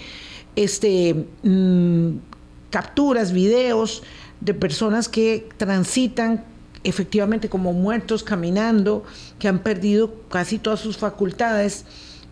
este, 0.55 1.25
mm, 1.43 2.09
capturas, 2.69 3.31
videos 3.31 4.03
de 4.41 4.53
personas 4.53 5.09
que 5.09 5.47
transitan 5.57 6.43
efectivamente 6.83 7.49
como 7.49 7.73
muertos 7.73 8.23
caminando, 8.23 9.03
que 9.39 9.47
han 9.47 9.59
perdido 9.59 10.13
casi 10.29 10.59
todas 10.59 10.79
sus 10.79 10.97
facultades. 10.97 11.85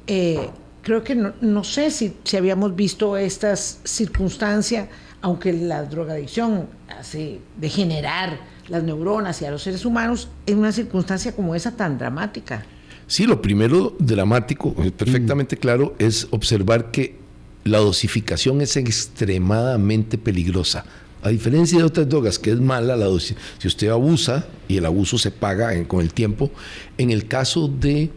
Eh, 0.08 0.50
creo 0.84 1.04
que 1.04 1.16
no, 1.16 1.64
sé 1.64 1.90
si, 1.92 2.14
si, 2.24 2.38
habíamos 2.38 2.76
visto 2.76 3.18
estas 3.18 3.80
circunstancias, 3.84 4.90
aunque 5.22 5.54
la 5.54 5.84
drogadicción 5.84 6.68
hace 6.88 7.40
degenerar 7.58 8.53
las 8.68 8.84
neuronas 8.84 9.42
y 9.42 9.46
a 9.46 9.52
los 9.52 9.64
seres 9.64 9.86
humanos 9.86 10.30
en 10.46 10.60
una 10.60 10.72
circunstancia 10.72 11.36
como 11.36 11.56
esa 11.56 11.76
tan 11.76 11.98
dramática. 11.98 12.66
Sí, 13.08 13.26
lo 13.26 13.42
primero 13.42 13.96
dramático, 14.00 14.74
perfectamente 14.74 15.58
claro, 15.58 15.96
es 16.00 16.28
observar 16.32 16.92
que 16.92 17.18
la 17.64 17.80
dosificación 17.80 18.62
es 18.62 18.78
extremadamente 18.78 20.18
peligrosa. 20.18 20.86
A 21.22 21.30
diferencia 21.30 21.78
de 21.78 21.86
otras 21.86 22.10
drogas, 22.10 22.38
que 22.38 22.52
es 22.52 22.60
mala 22.60 22.98
la 22.98 23.06
dosis, 23.06 23.38
si 23.58 23.68
usted 23.68 23.90
abusa 23.90 24.46
y 24.68 24.78
el 24.78 24.86
abuso 24.86 25.18
se 25.18 25.32
paga 25.32 25.72
con 25.86 26.02
el 26.02 26.14
tiempo, 26.14 26.52
en 26.98 27.12
el 27.12 27.28
caso 27.28 27.68
de 27.68 28.10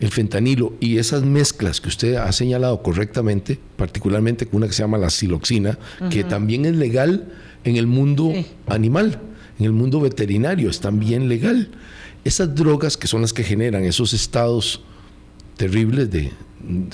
el 0.00 0.10
fentanilo 0.10 0.74
y 0.80 0.98
esas 0.98 1.24
mezclas 1.24 1.80
que 1.80 1.88
usted 1.88 2.14
ha 2.14 2.30
señalado 2.32 2.82
correctamente, 2.82 3.58
particularmente 3.76 4.46
con 4.46 4.58
una 4.58 4.68
que 4.68 4.72
se 4.72 4.82
llama 4.82 4.96
la 4.96 5.10
siloxina, 5.10 5.78
que 6.10 6.24
también 6.24 6.64
es 6.64 6.76
legal 6.76 7.32
en 7.64 7.76
el 7.76 7.86
mundo 7.86 8.32
animal 8.66 9.20
en 9.58 9.64
el 9.64 9.72
mundo 9.72 10.00
veterinario, 10.00 10.70
es 10.70 10.80
también 10.80 11.28
legal. 11.28 11.70
Esas 12.24 12.54
drogas 12.54 12.96
que 12.96 13.06
son 13.06 13.22
las 13.22 13.32
que 13.32 13.44
generan 13.44 13.84
esos 13.84 14.12
estados 14.12 14.82
terribles 15.56 16.10
de 16.10 16.32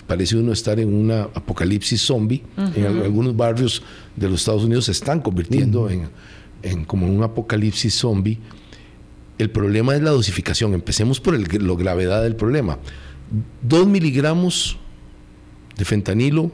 parece 0.06 0.36
uno 0.36 0.52
estar 0.52 0.78
en 0.78 0.92
una 0.92 1.22
apocalipsis 1.22 2.00
zombie. 2.00 2.42
En 2.74 2.86
algunos 2.86 3.36
barrios 3.36 3.82
de 4.16 4.28
los 4.28 4.40
Estados 4.40 4.64
Unidos 4.64 4.86
se 4.86 4.92
están 4.92 5.20
convirtiendo 5.20 5.88
en, 5.88 6.08
en, 6.62 6.84
como 6.84 7.06
un 7.06 7.22
apocalipsis 7.22 7.94
zombie. 7.94 8.38
El 9.38 9.50
problema 9.50 9.96
es 9.96 10.02
la 10.02 10.10
dosificación. 10.10 10.74
Empecemos 10.74 11.20
por 11.20 11.38
la 11.38 11.74
gravedad 11.74 12.22
del 12.22 12.36
problema. 12.36 12.78
Dos 13.62 13.86
miligramos 13.86 14.78
de 15.76 15.84
fentanilo 15.84 16.50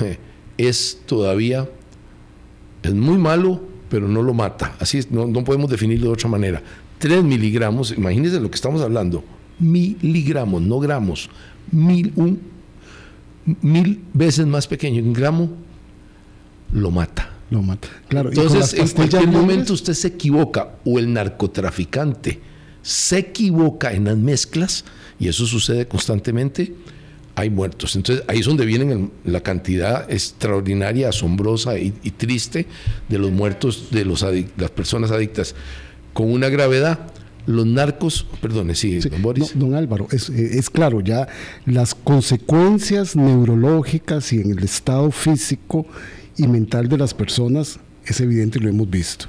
es 0.56 1.00
todavía 1.06 1.68
es 2.82 2.94
muy 2.94 3.18
malo 3.18 3.71
pero 3.92 4.08
no 4.08 4.22
lo 4.22 4.32
mata. 4.32 4.74
Así 4.80 4.96
es, 4.96 5.10
no, 5.10 5.30
podemos 5.44 5.70
definirlo 5.70 6.06
de 6.06 6.12
otra 6.14 6.26
manera. 6.26 6.62
3 6.98 7.22
miligramos, 7.22 7.92
imagínense 7.92 8.40
lo 8.40 8.50
que 8.50 8.54
estamos 8.54 8.80
hablando, 8.80 9.22
miligramos, 9.58 10.62
no 10.62 10.80
gramos, 10.80 11.28
mil, 11.70 12.10
un, 12.16 12.40
mil 13.60 14.00
veces 14.14 14.46
más 14.46 14.66
pequeño, 14.66 15.02
un 15.02 15.12
gramo, 15.12 15.50
lo 16.72 16.90
mata. 16.90 17.32
Lo 17.50 17.60
mata. 17.60 17.88
Claro, 18.08 18.30
Entonces, 18.30 18.72
en 18.72 18.88
cualquier 18.88 19.28
momento 19.28 19.74
usted 19.74 19.92
se 19.92 20.08
equivoca, 20.08 20.76
o 20.86 20.98
el 20.98 21.12
narcotraficante 21.12 22.40
se 22.80 23.18
equivoca 23.18 23.92
en 23.92 24.06
las 24.06 24.16
mezclas, 24.16 24.86
y 25.18 25.28
eso 25.28 25.44
sucede 25.44 25.86
constantemente, 25.86 26.74
hay 27.34 27.50
muertos. 27.50 27.96
Entonces 27.96 28.24
ahí 28.28 28.40
es 28.40 28.46
donde 28.46 28.64
viene 28.64 29.08
la 29.24 29.40
cantidad 29.40 30.10
extraordinaria, 30.10 31.08
asombrosa 31.08 31.78
y, 31.78 31.90
triste 31.90 32.66
de 33.08 33.18
los 33.18 33.30
muertos 33.30 33.88
de 33.90 34.04
los 34.04 34.24
las 34.56 34.70
personas 34.70 35.10
adictas, 35.10 35.54
con 36.12 36.30
una 36.30 36.48
gravedad. 36.48 36.98
Los 37.44 37.66
narcos, 37.66 38.24
perdone, 38.40 38.76
sí, 38.76 39.00
don 39.00 39.20
Boris. 39.20 39.58
don 39.58 39.74
Álvaro, 39.74 40.06
es, 40.12 40.28
es, 40.28 40.70
claro, 40.70 41.00
ya 41.00 41.26
las 41.66 41.92
consecuencias 41.92 43.16
neurológicas 43.16 44.32
y 44.32 44.40
en 44.40 44.52
el 44.52 44.62
estado 44.62 45.10
físico 45.10 45.84
y 46.36 46.46
mental 46.46 46.88
de 46.88 46.98
las 46.98 47.14
personas 47.14 47.80
es 48.06 48.20
evidente 48.20 48.60
y 48.60 48.62
lo 48.62 48.68
hemos 48.68 48.88
visto. 48.88 49.26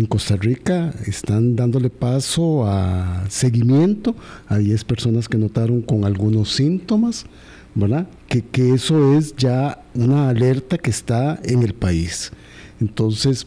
En 0.00 0.06
Costa 0.06 0.34
Rica 0.34 0.94
están 1.06 1.56
dándole 1.56 1.90
paso 1.90 2.64
a 2.64 3.26
seguimiento 3.28 4.16
a 4.48 4.56
10 4.56 4.84
personas 4.84 5.28
que 5.28 5.36
notaron 5.36 5.82
con 5.82 6.06
algunos 6.06 6.54
síntomas, 6.54 7.26
¿verdad? 7.74 8.08
Que, 8.26 8.40
que 8.40 8.72
eso 8.72 9.12
es 9.18 9.36
ya 9.36 9.82
una 9.92 10.30
alerta 10.30 10.78
que 10.78 10.88
está 10.88 11.38
en 11.44 11.62
el 11.62 11.74
país. 11.74 12.32
Entonces, 12.80 13.44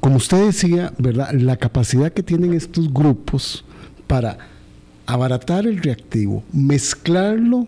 como 0.00 0.16
usted 0.16 0.46
decía, 0.46 0.94
¿verdad? 0.96 1.32
La 1.32 1.58
capacidad 1.58 2.14
que 2.14 2.22
tienen 2.22 2.54
estos 2.54 2.90
grupos 2.90 3.62
para 4.06 4.38
abaratar 5.04 5.66
el 5.66 5.82
reactivo, 5.82 6.44
mezclarlo 6.50 7.66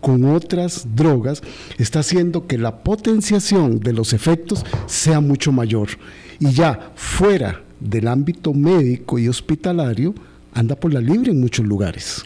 con 0.00 0.24
otras 0.24 0.96
drogas, 0.96 1.42
está 1.78 2.00
haciendo 2.00 2.48
que 2.48 2.58
la 2.58 2.82
potenciación 2.82 3.78
de 3.78 3.92
los 3.92 4.12
efectos 4.12 4.66
sea 4.86 5.20
mucho 5.20 5.52
mayor 5.52 5.90
y 6.38 6.52
ya 6.52 6.92
fuera 6.94 7.62
del 7.80 8.08
ámbito 8.08 8.52
médico 8.54 9.18
y 9.18 9.28
hospitalario, 9.28 10.14
anda 10.52 10.76
por 10.76 10.92
la 10.92 11.00
libre 11.00 11.30
en 11.30 11.40
muchos 11.40 11.66
lugares. 11.66 12.24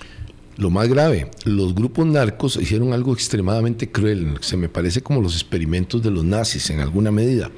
Lo 0.57 0.71
más 0.71 0.89
grave, 0.89 1.31
los 1.45 1.75
grupos 1.75 2.07
narcos 2.07 2.57
hicieron 2.57 2.93
algo 2.93 3.15
extremadamente 3.15 3.91
cruel, 3.91 4.37
se 4.41 4.57
me 4.57 4.69
parece 4.69 5.01
como 5.01 5.23
los 5.23 5.35
experimentos 5.35 6.03
de 6.03 6.11
los 6.11 6.25
nazis 6.25 6.69
en 6.71 6.81
alguna 6.81 7.11
medida, 7.11 7.51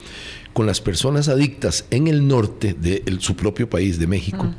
con 0.52 0.66
las 0.66 0.80
personas 0.80 1.28
adictas 1.28 1.84
en 1.90 2.06
el 2.06 2.26
norte 2.28 2.74
de 2.74 3.02
su 3.18 3.34
propio 3.34 3.68
país, 3.68 3.98
de 3.98 4.06
México. 4.06 4.54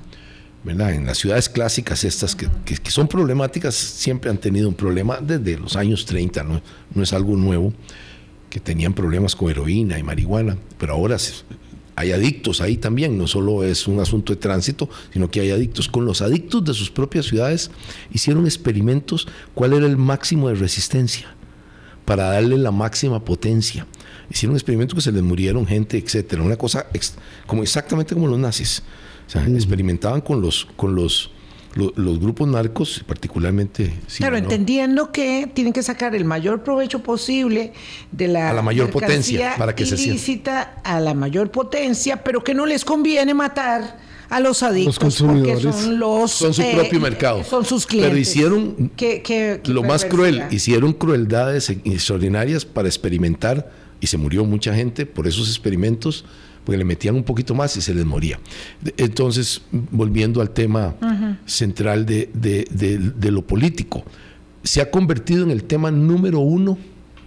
¿verdad? 0.63 0.93
En 0.93 1.06
las 1.06 1.17
ciudades 1.17 1.49
clásicas 1.49 2.03
estas 2.03 2.36
que, 2.36 2.47
que, 2.63 2.89
son 2.89 3.08
problemáticas, 3.08 3.75
siempre 3.75 4.29
han 4.29 4.38
tenido 4.38 4.69
un 4.69 4.75
problema 4.75 5.19
desde 5.19 5.58
los 5.58 5.75
años 5.75 6.06
30, 6.06 6.43
no, 6.43 6.62
no 6.93 7.03
es 7.03 7.12
algo 7.12 7.36
nuevo, 7.36 7.73
que 8.49 8.60
tenían 8.60 8.93
problemas 8.93 9.36
con 9.36 9.49
heroína 9.49 9.99
y 9.99 10.03
marihuana, 10.03 10.58
pero 10.77 10.93
ahora 10.93 11.17
hay 11.95 12.12
adictos 12.12 12.62
ahí 12.62 12.77
también, 12.77 13.17
no 13.17 13.27
solo 13.27 13.63
es 13.63 13.88
un 13.88 13.99
asunto 13.99 14.34
de 14.34 14.39
tránsito, 14.39 14.89
sino 15.12 15.29
que 15.29 15.41
hay 15.41 15.51
adictos. 15.51 15.88
Con 15.88 16.06
los 16.06 16.21
adictos 16.21 16.63
de 16.65 16.73
sus 16.73 16.89
propias 16.89 17.25
ciudades 17.25 17.71
hicieron 18.12 18.45
experimentos 18.45 19.27
cuál 19.53 19.73
era 19.73 19.86
el 19.86 19.97
máximo 19.97 20.49
de 20.49 20.56
resistencia 20.56 21.36
para 22.06 22.25
darle 22.25 22.58
la 22.58 22.71
máxima 22.71 23.23
potencia. 23.23 23.88
Hicieron 24.29 24.56
experimentos 24.56 24.95
que 24.95 25.01
se 25.01 25.12
les 25.12 25.21
murieron 25.21 25.67
gente, 25.67 25.97
etcétera, 25.97 26.41
una 26.41 26.58
cosa 26.58 26.88
como 27.45 27.62
exactamente 27.62 28.15
como 28.15 28.27
los 28.27 28.39
nazis. 28.39 28.84
O 29.27 29.29
sea, 29.29 29.45
experimentaban 29.47 30.21
con 30.21 30.41
los 30.41 30.67
con 30.75 30.95
los 30.95 31.32
los 31.75 32.19
grupos 32.19 32.47
narcos, 32.47 33.03
particularmente. 33.05 33.93
Claro, 34.17 34.38
entendiendo 34.38 35.12
que 35.12 35.49
tienen 35.53 35.73
que 35.73 35.83
sacar 35.83 36.13
el 36.15 36.25
mayor 36.25 36.63
provecho 36.63 36.99
posible 36.99 37.73
de 38.12 38.27
la, 38.27 38.49
a 38.49 38.53
la 38.53 38.62
mayor 38.62 38.89
potencia 38.89 39.55
para 39.57 39.73
que 39.73 39.83
ilícita 39.83 40.81
a 40.83 40.99
la 40.99 41.13
mayor 41.13 41.51
potencia, 41.51 42.23
pero 42.23 42.43
que 42.43 42.53
no 42.53 42.65
les 42.65 42.86
conviene 42.86 43.33
matar 43.33 43.97
a 44.29 44.39
los 44.39 44.63
adictos 44.63 45.21
los 45.21 45.21
porque 45.21 45.57
son 45.57 45.99
los 45.99 46.31
son 46.31 46.53
su 46.53 46.62
eh, 46.62 46.73
propio 46.75 46.99
mercado. 46.99 47.43
son 47.43 47.65
sus 47.65 47.86
clientes. 47.86 48.09
pero 48.09 48.19
hicieron 48.19 48.91
lo 49.65 49.83
más 49.83 50.05
cruel 50.05 50.43
hicieron 50.49 50.93
crueldades 50.93 51.69
extraordinarias 51.69 52.65
para 52.65 52.88
experimentar 52.88 53.69
y 53.99 54.07
se 54.07 54.17
murió 54.17 54.43
mucha 54.43 54.73
gente 54.73 55.05
por 55.05 55.27
esos 55.27 55.47
experimentos 55.49 56.25
porque 56.63 56.78
le 56.78 56.86
metían 56.86 57.15
un 57.15 57.23
poquito 57.23 57.54
más 57.54 57.76
y 57.78 57.82
se 57.82 57.93
les 57.93 58.06
moría. 58.06 58.39
Entonces, 58.97 59.62
volviendo 59.71 60.41
al 60.41 60.52
tema 60.52 60.95
central 61.45 62.06
de, 62.06 62.30
de, 62.34 63.32
lo 63.32 63.41
político, 63.41 64.04
se 64.63 64.82
ha 64.82 64.89
convertido 64.89 65.43
en 65.43 65.52
el 65.52 65.63
tema 65.63 65.91
número 65.91 66.39
uno 66.39 66.78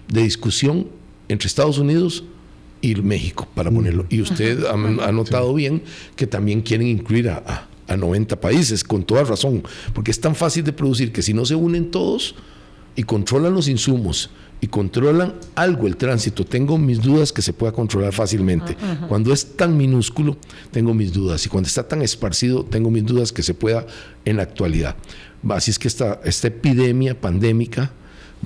de 0.09 0.23
discusión 0.23 0.89
entre 1.29 1.49
Estados 1.49 1.79
Unidos 1.79 2.25
y 2.81 2.95
México, 2.97 3.49
para 3.55 3.71
ponerlo. 3.71 4.07
Y 4.09 4.21
usted 4.21 4.65
ha, 4.65 5.13
notado 5.13 5.53
bien 5.55 5.83
que 6.15 6.27
también 6.27 6.63
quieren 6.63 6.87
incluir 6.87 7.29
a, 7.29 7.69
a 7.89 7.97
90 7.97 8.41
países, 8.41 8.85
con 8.85 9.05
toda 9.05 9.25
razón, 9.25 9.63
porque 9.93 10.11
es 10.11 10.21
tan 10.21 10.35
fácil 10.35 10.65
de 10.65 10.73
producir 10.73 11.13
que 11.13 11.23
si 11.23 11.35
no 11.35 11.45
se 11.45 11.55
unen 11.55 11.91
todos 11.91 12.35
y 12.95 13.03
controlan 13.03 13.53
los 13.53 13.69
insumos, 13.69 14.31
y 14.67 14.69
controlan 14.69 15.35
algo 15.55 15.87
el 15.87 15.97
tránsito, 15.97 16.45
tengo 16.45 16.77
mis 16.77 17.01
dudas 17.01 17.33
que 17.33 17.41
se 17.41 17.53
pueda 17.53 17.71
controlar 17.71 18.13
fácilmente. 18.13 18.77
Cuando 19.09 19.33
es 19.33 19.57
tan 19.57 19.77
minúsculo, 19.77 20.37
tengo 20.73 20.93
mis 20.93 21.13
dudas. 21.13 21.47
Y 21.47 21.49
cuando 21.49 21.69
está 21.69 21.87
tan 21.87 22.03
esparcido, 22.03 22.65
tengo 22.65 22.91
mis 22.91 23.07
dudas 23.07 23.33
que 23.33 23.45
se 23.45 23.55
pueda 23.55 23.87
en 24.25 24.39
la 24.39 24.43
actualidad. 24.43 24.97
Así 25.49 25.71
es 25.71 25.79
que 25.79 25.87
esta, 25.87 26.21
esta 26.25 26.49
epidemia 26.49 27.21
pandémica 27.21 27.93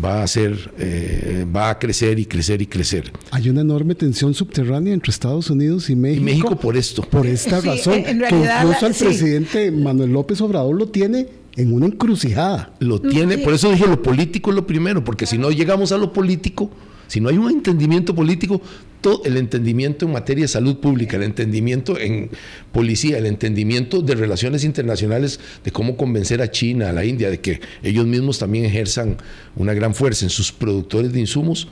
va 0.03 0.23
a 0.23 0.27
ser, 0.27 0.75
eh, 0.79 1.47
va 1.57 1.71
a 1.71 1.79
crecer 1.79 2.19
y 2.19 2.27
crecer 2.27 2.61
y 2.61 2.67
crecer. 2.67 3.11
Hay 3.31 3.49
una 3.49 3.63
enorme 3.63 3.95
tensión 3.95 4.35
subterránea 4.35 4.93
entre 4.93 5.13
Estados 5.13 5.49
Unidos 5.49 5.89
y 5.89 5.97
México. 5.97 6.21
Y 6.21 6.25
México 6.25 6.57
por 6.57 6.77
esto. 6.77 7.01
Por 7.01 7.27
esta 7.27 7.63
razón. 7.63 8.05
que 8.05 8.11
incluso 8.11 8.87
el 8.87 8.95
presidente 8.95 9.71
Manuel 9.71 10.13
López 10.13 10.39
Obrador 10.43 10.77
lo 10.77 10.87
tiene 10.89 11.40
en 11.61 11.73
una 11.73 11.87
encrucijada. 11.87 12.73
Lo 12.81 13.01
tiene, 13.01 13.39
por 13.39 13.55
eso 13.55 13.71
dije 13.71 13.87
lo 13.87 14.03
político 14.03 14.51
es 14.51 14.57
lo 14.57 14.67
primero, 14.67 15.05
porque 15.05 15.27
si 15.27 15.39
no 15.39 15.51
llegamos 15.51 15.93
a 15.93 15.99
lo 15.99 16.13
político, 16.13 16.71
si 17.07 17.21
no 17.21 17.29
hay 17.29 17.39
un 17.39 17.51
entendimiento 17.51 18.15
político, 18.15 18.63
todo 19.01 19.23
el 19.25 19.37
entendimiento 19.37 20.07
en 20.07 20.13
materia 20.13 20.45
de 20.45 20.49
salud 20.49 20.79
pública, 20.79 21.17
el 21.17 21.25
entendimiento 21.25 21.99
en 21.99 22.31
policía, 22.73 23.19
el 23.19 23.27
entendimiento 23.27 24.03
de 24.03 24.15
relaciones 24.15 24.65
internacionales, 24.65 25.41
de 25.65 25.71
cómo 25.73 25.97
convencer 25.97 26.41
a 26.43 26.51
China, 26.51 26.91
a 26.91 26.93
la 26.93 27.05
India, 27.05 27.31
de 27.31 27.41
que 27.41 27.61
ellos 27.83 28.07
mismos 28.07 28.39
también 28.39 28.65
ejerzan 28.65 29.17
una 29.57 29.75
gran 29.75 29.95
fuerza 29.95 30.25
en 30.25 30.31
sus 30.31 30.53
productores 30.53 31.13
de 31.13 31.21
insumos, 31.21 31.69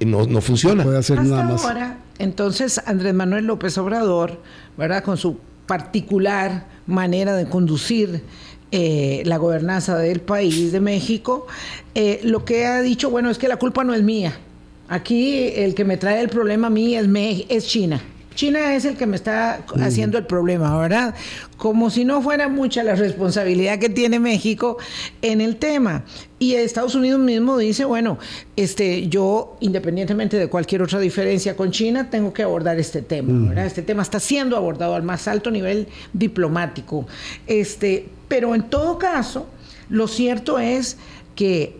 no, 0.00 0.26
no 0.26 0.40
funciona. 0.40 0.84
puede 0.84 0.98
hacer 0.98 1.22
nada 1.24 1.42
más. 1.42 1.64
ahora, 1.64 1.98
entonces 2.18 2.80
Andrés 2.86 3.14
Manuel 3.14 3.46
López 3.46 3.76
Obrador, 3.78 4.40
¿verdad? 4.76 5.02
Con 5.02 5.16
su 5.16 5.38
particular 5.66 6.66
manera 6.86 7.34
de 7.34 7.46
conducir 7.46 8.22
eh, 8.70 9.22
la 9.24 9.38
gobernanza 9.38 9.96
del 9.96 10.20
país 10.20 10.72
de 10.72 10.80
México, 10.80 11.46
eh, 11.94 12.20
lo 12.22 12.44
que 12.44 12.66
ha 12.66 12.82
dicho, 12.82 13.10
bueno, 13.10 13.30
es 13.30 13.38
que 13.38 13.48
la 13.48 13.56
culpa 13.56 13.84
no 13.84 13.94
es 13.94 14.02
mía. 14.02 14.38
Aquí 14.88 15.52
el 15.54 15.74
que 15.74 15.84
me 15.84 15.96
trae 15.96 16.20
el 16.20 16.28
problema 16.28 16.68
a 16.68 16.70
mí 16.70 16.94
es, 16.94 17.06
es 17.48 17.66
China. 17.66 18.02
China 18.38 18.76
es 18.76 18.84
el 18.84 18.96
que 18.96 19.04
me 19.04 19.16
está 19.16 19.64
haciendo 19.80 20.16
el 20.16 20.24
problema, 20.24 20.78
¿verdad? 20.78 21.12
Como 21.56 21.90
si 21.90 22.04
no 22.04 22.22
fuera 22.22 22.48
mucha 22.48 22.84
la 22.84 22.94
responsabilidad 22.94 23.80
que 23.80 23.88
tiene 23.88 24.20
México 24.20 24.78
en 25.22 25.40
el 25.40 25.56
tema. 25.56 26.04
Y 26.38 26.54
Estados 26.54 26.94
Unidos 26.94 27.18
mismo 27.18 27.58
dice, 27.58 27.84
bueno, 27.84 28.16
este, 28.54 29.08
yo, 29.08 29.56
independientemente 29.58 30.36
de 30.36 30.46
cualquier 30.46 30.82
otra 30.82 31.00
diferencia 31.00 31.56
con 31.56 31.72
China, 31.72 32.10
tengo 32.10 32.32
que 32.32 32.44
abordar 32.44 32.78
este 32.78 33.02
tema, 33.02 33.48
¿verdad? 33.48 33.66
Este 33.66 33.82
tema 33.82 34.02
está 34.04 34.20
siendo 34.20 34.56
abordado 34.56 34.94
al 34.94 35.02
más 35.02 35.26
alto 35.26 35.50
nivel 35.50 35.88
diplomático. 36.12 37.08
Este, 37.48 38.06
pero 38.28 38.54
en 38.54 38.62
todo 38.64 38.98
caso, 38.98 39.46
lo 39.88 40.06
cierto 40.06 40.58
es 40.58 40.96
que 41.34 41.76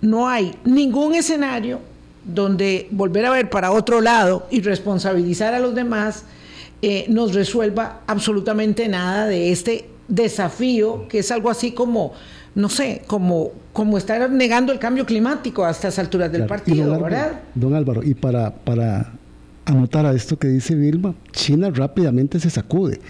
no 0.00 0.28
hay 0.28 0.54
ningún 0.64 1.14
escenario 1.14 1.80
donde 2.24 2.88
volver 2.90 3.26
a 3.26 3.30
ver 3.30 3.50
para 3.50 3.72
otro 3.72 4.00
lado 4.00 4.46
y 4.50 4.60
responsabilizar 4.60 5.54
a 5.54 5.58
los 5.58 5.74
demás 5.74 6.24
eh, 6.82 7.06
nos 7.08 7.34
resuelva 7.34 8.00
absolutamente 8.06 8.88
nada 8.88 9.26
de 9.26 9.52
este 9.52 9.88
desafío, 10.08 11.06
que 11.08 11.18
es 11.18 11.30
algo 11.30 11.50
así 11.50 11.72
como, 11.72 12.12
no 12.54 12.68
sé, 12.68 13.02
como, 13.06 13.52
como 13.72 13.98
estar 13.98 14.30
negando 14.30 14.72
el 14.72 14.78
cambio 14.78 15.04
climático 15.04 15.64
a 15.64 15.70
estas 15.70 15.98
alturas 15.98 16.32
del 16.32 16.46
partido, 16.46 16.86
don 16.86 17.02
¿verdad? 17.02 17.40
Don 17.54 17.74
Álvaro, 17.74 18.02
y 18.02 18.14
para, 18.14 18.54
para 18.54 19.12
anotar 19.66 20.06
a 20.06 20.12
esto 20.12 20.38
que 20.38 20.48
dice 20.48 20.74
Vilma, 20.74 21.14
China 21.32 21.70
rápidamente 21.70 22.40
se 22.40 22.48
sacude 22.50 23.00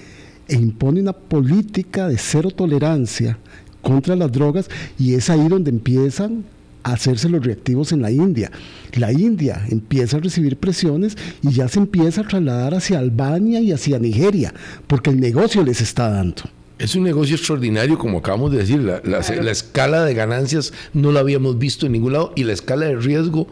e 0.51 0.57
impone 0.57 1.01
una 1.01 1.13
política 1.13 2.09
de 2.09 2.19
cero 2.19 2.51
tolerancia 2.51 3.39
contra 3.81 4.17
las 4.17 4.31
drogas 4.31 4.69
y 4.99 5.15
es 5.15 5.31
ahí 5.31 5.49
donde 5.49 5.71
empiezan 5.71 6.45
hacerse 6.83 7.29
los 7.29 7.45
reactivos 7.45 7.93
en 7.93 8.03
la 8.03 8.11
India. 8.11 8.51
La 8.95 9.13
India 9.13 9.65
empieza 9.69 10.17
a 10.17 10.21
recibir 10.21 10.57
presiones 10.57 11.17
y 11.43 11.53
ya 11.53 11.69
se 11.69 11.79
empieza 11.79 12.23
a 12.23 12.29
trasladar 12.29 12.75
hacia 12.75 12.99
Albania 12.99 13.61
y 13.61 13.73
hacia 13.73 13.99
Nigeria, 13.99 14.53
porque 14.87 15.11
el 15.11 15.21
negocio 15.21 15.63
les 15.63 15.81
está 15.81 16.11
dando. 16.11 16.43
Es 16.79 16.95
un 16.95 17.05
negocio 17.05 17.37
extraordinario, 17.37 17.99
como 17.99 18.19
acabamos 18.19 18.51
de 18.53 18.59
decir, 18.59 18.81
la, 18.81 19.03
la 19.05 19.51
escala 19.51 20.05
de 20.05 20.15
ganancias 20.15 20.73
no 20.95 21.13
la 21.13 21.21
habíamos 21.21 21.59
visto 21.59 21.87
en 21.87 21.93
ningún 21.93 22.15
lado 22.15 22.33
y 22.35 22.45
la 22.45 22.55
escala 22.55 22.87
de 22.87 22.97
riesgo 22.97 23.47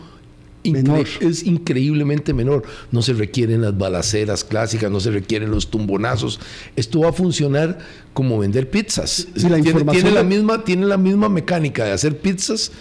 es 0.64 1.44
increíblemente 1.44 2.34
menor. 2.34 2.64
No 2.90 3.02
se 3.02 3.12
requieren 3.12 3.62
las 3.62 3.76
balaceras 3.76 4.44
clásicas, 4.44 4.90
no 4.90 5.00
se 5.00 5.10
requieren 5.10 5.50
los 5.50 5.70
tumbonazos. 5.70 6.40
Esto 6.76 7.00
va 7.00 7.10
a 7.10 7.12
funcionar 7.12 7.78
como 8.12 8.38
vender 8.38 8.70
pizzas. 8.70 9.28
tiene, 9.34 10.10
la 10.10 10.22
misma, 10.22 10.64
tiene 10.64 10.86
la 10.86 10.96
misma 10.96 11.28
mecánica 11.28 11.84
de 11.84 11.92
hacer 11.92 12.18
pizzas 12.18 12.72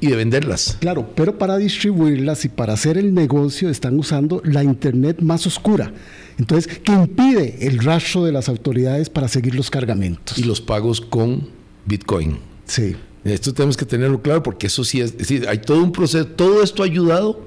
y 0.00 0.08
de 0.08 0.16
venderlas. 0.16 0.76
Claro, 0.80 1.10
pero 1.14 1.38
para 1.38 1.56
distribuirlas 1.56 2.44
y 2.44 2.48
para 2.48 2.74
hacer 2.74 2.98
el 2.98 3.14
negocio 3.14 3.68
están 3.68 3.98
usando 3.98 4.42
la 4.44 4.62
Internet 4.62 5.20
más 5.20 5.46
oscura. 5.46 5.92
Entonces, 6.38 6.80
¿qué 6.82 6.92
impide 6.92 7.66
el 7.66 7.78
rastro 7.78 8.24
de 8.24 8.32
las 8.32 8.48
autoridades 8.48 9.08
para 9.08 9.28
seguir 9.28 9.54
los 9.54 9.70
cargamentos? 9.70 10.38
Y 10.38 10.44
los 10.44 10.60
pagos 10.60 11.00
con 11.00 11.48
Bitcoin. 11.86 12.38
Sí. 12.66 12.96
Esto 13.28 13.52
tenemos 13.52 13.76
que 13.76 13.84
tenerlo 13.84 14.20
claro 14.22 14.42
porque 14.42 14.66
eso 14.68 14.84
sí 14.84 15.00
es, 15.00 15.16
decir, 15.16 15.48
hay 15.48 15.58
todo 15.58 15.82
un 15.82 15.92
proceso, 15.92 16.26
todo 16.26 16.62
esto 16.62 16.82
ha 16.82 16.86
ayudado, 16.86 17.40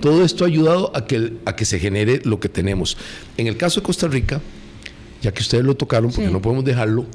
todo 0.00 0.24
esto 0.24 0.44
ha 0.44 0.46
ayudado 0.46 0.90
a 0.94 1.06
que, 1.06 1.34
a 1.44 1.56
que 1.56 1.64
se 1.64 1.78
genere 1.78 2.20
lo 2.24 2.40
que 2.40 2.48
tenemos. 2.48 2.96
En 3.36 3.46
el 3.46 3.56
caso 3.56 3.80
de 3.80 3.86
Costa 3.86 4.08
Rica, 4.08 4.40
ya 5.20 5.32
que 5.32 5.42
ustedes 5.42 5.64
lo 5.64 5.76
tocaron, 5.76 6.10
porque 6.10 6.30
no 6.30 6.42
podemos 6.42 6.64
dejarlo, 6.64 7.06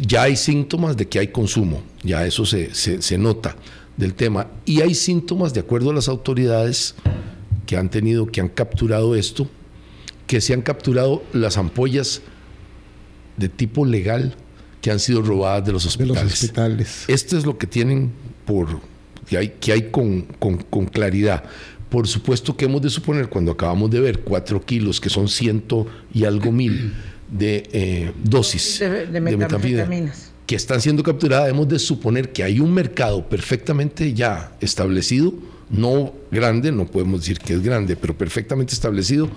ya 0.00 0.22
hay 0.22 0.36
síntomas 0.36 0.96
de 0.96 1.08
que 1.08 1.18
hay 1.18 1.28
consumo, 1.28 1.82
ya 2.02 2.24
eso 2.24 2.46
se, 2.46 2.74
se, 2.74 3.18
nota 3.18 3.56
del 3.96 4.14
tema. 4.14 4.46
Y 4.64 4.82
hay 4.82 4.94
síntomas, 4.94 5.52
de 5.52 5.60
acuerdo 5.60 5.90
a 5.90 5.94
las 5.94 6.08
autoridades 6.08 6.94
que 7.66 7.76
han 7.76 7.90
tenido, 7.90 8.26
que 8.26 8.40
han 8.40 8.48
capturado 8.48 9.16
esto, 9.16 9.48
que 10.26 10.40
se 10.40 10.54
han 10.54 10.62
capturado 10.62 11.24
las 11.32 11.56
ampollas 11.58 12.22
de 13.36 13.48
tipo 13.48 13.84
legal 13.84 14.36
que 14.80 14.90
han 14.90 14.98
sido 14.98 15.22
robadas 15.22 15.64
de 15.66 15.72
los 15.72 15.86
hospitales. 15.86 17.04
Esto 17.08 17.36
es 17.36 17.44
lo 17.44 17.58
que 17.58 17.66
tienen 17.66 18.10
por 18.46 18.80
que 19.28 19.36
hay, 19.36 19.48
que 19.60 19.72
hay 19.72 19.90
con, 19.90 20.22
con, 20.22 20.86
claridad. 20.86 21.44
Por 21.88 22.08
supuesto 22.08 22.56
que 22.56 22.64
hemos 22.64 22.82
de 22.82 22.90
suponer, 22.90 23.28
cuando 23.28 23.52
acabamos 23.52 23.90
de 23.90 24.00
ver 24.00 24.20
cuatro 24.20 24.64
kilos, 24.64 25.00
que 25.00 25.08
son 25.08 25.28
ciento 25.28 25.86
y 26.12 26.24
algo 26.24 26.50
mil 26.50 26.92
de 27.30 27.68
eh, 27.72 28.12
dosis 28.24 28.80
de, 28.80 29.06
de, 29.06 30.10
que 30.46 30.56
están 30.56 30.80
siendo 30.80 31.04
capturadas, 31.04 31.48
hemos 31.48 31.68
de 31.68 31.78
suponer 31.78 32.32
que 32.32 32.42
hay 32.42 32.58
un 32.58 32.74
mercado 32.74 33.28
perfectamente 33.28 34.12
ya 34.14 34.52
establecido, 34.60 35.32
no 35.68 36.12
grande, 36.32 36.72
no 36.72 36.86
podemos 36.86 37.20
decir 37.20 37.38
que 37.38 37.52
es 37.54 37.62
grande, 37.62 37.94
pero 37.94 38.18
perfectamente 38.18 38.74
establecido, 38.74 39.28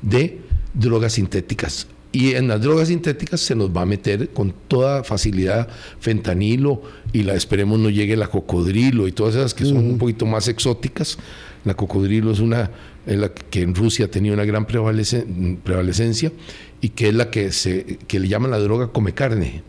de 0.00 0.38
drogas 0.72 1.14
sintéticas 1.14 1.88
Y 2.12 2.34
en 2.34 2.48
las 2.48 2.60
drogas 2.60 2.88
sintéticas 2.88 3.40
se 3.40 3.54
nos 3.54 3.70
va 3.70 3.82
a 3.82 3.86
meter 3.86 4.30
con 4.30 4.52
toda 4.66 5.04
facilidad 5.04 5.68
fentanilo 6.00 6.82
y 7.12 7.22
la 7.22 7.34
esperemos 7.34 7.78
no 7.78 7.88
llegue 7.88 8.16
la 8.16 8.26
cocodrilo 8.26 9.06
y 9.06 9.12
todas 9.12 9.36
esas 9.36 9.54
que 9.54 9.64
son 9.64 9.78
un 9.78 9.98
poquito 9.98 10.26
más 10.26 10.48
exóticas. 10.48 11.18
La 11.64 11.74
cocodrilo 11.74 12.32
es 12.32 12.40
una 12.40 12.70
la 13.06 13.32
que 13.32 13.62
en 13.62 13.74
Rusia 13.74 14.10
tenía 14.10 14.32
una 14.32 14.44
gran 14.44 14.66
prevalecencia 14.66 16.32
y 16.80 16.88
que 16.90 17.08
es 17.08 17.14
la 17.14 17.30
que 17.30 17.52
se 17.52 17.98
que 18.06 18.18
le 18.18 18.28
llaman 18.28 18.50
la 18.50 18.58
droga 18.58 18.88
come 18.88 19.14
carne 19.14 19.62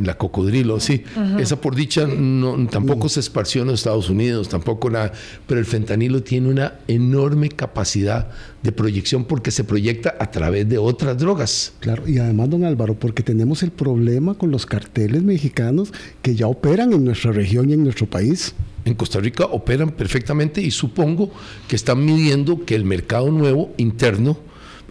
la 0.00 0.16
cocodrilo, 0.16 0.80
sí. 0.80 1.04
Esa 1.38 1.60
por 1.60 1.74
dicha 1.74 2.06
no, 2.06 2.66
tampoco 2.68 3.08
se 3.08 3.20
esparció 3.20 3.62
en 3.62 3.68
los 3.68 3.80
Estados 3.80 4.10
Unidos, 4.10 4.48
tampoco 4.48 4.90
nada. 4.90 5.12
Pero 5.46 5.60
el 5.60 5.66
fentanilo 5.66 6.22
tiene 6.22 6.48
una 6.48 6.74
enorme 6.88 7.48
capacidad 7.48 8.30
de 8.62 8.72
proyección 8.72 9.24
porque 9.24 9.50
se 9.50 9.64
proyecta 9.64 10.14
a 10.18 10.30
través 10.30 10.68
de 10.68 10.78
otras 10.78 11.18
drogas. 11.18 11.72
Claro, 11.80 12.08
y 12.08 12.18
además, 12.18 12.50
don 12.50 12.64
Álvaro, 12.64 12.94
porque 12.94 13.22
tenemos 13.22 13.62
el 13.62 13.70
problema 13.70 14.34
con 14.34 14.50
los 14.50 14.66
carteles 14.66 15.22
mexicanos 15.22 15.92
que 16.22 16.34
ya 16.34 16.46
operan 16.46 16.92
en 16.92 17.04
nuestra 17.04 17.32
región 17.32 17.70
y 17.70 17.74
en 17.74 17.84
nuestro 17.84 18.06
país. 18.06 18.54
En 18.84 18.94
Costa 18.94 19.20
Rica 19.20 19.44
operan 19.44 19.90
perfectamente 19.90 20.62
y 20.62 20.70
supongo 20.70 21.30
que 21.68 21.76
están 21.76 22.04
midiendo 22.04 22.64
que 22.64 22.74
el 22.74 22.84
mercado 22.84 23.30
nuevo 23.30 23.72
interno 23.76 24.38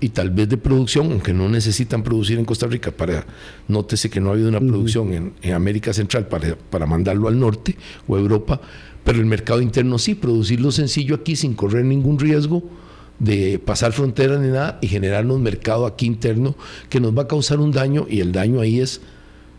y 0.01 0.09
tal 0.09 0.29
vez 0.29 0.49
de 0.49 0.57
producción, 0.57 1.11
aunque 1.11 1.33
no 1.33 1.49
necesitan 1.49 2.03
producir 2.03 2.39
en 2.39 2.45
Costa 2.45 2.67
Rica, 2.67 2.91
para, 2.91 3.25
nótese 3.67 4.09
que 4.09 4.19
no 4.19 4.29
ha 4.29 4.33
habido 4.33 4.49
una 4.49 4.59
producción 4.59 5.33
en, 5.41 5.53
América 5.53 5.93
Central 5.93 6.27
para, 6.27 6.55
para, 6.55 6.85
mandarlo 6.85 7.27
al 7.27 7.39
norte 7.39 7.75
o 8.07 8.17
Europa, 8.17 8.61
pero 9.03 9.19
el 9.19 9.25
mercado 9.25 9.61
interno 9.61 9.97
sí, 9.97 10.15
producirlo 10.15 10.71
sencillo 10.71 11.15
aquí 11.15 11.35
sin 11.35 11.53
correr 11.53 11.85
ningún 11.85 12.19
riesgo 12.19 12.63
de 13.19 13.59
pasar 13.59 13.91
fronteras 13.91 14.39
ni 14.39 14.47
nada 14.47 14.79
y 14.81 14.87
generarnos 14.87 15.35
un 15.35 15.43
mercado 15.43 15.85
aquí 15.85 16.05
interno 16.05 16.55
que 16.89 16.99
nos 16.99 17.17
va 17.17 17.23
a 17.23 17.27
causar 17.27 17.59
un 17.59 17.71
daño 17.71 18.07
y 18.09 18.21
el 18.21 18.31
daño 18.31 18.61
ahí 18.61 18.79
es 18.79 19.01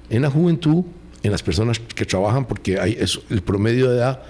en 0.09 0.23
la 0.23 0.31
juventud, 0.31 0.85
en 1.23 1.31
las 1.31 1.43
personas 1.43 1.79
que 1.79 2.05
trabajan, 2.05 2.47
porque 2.47 2.81
hay, 2.81 2.99
el 3.29 3.43
promedio 3.43 3.91
de 3.91 3.99
edad 3.99 4.23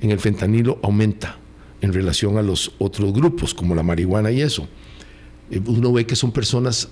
en 0.00 0.10
el 0.10 0.20
fentanilo 0.20 0.78
aumenta 0.82 1.38
en 1.80 1.92
relación 1.92 2.38
a 2.38 2.42
los 2.42 2.72
otros 2.78 3.12
grupos, 3.12 3.54
como 3.54 3.74
la 3.74 3.82
marihuana 3.82 4.30
y 4.30 4.42
eso. 4.42 4.68
Eh, 5.50 5.60
uno 5.66 5.92
ve 5.92 6.06
que 6.06 6.16
son 6.16 6.32
personas 6.32 6.88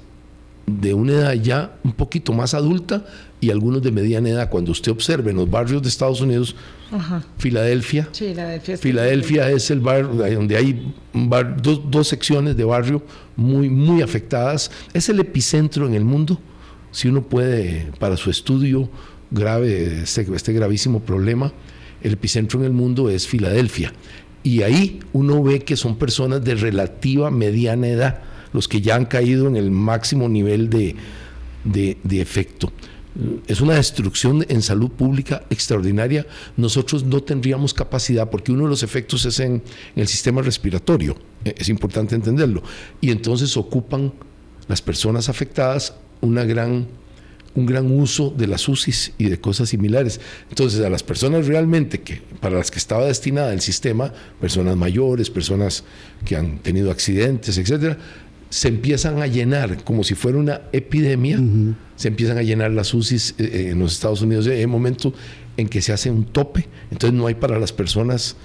de 0.67 0.95
una 0.95 1.13
edad 1.13 1.33
ya 1.35 1.77
un 1.83 1.93
poquito 1.93 2.33
más 2.33 2.55
adulta 2.55 3.05
y 3.41 3.51
algunos 3.51 3.83
de 3.83 3.91
mediana 3.91 4.31
edad. 4.31 4.51
Cuando 4.51 4.73
usted 4.73 4.93
observe 4.93 5.31
en 5.31 5.37
los 5.37 5.51
barrios 5.51 5.83
de 5.83 5.89
Estados 5.89 6.21
Unidos, 6.21 6.55
Filadelfia, 7.39 8.09
Filadelfia, 8.79 9.51
es 9.51 9.71
el 9.71 9.81
barrio 9.81 10.09
donde 10.09 10.57
hay 10.57 10.95
dos, 11.61 12.07
secciones 12.07 12.57
de 12.57 12.65
barrio 12.65 13.03
muy, 13.35 13.69
muy 13.69 14.03
afectadas. 14.03 14.71
Es 14.93 15.09
el 15.09 15.19
epicentro 15.21 15.87
en 15.87 15.95
el 15.95 16.05
mundo. 16.05 16.39
Si 16.91 17.09
uno 17.09 17.23
puede, 17.23 17.91
para 17.99 18.17
su 18.17 18.31
estudio 18.31 18.89
grave, 19.31 20.03
este, 20.03 20.27
este 20.35 20.53
gravísimo 20.53 21.01
problema, 21.01 21.53
el 22.03 22.13
epicentro 22.13 22.61
en 22.61 22.67
el 22.67 22.73
mundo 22.73 23.09
es 23.09 23.27
Filadelfia. 23.27 23.93
Y 24.45 24.63
ahí 24.63 25.01
uno 25.13 25.43
ve 25.43 25.61
que 25.61 25.77
son 25.77 25.97
personas 25.97 26.45
de 26.45 26.55
relativa 26.55 27.31
mediana 27.31 27.89
edad 27.89 28.23
los 28.53 28.69
que 28.69 28.81
ya 28.81 28.97
han 28.97 29.07
caído 29.07 29.47
en 29.49 29.57
el 29.57 29.71
máximo 29.71 30.29
nivel 30.29 30.71
de, 30.71 31.97
efecto. 32.11 32.73
Es 33.47 33.61
una 33.61 33.75
destrucción 33.75 34.45
en 34.49 34.63
salud 34.63 34.91
pública 34.91 35.43
extraordinaria. 35.51 36.27
Nosotros 36.57 37.05
no 37.05 37.23
tendríamos 37.23 37.75
capacidad, 37.75 38.31
porque 38.31 38.53
uno 38.53 38.65
de 38.65 38.71
los 38.71 38.83
efectos 38.83 39.27
es 39.27 39.39
en, 39.41 39.63
el 39.97 40.09
sistema 40.09 40.41
respiratorio, 40.41 41.17
e, 41.45 41.55
es 41.59 41.69
importante 41.69 42.15
entenderlo, 42.15 42.63
y 43.01 43.11
entonces 43.11 43.57
ocupan 43.57 44.13
las 44.69 44.81
personas 44.81 45.29
afectadas 45.29 45.95
una 46.23 46.45
gran, 46.45 46.87
un 47.55 47.67
gran 47.67 47.91
uso 47.91 48.31
de 48.31 48.47
las 48.47 48.67
UCIs 48.67 49.13
y 49.19 49.29
de 49.29 49.39
cosas 49.39 49.69
similares. 49.69 50.21
Entonces, 50.49 50.81
a 50.81 50.89
las 50.89 51.03
personas 51.03 51.47
realmente 51.47 52.01
que, 52.01 52.23
para 52.41 52.57
las 52.57 52.71
que 52.71 52.79
estaba 52.79 53.05
destinada 53.05 53.53
el 53.53 53.61
sistema, 53.61 54.13
personas 54.41 54.77
mayores, 54.77 55.29
personas 55.29 55.85
que 56.25 56.37
han 56.37 56.61
tenido 56.61 56.91
accidentes, 56.91 57.59
etcétera, 57.59 57.99
se 58.53 58.69
empiezan 58.69 59.23
a 59.23 59.27
llenar 59.27 59.83
como 59.83 60.05
si 60.05 60.15
fuera 60.15 60.37
una 60.37 60.61
epidemia, 60.73 61.41
se 61.97 62.09
empiezan 62.09 62.37
a 62.37 62.43
llenar 62.43 62.71
las 62.71 62.93
UCIs 62.93 63.35
eh, 63.39 63.45
eh, 63.45 63.69
en 63.71 63.79
los 63.79 63.95
Estados 63.95 64.21
Unidos. 64.21 64.47
Hay 64.47 64.67
momento 64.67 65.15
en 65.57 65.71
que 65.71 65.81
se 65.81 65.91
hace 65.91 66.11
un 66.11 66.27
tope, 66.27 66.69
entonces 66.91 67.19
no 67.19 67.27
hay 67.27 67.35
para 67.35 67.59
las 67.59 67.73
personas 67.73 68.37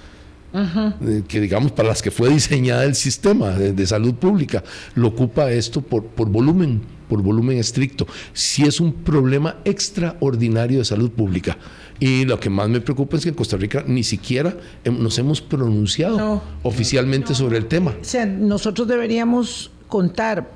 eh, 0.54 1.22
que 1.28 1.42
digamos 1.42 1.72
para 1.72 1.90
las 1.90 2.00
que 2.00 2.10
fue 2.10 2.30
diseñada 2.30 2.84
el 2.84 2.94
sistema 2.94 3.50
de, 3.50 3.86
salud 3.86 4.14
pública, 4.14 4.64
lo 4.94 5.08
ocupa 5.08 5.52
esto 5.52 5.82
por, 5.82 6.06
por 6.06 6.30
volumen, 6.30 6.80
por 7.06 7.20
volumen 7.20 7.58
estricto. 7.58 8.06
Si 8.32 8.62
es 8.62 8.80
un 8.80 8.94
problema 8.94 9.56
extraordinario 9.66 10.78
de 10.78 10.86
salud 10.86 11.10
pública. 11.10 11.58
Y 12.00 12.24
lo 12.24 12.40
que 12.40 12.48
más 12.48 12.70
me 12.70 12.80
preocupa 12.80 13.18
es 13.18 13.24
que 13.24 13.28
en 13.28 13.34
Costa 13.34 13.58
Rica 13.58 13.84
ni 13.86 14.04
siquiera 14.04 14.56
nos 14.90 15.18
hemos 15.18 15.42
pronunciado 15.42 16.42
oficialmente 16.62 17.34
sobre 17.34 17.58
el 17.58 17.66
tema. 17.66 17.94
O 18.00 18.04
sea, 18.04 18.24
nosotros 18.24 18.88
deberíamos 18.88 19.72
contar, 19.88 20.46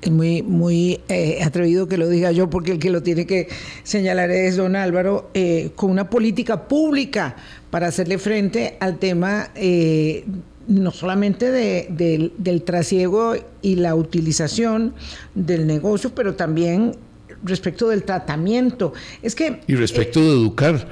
es 0.00 0.10
muy, 0.10 0.42
muy 0.42 1.00
eh, 1.08 1.40
atrevido 1.42 1.88
que 1.88 1.96
lo 1.98 2.08
diga 2.08 2.30
yo, 2.30 2.48
porque 2.48 2.72
el 2.72 2.78
que 2.78 2.90
lo 2.90 3.02
tiene 3.02 3.26
que 3.26 3.48
señalar 3.82 4.30
es 4.30 4.56
don 4.56 4.76
Álvaro, 4.76 5.30
eh, 5.34 5.70
con 5.74 5.90
una 5.90 6.08
política 6.08 6.68
pública 6.68 7.36
para 7.70 7.88
hacerle 7.88 8.18
frente 8.18 8.76
al 8.78 8.98
tema 8.98 9.50
eh, 9.54 10.24
no 10.68 10.90
solamente 10.90 11.50
del 11.50 12.62
trasiego 12.64 13.34
y 13.62 13.76
la 13.76 13.94
utilización 13.94 14.94
del 15.34 15.66
negocio, 15.66 16.12
pero 16.14 16.34
también 16.34 16.96
respecto 17.44 17.88
del 17.88 18.02
tratamiento. 18.02 18.92
Es 19.22 19.34
que 19.34 19.60
y 19.66 19.74
respecto 19.76 20.20
de 20.20 20.30
educar, 20.30 20.88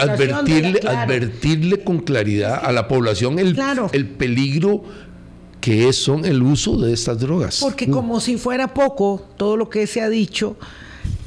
advertirle, 0.00 0.80
advertirle 0.86 1.84
con 1.84 2.00
claridad 2.00 2.60
a 2.62 2.72
la 2.72 2.86
población 2.86 3.38
el, 3.38 3.58
el 3.92 4.08
peligro 4.08 4.84
que 5.62 5.92
son 5.92 6.24
el 6.24 6.42
uso 6.42 6.76
de 6.76 6.92
estas 6.92 7.20
drogas. 7.20 7.60
Porque 7.60 7.86
mm. 7.86 7.90
como 7.92 8.20
si 8.20 8.36
fuera 8.36 8.74
poco 8.74 9.22
todo 9.36 9.56
lo 9.56 9.70
que 9.70 9.86
se 9.86 10.02
ha 10.02 10.10
dicho, 10.10 10.56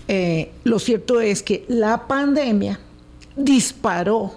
eh, 0.09 0.51
lo 0.65 0.77
cierto 0.77 1.21
es 1.21 1.41
que 1.41 1.63
la 1.69 2.05
pandemia 2.05 2.79
disparó 3.37 4.33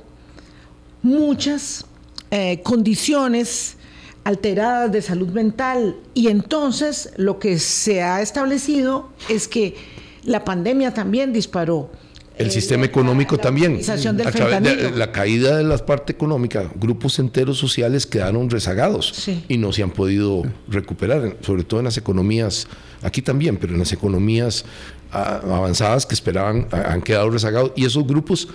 muchas 1.03 1.85
eh, 2.31 2.61
condiciones 2.63 3.77
alteradas 4.23 4.93
de 4.93 5.03
salud 5.03 5.29
mental 5.29 5.97
y 6.15 6.29
entonces 6.29 7.11
lo 7.17 7.41
que 7.41 7.59
se 7.59 8.03
ha 8.03 8.23
establecido 8.23 9.09
es 9.29 9.49
que 9.49 9.75
la 10.23 10.45
pandemia 10.45 10.95
también 10.95 11.33
disparó 11.33 11.91
el 12.39 12.51
sistema 12.51 12.85
económico 12.85 13.39
también. 13.39 13.81
a 13.89 14.31
través 14.31 14.63
de 14.63 14.91
la 14.93 15.13
caída 15.13 15.57
de 15.57 15.65
la 15.65 15.77
parte 15.79 16.13
económica, 16.13 16.71
grupos 16.77 17.19
enteros 17.19 17.59
sociales 17.59 18.07
quedaron 18.07 18.51
rezagados 18.51 19.29
y 19.49 19.59
no 19.59 19.73
se 19.73 19.83
han 19.83 19.91
podido 19.91 20.45
recuperar, 20.69 21.37
sobre 21.43 21.65
todo 21.65 21.81
en 21.81 21.85
las 21.85 21.97
economías, 21.97 22.67
aquí 23.03 23.23
también, 23.23 23.57
pero 23.57 23.73
en 23.73 23.79
las 23.81 23.93
economías 23.93 24.65
ah, 25.13 25.41
avanzadas 25.45 26.07
que 26.07 26.15
esperaban 26.15 26.67
han 26.71 27.03
quedado 27.03 27.31
rezagados. 27.31 27.73
Y 27.77 27.85
esos 27.85 28.07
grupos 28.07 28.49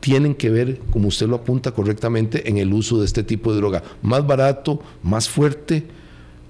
tienen 0.00 0.34
que 0.34 0.50
ver, 0.50 0.80
como 0.90 1.08
usted 1.08 1.26
lo 1.26 1.36
apunta 1.36 1.72
correctamente, 1.72 2.48
en 2.48 2.58
el 2.58 2.72
uso 2.72 2.98
de 2.98 3.06
este 3.06 3.22
tipo 3.22 3.52
de 3.52 3.58
droga, 3.58 3.82
más 4.02 4.26
barato, 4.26 4.80
más 5.02 5.28
fuerte 5.28 5.84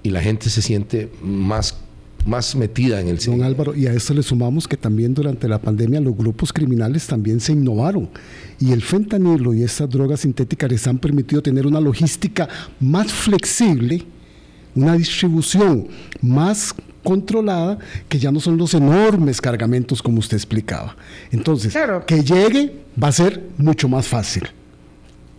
y 0.03 0.09
la 0.09 0.21
gente 0.21 0.49
se 0.49 0.61
siente 0.61 1.09
más 1.21 1.75
más 2.25 2.55
metida 2.55 2.99
en 3.01 3.07
el 3.07 3.17
Don 3.17 3.43
Álvaro, 3.43 3.75
y 3.75 3.87
a 3.87 3.93
esto 3.93 4.13
le 4.13 4.23
sumamos 4.23 4.67
que 4.67 4.77
también 4.77 5.13
durante 5.13 5.47
la 5.47 5.59
pandemia 5.59 5.99
los 6.01 6.15
grupos 6.15 6.53
criminales 6.53 7.07
también 7.07 7.39
se 7.39 7.53
innovaron 7.53 8.09
y 8.59 8.71
el 8.71 8.81
fentanilo 8.81 9.53
y 9.53 9.63
estas 9.63 9.89
drogas 9.89 10.21
sintéticas 10.21 10.69
les 10.69 10.87
han 10.87 10.97
permitido 10.97 11.41
tener 11.41 11.65
una 11.65 11.79
logística 11.79 12.47
más 12.79 13.11
flexible, 13.11 14.03
una 14.75 14.95
distribución 14.95 15.87
más 16.21 16.75
controlada, 17.03 17.79
que 18.07 18.19
ya 18.19 18.31
no 18.31 18.39
son 18.39 18.57
los 18.57 18.73
enormes 18.73 19.39
cargamentos 19.39 20.01
como 20.01 20.19
usted 20.19 20.35
explicaba. 20.35 20.95
Entonces, 21.31 21.73
que 22.05 22.23
llegue 22.23 22.83
va 23.01 23.07
a 23.07 23.13
ser 23.13 23.49
mucho 23.57 23.87
más 23.87 24.07
fácil. 24.07 24.43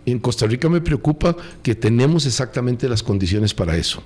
En 0.05 0.19
Costa 0.19 0.47
Rica 0.47 0.67
me 0.67 0.81
preocupa 0.81 1.35
que 1.61 1.75
tenemos 1.75 2.25
exactamente 2.25 2.89
las 2.89 3.03
condiciones 3.03 3.53
para 3.53 3.77
eso. 3.77 4.01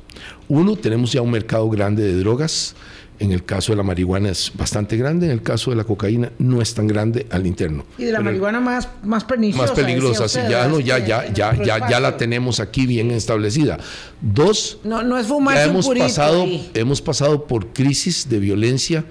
Uno, 0.49 0.75
tenemos 0.75 1.13
ya 1.13 1.21
un 1.21 1.31
mercado 1.31 1.69
grande 1.69 2.03
de 2.03 2.19
drogas. 2.19 2.75
En 3.17 3.31
el 3.31 3.45
caso 3.45 3.71
de 3.71 3.77
la 3.77 3.83
marihuana 3.83 4.29
es 4.29 4.51
bastante 4.53 4.97
grande, 4.97 5.27
en 5.27 5.31
el 5.31 5.41
caso 5.41 5.71
de 5.71 5.77
la 5.77 5.85
cocaína 5.85 6.33
no 6.37 6.61
es 6.61 6.73
tan 6.73 6.85
grande 6.85 7.25
al 7.31 7.47
interno. 7.47 7.85
Y 7.97 8.03
de 8.03 8.11
la 8.11 8.19
marihuana 8.19 8.59
más, 8.59 8.89
más 9.03 9.23
perniciosa. 9.23 9.67
Más 9.67 9.71
peligrosa, 9.71 10.27
sí, 10.27 10.39
ya, 10.49 10.67
no, 10.67 10.81
ya, 10.81 10.99
ya, 10.99 11.31
ya, 11.31 11.55
ya, 11.63 11.89
ya 11.89 11.99
la 12.01 12.17
tenemos 12.17 12.59
aquí 12.59 12.85
bien 12.85 13.11
establecida. 13.11 13.77
Dos, 14.19 14.79
no, 14.83 15.01
no 15.01 15.17
es 15.17 15.27
fumar 15.27 15.57
hemos 15.65 15.87
pasado, 15.87 16.45
hemos 16.73 17.01
pasado 17.01 17.47
por 17.47 17.67
crisis 17.67 18.27
de 18.27 18.39
violencia 18.39 19.05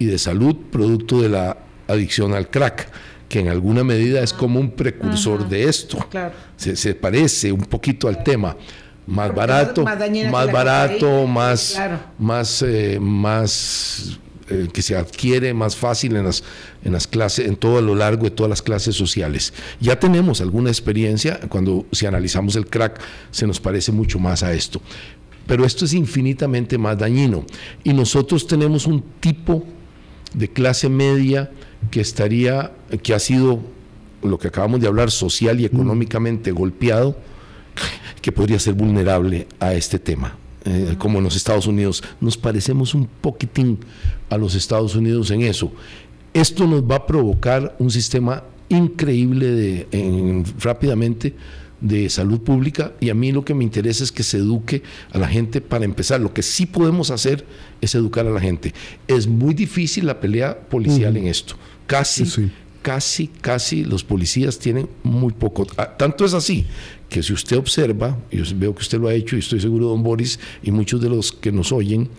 y 0.00 0.06
de 0.06 0.18
salud 0.18 0.56
producto 0.72 1.22
de 1.22 1.28
la 1.28 1.58
adicción 1.86 2.34
al 2.34 2.50
crack 2.50 2.90
que 3.28 3.40
en 3.40 3.48
alguna 3.48 3.84
medida 3.84 4.22
es 4.22 4.32
como 4.32 4.58
un 4.58 4.70
precursor 4.70 5.48
de 5.48 5.64
esto. 5.64 5.98
Se, 6.56 6.94
parece 6.94 7.52
un 7.52 7.60
poquito 7.60 8.08
al 8.08 8.22
tema. 8.22 8.56
más 9.06 9.34
barato, 9.34 9.84
más, 9.84 10.52
barato, 10.52 11.26
más, 11.26 11.80
más, 12.18 12.62
eh, 12.62 12.98
más 13.00 14.18
eh, 14.50 14.68
que 14.72 14.80
se 14.80 14.96
adquiere 14.96 15.52
más 15.52 15.76
fácil 15.76 16.16
en 16.16 16.24
las, 16.24 16.42
en 16.82 16.92
las 16.92 17.06
clases, 17.06 17.46
en 17.46 17.56
todo 17.56 17.78
a 17.78 17.82
lo 17.82 17.94
largo 17.94 18.24
de 18.24 18.30
todas 18.30 18.48
las 18.48 18.62
clases 18.62 18.96
sociales. 18.96 19.52
Ya 19.78 19.98
tenemos 19.98 20.40
alguna 20.40 20.70
experiencia, 20.70 21.38
cuando 21.48 21.84
si 21.92 22.06
analizamos 22.06 22.56
el 22.56 22.66
crack, 22.66 22.98
se 23.30 23.46
nos 23.46 23.60
parece 23.60 23.92
mucho 23.92 24.18
más 24.18 24.42
a 24.42 24.54
esto. 24.54 24.80
Pero 25.46 25.66
esto 25.66 25.84
es 25.84 25.92
infinitamente 25.92 26.78
más 26.78 26.96
dañino. 26.96 27.44
Y 27.84 27.92
nosotros 27.92 28.46
tenemos 28.46 28.86
un 28.86 29.02
tipo 29.20 29.64
de 30.32 30.48
clase 30.48 30.88
media 30.88 31.50
que 31.90 32.00
estaría, 32.00 32.72
que 33.02 33.14
ha 33.14 33.18
sido 33.18 33.60
lo 34.22 34.38
que 34.38 34.48
acabamos 34.48 34.80
de 34.80 34.88
hablar, 34.88 35.10
social 35.10 35.60
y 35.60 35.64
económicamente 35.64 36.50
golpeado, 36.50 37.16
que 38.20 38.32
podría 38.32 38.58
ser 38.58 38.74
vulnerable 38.74 39.46
a 39.60 39.74
este 39.74 39.98
tema. 39.98 40.36
Eh, 40.64 40.96
como 40.98 41.18
en 41.18 41.24
los 41.24 41.36
Estados 41.36 41.66
Unidos, 41.66 42.02
nos 42.20 42.36
parecemos 42.36 42.94
un 42.94 43.06
poquitín 43.06 43.78
a 44.28 44.36
los 44.36 44.54
Estados 44.54 44.96
Unidos 44.96 45.30
en 45.30 45.42
eso. 45.42 45.72
Esto 46.34 46.66
nos 46.66 46.82
va 46.82 46.96
a 46.96 47.06
provocar 47.06 47.76
un 47.78 47.90
sistema 47.90 48.42
increíble 48.68 49.46
de, 49.46 50.44
rápidamente 50.60 51.34
de 51.80 52.10
salud 52.10 52.40
pública 52.40 52.92
y 53.00 53.10
a 53.10 53.14
mí 53.14 53.32
lo 53.32 53.44
que 53.44 53.54
me 53.54 53.64
interesa 53.64 54.02
es 54.02 54.10
que 54.10 54.22
se 54.22 54.38
eduque 54.38 54.82
a 55.12 55.18
la 55.18 55.28
gente 55.28 55.60
para 55.60 55.84
empezar. 55.84 56.20
Lo 56.20 56.32
que 56.32 56.42
sí 56.42 56.66
podemos 56.66 57.10
hacer 57.10 57.44
es 57.80 57.94
educar 57.94 58.26
a 58.26 58.30
la 58.30 58.40
gente. 58.40 58.74
Es 59.06 59.26
muy 59.26 59.54
difícil 59.54 60.06
la 60.06 60.20
pelea 60.20 60.58
policial 60.68 61.16
en 61.16 61.26
esto. 61.26 61.56
Casi, 61.86 62.50
casi, 62.82 63.28
casi 63.28 63.84
los 63.84 64.04
policías 64.04 64.58
tienen 64.58 64.88
muy 65.02 65.32
poco. 65.32 65.66
Ah, 65.76 65.96
tanto 65.96 66.24
es 66.24 66.34
así 66.34 66.66
que 67.08 67.22
si 67.22 67.32
usted 67.32 67.56
observa, 67.56 68.18
yo 68.30 68.44
veo 68.56 68.74
que 68.74 68.82
usted 68.82 68.98
lo 68.98 69.08
ha 69.08 69.14
hecho 69.14 69.36
y 69.36 69.38
estoy 69.38 69.60
seguro, 69.60 69.88
don 69.88 70.02
Boris, 70.02 70.38
y 70.62 70.70
muchos 70.70 71.00
de 71.00 71.08
los 71.08 71.32
que 71.32 71.50
nos 71.52 71.72
oyen, 71.72 72.10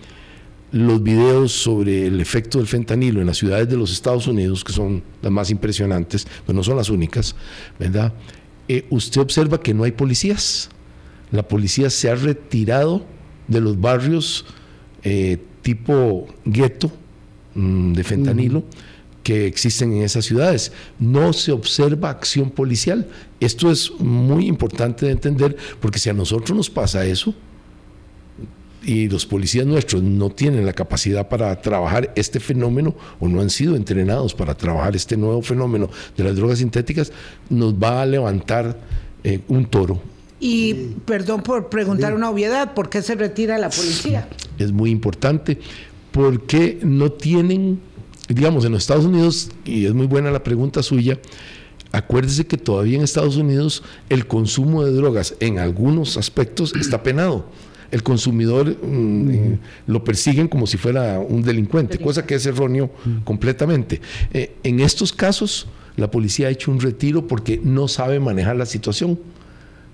los 0.72 1.02
videos 1.02 1.52
sobre 1.52 2.08
el 2.08 2.20
efecto 2.22 2.60
del 2.60 2.68
fentanilo 2.68 3.22
en 3.22 3.28
las 3.28 3.38
ciudades 3.38 3.70
de 3.70 3.78
los 3.78 3.92
Estados 3.92 4.28
Unidos, 4.28 4.64
que 4.64 4.72
son 4.72 5.04
las 5.22 5.32
más 5.32 5.50
impresionantes, 5.50 6.28
pero 6.46 6.56
no 6.56 6.64
son 6.64 6.78
las 6.78 6.90
únicas, 6.90 7.36
¿verdad? 7.80 8.14
Eh, 8.70 8.86
usted 8.92 9.20
observa 9.20 9.60
que 9.60 9.74
no 9.74 9.84
hay 9.84 9.92
policías. 9.92 10.70
La 11.32 11.44
policía 11.48 11.90
se 11.90 12.10
ha 12.10 12.16
retirado 12.16 13.04
de 13.48 13.62
los 13.62 13.82
barrios 13.82 14.46
eh, 15.04 15.40
tipo 15.64 16.28
gueto 16.46 16.92
mm, 17.56 17.94
de 17.94 18.04
fentanilo 18.04 18.64
que 19.24 19.48
existen 19.48 19.92
en 19.94 20.04
esas 20.04 20.26
ciudades. 20.26 20.72
No 21.00 21.34
se 21.34 21.52
observa 21.52 22.12
acción 22.12 22.52
policial. 22.52 23.10
Esto 23.40 23.72
es 23.72 23.92
muy 24.00 24.48
importante 24.48 25.08
de 25.08 25.12
entender 25.14 25.58
porque 25.80 26.00
si 26.00 26.10
a 26.10 26.14
nosotros 26.14 26.56
nos 26.56 26.70
pasa 26.70 27.06
eso 27.06 27.34
y 28.84 29.10
los 29.10 29.26
policías 29.26 29.66
nuestros 29.66 30.02
no 30.04 30.30
tienen 30.30 30.66
la 30.66 30.74
capacidad 30.74 31.28
para 31.28 31.62
trabajar 31.62 32.14
este 32.16 32.40
fenómeno 32.40 32.96
o 33.20 33.28
no 33.28 33.42
han 33.42 33.50
sido 33.50 33.76
entrenados 33.76 34.34
para 34.34 34.56
trabajar 34.56 34.96
este 34.96 35.18
nuevo 35.18 35.42
fenómeno 35.42 35.90
de 36.16 36.24
las 36.24 36.36
drogas 36.36 36.60
sintéticas, 36.60 37.12
nos 37.50 37.74
va 37.74 38.02
a 38.02 38.06
levantar 38.06 38.80
eh, 39.24 39.42
un 39.48 39.66
toro. 39.66 40.02
Y 40.40 40.74
perdón 41.06 41.44
por 41.44 41.70
preguntar 41.70 42.14
una 42.14 42.30
obviedad, 42.30 42.74
¿por 42.74 42.90
qué 42.90 43.02
se 43.02 43.16
retira 43.16 43.58
la 43.58 43.70
policía? 43.70 44.30
Es 44.58 44.72
muy 44.72 44.90
importante 44.90 45.60
porque 46.12 46.80
no 46.82 47.12
tienen 47.12 47.82
digamos, 48.30 48.64
en 48.64 48.72
los 48.72 48.84
Estados 48.84 49.06
Unidos, 49.06 49.50
y 49.66 49.86
es 49.86 49.94
muy 49.94 50.06
buena 50.06 50.32
la 50.32 50.44
pregunta 50.44 50.84
suya, 50.84 51.20
acuérdese 51.92 52.46
que 52.46 52.58
todavía 52.58 52.98
en 52.98 53.04
Estados 53.04 53.36
Unidos 53.36 53.84
el 54.10 54.28
consumo 54.28 54.86
de 54.86 54.92
drogas 54.92 55.36
en 55.40 55.58
algunos 55.58 56.16
aspectos 56.16 56.74
está 56.76 57.02
penado. 57.02 57.46
El 57.92 58.04
consumidor 58.04 58.78
mm, 58.82 59.30
eh, 59.30 59.60
lo 59.88 60.04
persiguen 60.04 60.48
como 60.48 60.68
si 60.68 60.78
fuera 60.78 61.20
un 61.20 61.42
delincuente, 61.42 61.98
cosa 61.98 62.26
que 62.26 62.36
es 62.36 62.46
erróneo 62.46 62.92
completamente. 63.24 64.02
Eh, 64.34 64.56
en 64.64 64.80
estos 64.80 65.12
casos, 65.12 65.68
la 65.96 66.12
policía 66.12 66.48
ha 66.48 66.50
hecho 66.52 66.72
un 66.72 66.80
retiro 66.80 67.28
porque 67.28 67.60
no 67.64 67.88
sabe 67.88 68.20
manejar 68.20 68.56
la 68.56 68.66
situación 68.66 69.20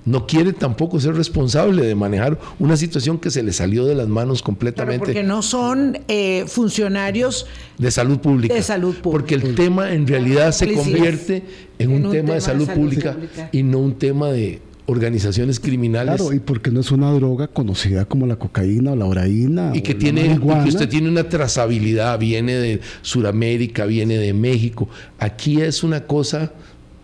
no 0.05 0.27
quiere 0.27 0.53
tampoco 0.53 0.99
ser 0.99 1.15
responsable 1.15 1.83
de 1.83 1.95
manejar 1.95 2.39
una 2.59 2.77
situación 2.77 3.17
que 3.17 3.31
se 3.31 3.41
le 3.41 3.51
salió 3.51 3.85
de 3.85 3.95
las 3.95 4.07
manos 4.07 4.43
completamente. 4.43 5.05
porque 5.05 5.23
no 5.23 5.41
son 5.41 5.97
eh, 6.07 6.45
funcionarios 6.47 7.47
de 7.77 7.89
salud 7.89 8.19
pública. 8.19 8.53
De 8.53 8.61
salud 8.61 8.95
pública. 8.95 9.11
Porque 9.11 9.35
el 9.35 9.55
tema 9.55 9.91
en 9.91 10.05
realidad 10.07 10.51
se 10.51 10.71
convierte 10.73 11.43
en, 11.79 11.91
un, 11.91 12.11
tema, 12.11 12.35
de 12.35 12.41
salud, 12.41 12.69
pública, 12.69 13.17
y 13.51 13.63
no 13.63 13.79
un 13.79 13.95
tema 13.95 14.29
de 14.29 14.61
organizaciones 14.87 15.59
criminales. 15.59 16.15
Claro, 16.15 16.33
y 16.33 16.39
porque 16.39 16.71
no 16.71 16.79
es 16.79 16.91
una 16.91 17.11
droga 17.11 17.47
conocida 17.47 18.05
como 18.05 18.27
la 18.27 18.37
cocaína 18.37 18.91
o 18.91 18.95
la 18.95 19.05
oraína. 19.05 19.71
Y 19.73 19.81
que, 19.81 19.95
tiene, 19.95 20.25
y 20.25 20.37
que 20.37 20.69
usted 20.69 20.89
tiene 20.89 21.09
una 21.09 21.27
trazabilidad, 21.27 22.19
viene 22.19 22.53
de 22.53 22.81
Sudamérica, 23.01 23.85
viene 23.85 24.17
de 24.17 24.33
México. 24.33 24.87
Aquí 25.19 25.61
es 25.61 25.83
una 25.83 26.05
cosa 26.05 26.51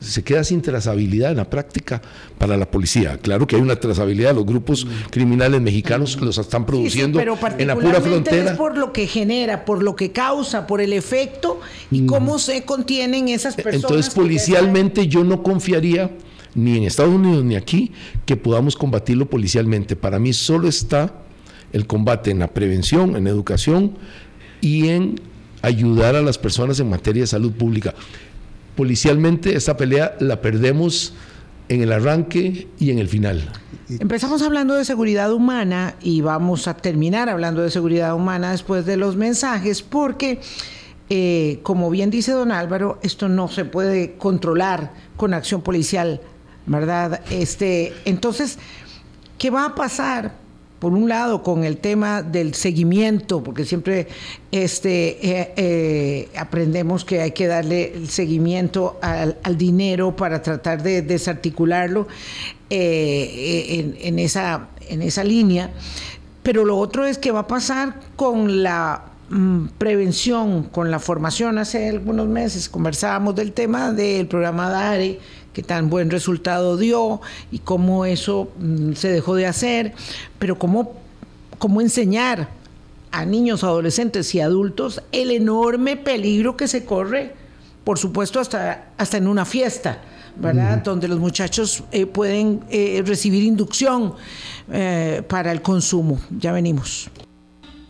se 0.02 0.24
queda 0.24 0.44
sin 0.44 0.62
trazabilidad 0.62 1.32
en 1.32 1.38
la 1.38 1.50
práctica 1.50 2.02
para 2.40 2.58
la 2.58 2.70
policía. 2.70 3.20
Claro 3.22 3.46
que 3.46 3.56
hay 3.56 3.62
una 3.62 3.76
trazabilidad, 3.76 4.34
los 4.34 4.46
grupos 4.46 4.88
criminales 5.12 5.62
mexicanos 5.62 6.20
los 6.20 6.40
están 6.40 6.66
produciendo 6.66 7.20
en 7.20 7.68
la 7.68 7.76
pura 7.76 8.02
frontera. 8.02 8.52
Es 8.52 8.58
por 8.58 8.78
lo 8.78 8.92
que 8.92 9.06
genera, 9.06 9.64
por 9.64 9.84
lo 9.84 9.96
que 9.96 10.12
causa, 10.12 10.66
por 10.66 10.82
el 10.82 10.94
efecto 10.94 11.60
y 11.92 12.08
cómo 12.08 12.40
se 12.40 12.64
contienen 12.64 13.30
esas 13.30 13.56
personas. 13.56 13.84
Entonces, 13.84 14.14
policialmente 14.14 15.08
yo 15.08 15.24
no 15.24 15.44
confiaría 15.44 16.10
ni 16.56 16.78
en 16.78 16.84
Estados 16.84 17.14
Unidos 17.14 17.44
ni 17.44 17.56
aquí 17.56 17.92
que 18.26 18.38
podamos 18.38 18.76
combatirlo 18.76 19.30
policialmente. 19.30 19.96
Para 19.96 20.20
mí 20.20 20.34
solo 20.34 20.68
está 20.68 21.14
el 21.72 21.88
combate 21.88 22.32
en 22.32 22.40
la 22.40 22.48
prevención, 22.48 23.16
en 23.16 23.28
educación 23.28 23.98
y 24.60 24.90
en 24.90 25.16
ayudar 25.62 26.16
a 26.16 26.22
las 26.22 26.38
personas 26.38 26.80
en 26.80 26.90
materia 26.90 27.24
de 27.24 27.28
salud 27.28 27.52
pública 27.52 27.94
policialmente 28.76 29.56
esta 29.56 29.78
pelea 29.78 30.16
la 30.20 30.42
perdemos 30.42 31.14
en 31.70 31.82
el 31.82 31.92
arranque 31.92 32.68
y 32.80 32.92
en 32.92 33.00
el 33.00 33.08
final. 33.08 33.52
Empezamos 33.90 34.42
hablando 34.42 34.76
de 34.76 34.86
seguridad 34.86 35.32
humana 35.32 35.96
y 36.02 36.22
vamos 36.22 36.68
a 36.68 36.76
terminar 36.76 37.30
hablando 37.30 37.62
de 37.62 37.72
seguridad 37.72 38.16
humana 38.16 38.52
después 38.52 38.86
de 38.86 38.98
los 38.98 39.16
mensajes 39.16 39.82
porque, 39.82 40.40
eh, 41.10 41.60
como 41.64 41.90
bien 41.90 42.10
dice 42.10 42.32
don 42.32 42.52
Álvaro, 42.52 43.00
esto 43.04 43.30
no 43.30 43.48
se 43.48 43.66
puede 43.66 44.14
controlar 44.14 44.94
con 45.16 45.34
acción 45.34 45.62
policial, 45.62 46.22
¿verdad? 46.66 47.22
Este, 47.30 47.94
entonces, 48.06 48.58
¿qué 49.38 49.50
va 49.50 49.66
a 49.66 49.76
pasar? 49.76 50.42
por 50.82 50.94
un 50.94 51.08
lado, 51.08 51.44
con 51.44 51.64
el 51.64 51.78
tema 51.78 52.24
del 52.24 52.56
seguimiento, 52.56 53.44
porque 53.44 53.66
siempre 53.66 54.08
este, 54.52 55.10
eh, 55.22 55.54
eh, 55.56 56.30
aprendemos 56.36 57.06
que 57.06 57.22
hay 57.22 57.34
que 57.34 57.46
darle 57.46 57.94
el 57.94 58.10
seguimiento 58.10 58.98
al, 59.04 59.38
dinero 59.60 60.16
para 60.16 60.42
tratar 60.42 60.82
de 60.82 61.04
desarticularlo 61.04 62.08
eh, 62.72 63.94
en, 64.02 64.18
esa, 64.18 64.70
en 64.90 65.04
esa 65.04 65.24
línea. 65.24 65.70
Pero 66.42 66.66
lo 66.66 66.80
otro 66.80 67.06
es 67.06 67.20
que 67.20 67.32
va 67.32 67.42
a 67.42 67.48
pasar 67.48 68.00
con 68.16 68.64
la 68.64 69.04
mm, 69.30 69.68
prevención, 69.78 70.64
con 70.64 70.90
la 70.90 70.98
formación. 70.98 71.60
Hace 71.60 71.90
algunos 71.90 72.28
meses 72.28 72.68
conversábamos 72.70 73.36
del 73.36 73.54
tema 73.54 73.92
del 73.92 74.26
programa 74.26 74.68
DARE 74.72 75.20
qué 75.54 75.64
tan 75.64 75.90
buen 75.90 76.10
resultado 76.10 76.78
dio 76.78 77.22
y 77.52 77.60
cómo 77.60 78.06
eso 78.06 78.52
mm, 78.60 78.94
se 78.94 79.10
dejó 79.10 79.36
de 79.36 79.48
hacer, 79.48 79.94
pero 80.40 80.58
cómo, 80.58 80.94
cómo 81.58 81.82
enseñar 81.82 82.50
a 83.12 83.26
niños, 83.26 83.64
adolescentes 83.64 84.34
y 84.36 84.40
adultos 84.40 85.02
el 85.12 85.32
enorme 85.32 85.98
peligro 85.98 86.56
que 86.56 86.68
se 86.68 86.86
corre, 86.86 87.34
por 87.84 88.00
supuesto, 88.00 88.40
hasta, 88.40 88.90
hasta 88.98 89.18
en 89.18 89.28
una 89.28 89.46
fiesta. 89.46 90.02
¿verdad? 90.36 90.78
Donde 90.84 91.10
los 91.10 91.20
muchachos 91.20 91.84
eh, 91.92 92.06
pueden 92.06 92.62
eh, 92.70 93.04
recibir 93.06 93.44
inducción 93.44 94.14
eh, 94.72 95.24
para 95.28 95.52
el 95.52 95.62
consumo. 95.62 96.20
Ya 96.40 96.54
venimos. 96.54 97.10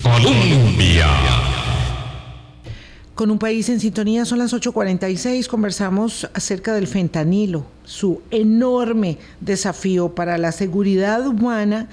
Colombia. 0.01 1.07
Con 3.15 3.29
un 3.29 3.39
país 3.39 3.67
en 3.67 3.81
sintonía 3.81 4.23
son 4.23 4.39
las 4.39 4.53
8.46, 4.53 5.47
conversamos 5.47 6.29
acerca 6.33 6.73
del 6.73 6.87
fentanilo, 6.87 7.65
su 7.83 8.21
enorme 8.31 9.17
desafío 9.41 10.15
para 10.15 10.37
la 10.37 10.53
seguridad 10.53 11.27
humana, 11.27 11.89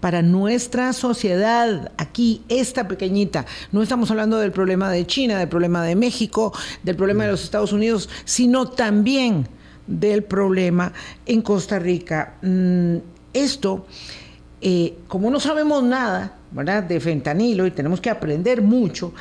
para 0.00 0.22
nuestra 0.22 0.94
sociedad, 0.94 1.92
aquí, 1.98 2.42
esta 2.48 2.88
pequeñita. 2.88 3.44
No 3.70 3.82
estamos 3.82 4.10
hablando 4.10 4.38
del 4.38 4.50
problema 4.50 4.90
de 4.90 5.06
China, 5.06 5.38
del 5.38 5.48
problema 5.48 5.84
de 5.84 5.94
México, 5.94 6.54
del 6.82 6.96
problema 6.96 7.24
de 7.24 7.32
los 7.32 7.44
Estados 7.44 7.74
Unidos, 7.74 8.08
sino 8.24 8.66
también 8.66 9.46
del 9.86 10.24
problema 10.24 10.94
en 11.26 11.42
Costa 11.42 11.78
Rica. 11.78 12.36
Mm, 12.40 12.96
esto, 13.34 13.86
eh, 14.62 14.94
como 15.06 15.30
no 15.30 15.38
sabemos 15.38 15.82
nada, 15.84 16.38
¿verdad?, 16.50 16.82
de 16.82 16.98
fentanilo 16.98 17.66
y 17.66 17.70
tenemos 17.70 18.00
que 18.00 18.10
aprender 18.10 18.62
mucho, 18.62 19.12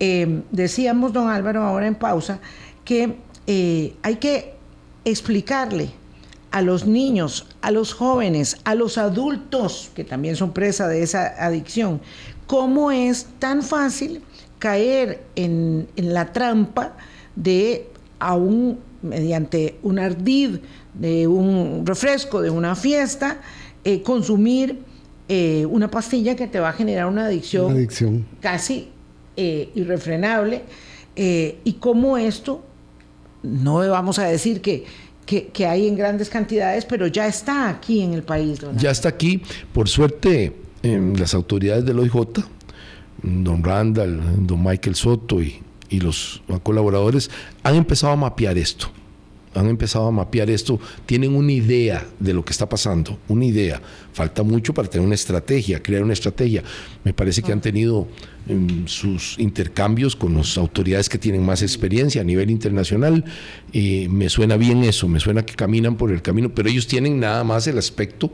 eh, 0.00 0.42
decíamos, 0.50 1.12
don 1.12 1.28
Álvaro, 1.28 1.62
ahora 1.62 1.86
en 1.86 1.94
pausa, 1.94 2.40
que 2.84 3.16
eh, 3.46 3.94
hay 4.02 4.16
que 4.16 4.54
explicarle 5.04 5.90
a 6.50 6.62
los 6.62 6.86
niños, 6.86 7.46
a 7.62 7.70
los 7.70 7.94
jóvenes, 7.94 8.58
a 8.64 8.74
los 8.74 8.96
adultos, 8.96 9.90
que 9.94 10.04
también 10.04 10.36
son 10.36 10.52
presa 10.52 10.86
de 10.86 11.02
esa 11.02 11.26
adicción, 11.44 12.00
cómo 12.46 12.90
es 12.92 13.26
tan 13.38 13.62
fácil 13.62 14.22
caer 14.58 15.24
en, 15.34 15.88
la 15.96 16.32
trampa 16.32 16.96
de 17.34 17.88
aún 18.18 18.78
mediante 19.02 19.78
un 19.82 19.98
ardid, 19.98 20.58
de 20.94 21.26
un 21.26 21.84
refresco, 21.84 22.40
de 22.40 22.50
una 22.50 22.76
fiesta, 22.76 23.40
eh, 23.82 24.00
consumir 24.02 24.78
eh, 25.28 25.66
una 25.66 25.90
pastilla 25.90 26.36
que 26.36 26.46
te 26.46 26.60
va 26.60 26.68
a 26.68 26.72
generar 26.72 27.06
una 27.06 27.26
adicción, 27.26 27.72
adicción. 27.72 28.24
casi 28.40 28.93
eh, 29.36 29.70
irrefrenable, 29.74 30.62
y 31.16 31.72
cómo 31.78 32.18
esto, 32.18 32.64
no 33.44 33.88
vamos 33.88 34.18
a 34.18 34.24
decir 34.24 34.60
que 34.60 34.84
que, 35.24 35.66
hay 35.66 35.88
en 35.88 35.96
grandes 35.96 36.28
cantidades, 36.28 36.84
pero 36.84 37.06
ya 37.06 37.26
está 37.26 37.68
aquí 37.68 38.02
en 38.02 38.14
el 38.14 38.22
país. 38.22 38.60
Ya 38.76 38.90
está 38.90 39.08
aquí, 39.08 39.42
por 39.72 39.88
suerte, 39.88 40.54
en 40.82 41.18
las 41.18 41.34
autoridades 41.34 41.84
del 41.84 41.98
OIJ, 41.98 42.14
don 43.22 43.64
Randall, 43.64 44.46
don 44.46 44.62
Michael 44.62 44.94
Soto 44.94 45.42
y, 45.42 45.62
y 45.88 46.00
los 46.00 46.42
colaboradores 46.62 47.30
han 47.62 47.74
empezado 47.76 48.12
a 48.12 48.16
mapear 48.16 48.58
esto 48.58 48.88
han 49.54 49.68
empezado 49.68 50.06
a 50.06 50.10
mapear 50.10 50.50
esto, 50.50 50.80
tienen 51.06 51.34
una 51.34 51.52
idea 51.52 52.06
de 52.18 52.34
lo 52.34 52.44
que 52.44 52.52
está 52.52 52.68
pasando, 52.68 53.18
una 53.28 53.44
idea. 53.44 53.80
Falta 54.12 54.42
mucho 54.42 54.74
para 54.74 54.88
tener 54.88 55.06
una 55.06 55.14
estrategia, 55.14 55.82
crear 55.82 56.02
una 56.02 56.12
estrategia. 56.12 56.62
Me 57.02 57.12
parece 57.12 57.42
que 57.42 57.52
han 57.52 57.60
tenido 57.60 58.06
em, 58.48 58.86
sus 58.86 59.38
intercambios 59.38 60.14
con 60.16 60.34
las 60.34 60.56
autoridades 60.58 61.08
que 61.08 61.18
tienen 61.18 61.44
más 61.44 61.62
experiencia 61.62 62.20
a 62.20 62.24
nivel 62.24 62.50
internacional. 62.50 63.24
y 63.72 64.08
me 64.08 64.28
suena 64.28 64.56
bien 64.56 64.84
eso, 64.84 65.08
me 65.08 65.20
suena 65.20 65.44
que 65.44 65.54
caminan 65.54 65.96
por 65.96 66.12
el 66.12 66.22
camino, 66.22 66.54
pero 66.54 66.68
ellos 66.68 66.86
tienen 66.86 67.18
nada 67.20 67.42
más 67.44 67.66
el 67.66 67.78
aspecto 67.78 68.30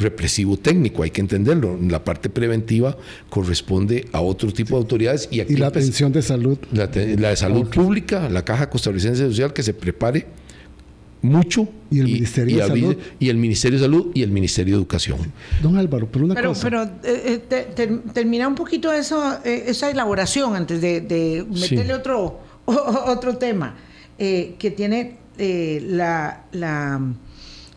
represivo 0.00 0.56
técnico, 0.56 1.02
hay 1.02 1.10
que 1.10 1.20
entenderlo. 1.20 1.78
La 1.88 2.02
parte 2.02 2.30
preventiva 2.30 2.96
corresponde 3.28 4.08
a 4.12 4.20
otro 4.20 4.52
tipo 4.52 4.70
de 4.70 4.78
autoridades. 4.78 5.28
Y, 5.30 5.40
aquí 5.40 5.56
la 5.56 5.68
atención 5.68 6.10
de 6.12 6.22
salud. 6.22 6.58
La, 6.72 6.86
de 6.86 7.36
salud 7.36 7.68
pública, 7.68 8.28
la 8.28 8.44
Caja 8.44 8.68
Costarricense 8.68 9.26
Social, 9.26 9.52
que 9.52 9.62
se 9.62 9.74
prepare 9.74 10.26
mucho. 11.22 11.68
Y 11.90 12.00
el 12.00 12.06
Ministerio 12.06 12.56
de 12.56 12.66
Salud. 12.66 12.96
Y 13.18 13.28
el 13.28 13.36
Ministerio 13.36 13.78
de 13.78 13.84
Salud 13.84 14.10
y 14.14 14.22
el 14.22 14.30
Ministerio 14.30 14.74
de 14.74 14.80
Educación. 14.80 15.18
Don 15.62 15.76
Álvaro, 15.76 16.08
pero 16.10 16.24
una 16.24 16.34
pero, 16.34 16.50
cosa. 16.50 16.62
Pero 16.62 16.82
eh, 17.04 17.42
eh, 17.50 18.00
termina 18.12 18.48
un 18.48 18.54
poquito 18.54 18.92
eso, 18.92 19.38
eh, 19.44 19.64
esa 19.66 19.90
elaboración 19.90 20.54
antes 20.54 20.80
de, 20.80 21.44
meterle 21.50 21.94
otro, 21.94 22.40
otro 22.64 23.36
tema 23.36 23.76
que 24.18 24.74
tiene 24.76 25.16
la, 25.38 26.44
la, 26.52 27.00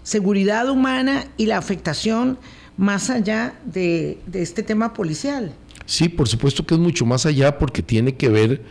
seguridad 0.03 0.69
humana 0.69 1.27
y 1.37 1.45
la 1.45 1.57
afectación 1.57 2.37
más 2.75 3.09
allá 3.09 3.57
de, 3.63 4.17
de, 4.27 4.41
este 4.41 4.61
tema 4.61 4.93
policial. 4.93 5.53
Sí, 5.85 6.09
por 6.09 6.27
supuesto 6.27 6.65
que 6.65 6.73
es 6.73 6.79
mucho 6.79 7.05
más 7.05 7.25
allá 7.25 7.57
porque 7.57 7.81
tiene 7.81 8.15
que 8.15 8.27
ver 8.27 8.61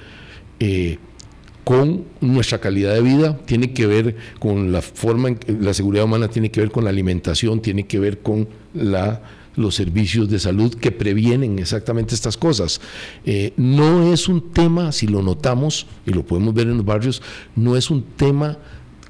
con 1.64 2.04
nuestra 2.20 2.58
calidad 2.58 2.94
de 2.94 3.02
vida, 3.02 3.38
tiene 3.44 3.72
que 3.72 3.86
ver 3.86 4.16
con 4.38 4.72
la 4.72 4.82
forma 4.82 5.28
en 5.28 5.36
que 5.36 5.52
la 5.52 5.74
seguridad 5.74 6.04
humana 6.04 6.28
tiene 6.28 6.50
que 6.50 6.60
ver 6.60 6.70
con 6.70 6.84
la 6.84 6.90
alimentación, 6.90 7.60
tiene 7.62 7.86
que 7.86 7.98
ver 8.00 8.18
con 8.20 8.48
la, 8.74 9.22
los 9.54 9.74
servicios 9.74 10.28
de 10.28 10.38
salud 10.38 10.74
que 10.74 10.90
previenen 10.90 11.58
exactamente 11.58 12.14
estas 12.14 12.36
cosas. 12.36 12.80
Eh, 13.24 13.52
no 13.56 14.12
es 14.12 14.28
un 14.28 14.52
tema, 14.52 14.92
si 14.92 15.06
lo 15.06 15.22
notamos, 15.22 15.86
y 16.04 16.10
lo 16.10 16.24
podemos 16.24 16.52
ver 16.54 16.66
en 16.66 16.78
los 16.78 16.86
barrios, 16.86 17.22
no 17.54 17.76
es 17.76 17.90
un 17.90 18.02
tema 18.02 18.58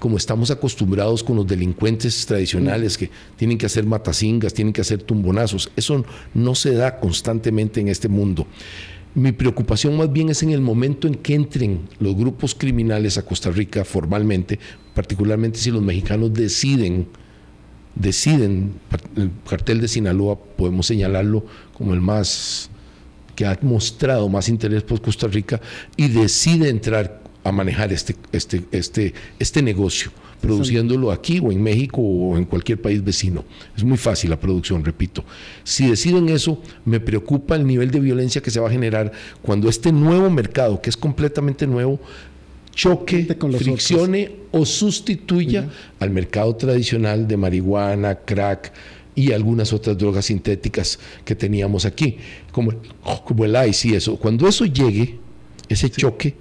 como 0.03 0.17
estamos 0.17 0.51
acostumbrados 0.51 1.23
con 1.23 1.37
los 1.37 1.47
delincuentes 1.47 2.27
tradicionales 2.27 2.99
que 2.99 3.09
tienen 3.37 3.57
que 3.57 3.67
hacer 3.67 3.87
matacingas, 3.87 4.53
tienen 4.53 4.73
que 4.73 4.81
hacer 4.81 5.01
tumbonazos. 5.01 5.71
Eso 5.77 6.05
no 6.35 6.57
se 6.57 6.75
da 6.75 6.99
constantemente 6.99 7.81
en 7.81 7.87
este 7.87 8.09
mundo. 8.09 8.49
Mi 9.15 9.33
preocupación 9.33 9.97
más 9.97 10.11
bien 10.11 10.31
es 10.31 10.43
en 10.43 10.51
el 10.51 10.63
momento 10.63 11.07
en 11.07 11.17
que 11.17 11.35
entren 11.35 11.81
los 11.99 12.17
grupos 12.17 12.55
criminales 12.55 13.19
a 13.19 13.27
Costa 13.27 13.51
Rica 13.51 13.85
formalmente, 13.85 14.59
particularmente 14.95 15.59
si 15.59 15.71
los 15.71 15.83
mexicanos 15.83 16.33
deciden, 16.33 17.09
deciden, 17.95 18.73
el 19.17 19.31
cartel 19.47 19.83
de 19.83 19.89
Sinaloa 19.89 20.39
podemos 20.39 20.87
señalarlo 20.87 21.45
como 21.75 21.93
el 21.93 22.01
más 22.01 22.71
que 23.37 23.45
ha 23.45 23.59
mostrado 23.61 24.29
más 24.31 24.49
interés 24.49 24.83
por 24.83 25.03
Costa 25.03 25.27
Rica 25.27 25.61
y 25.97 26.09
decide 26.09 26.71
entrar 26.71 27.21
a 27.45 27.53
manejar 27.53 27.93
este, 27.93 28.17
este, 28.33 28.65
este, 28.73 29.13
este 29.39 29.63
negocio 29.63 30.11
produciéndolo 30.43 31.13
aquí 31.13 31.41
o 31.43 31.51
en 31.53 31.63
México 31.63 32.03
o 32.03 32.37
en 32.37 32.45
cualquier 32.45 32.83
país 32.83 33.03
vecino. 33.03 33.45
Es 33.77 33.85
muy 33.85 33.97
fácil 33.97 34.29
la 34.29 34.39
producción, 34.39 34.85
repito. 34.85 35.25
Si 35.63 35.89
deciden 35.89 36.29
eso, 36.29 36.61
me 36.85 37.01
preocupa 37.01 37.55
el 37.57 37.67
nivel 37.67 37.91
de 37.91 38.01
violencia 38.01 38.43
que 38.43 38.51
se 38.51 38.61
va 38.61 38.69
a 38.69 38.73
generar 38.73 39.13
cuando 39.41 39.69
este 39.69 39.93
nuevo 39.93 40.29
mercado, 40.29 40.83
que 40.83 40.91
es 40.91 40.97
completamente 40.97 41.67
nuevo, 41.67 42.01
choque, 42.75 43.25
friccione 43.59 44.33
o 44.51 44.67
sustituya 44.67 45.69
al 46.01 46.11
mercado 46.11 46.57
tradicional 46.57 47.29
de 47.29 47.37
marihuana, 47.37 48.17
crack 48.17 48.73
y 49.15 49.31
algunas 49.33 49.73
otras 49.73 49.97
drogas 49.97 50.27
sintéticas 50.27 50.99
que 51.25 51.37
teníamos 51.37 51.85
aquí, 51.85 52.17
como, 52.51 52.73
como 53.25 53.45
el 53.45 53.57
ICE 53.69 53.89
y 53.89 53.95
eso. 53.95 54.17
Cuando 54.17 54.49
eso 54.49 54.65
llegue, 54.65 55.19
ese 55.69 55.89
choque, 55.89 56.35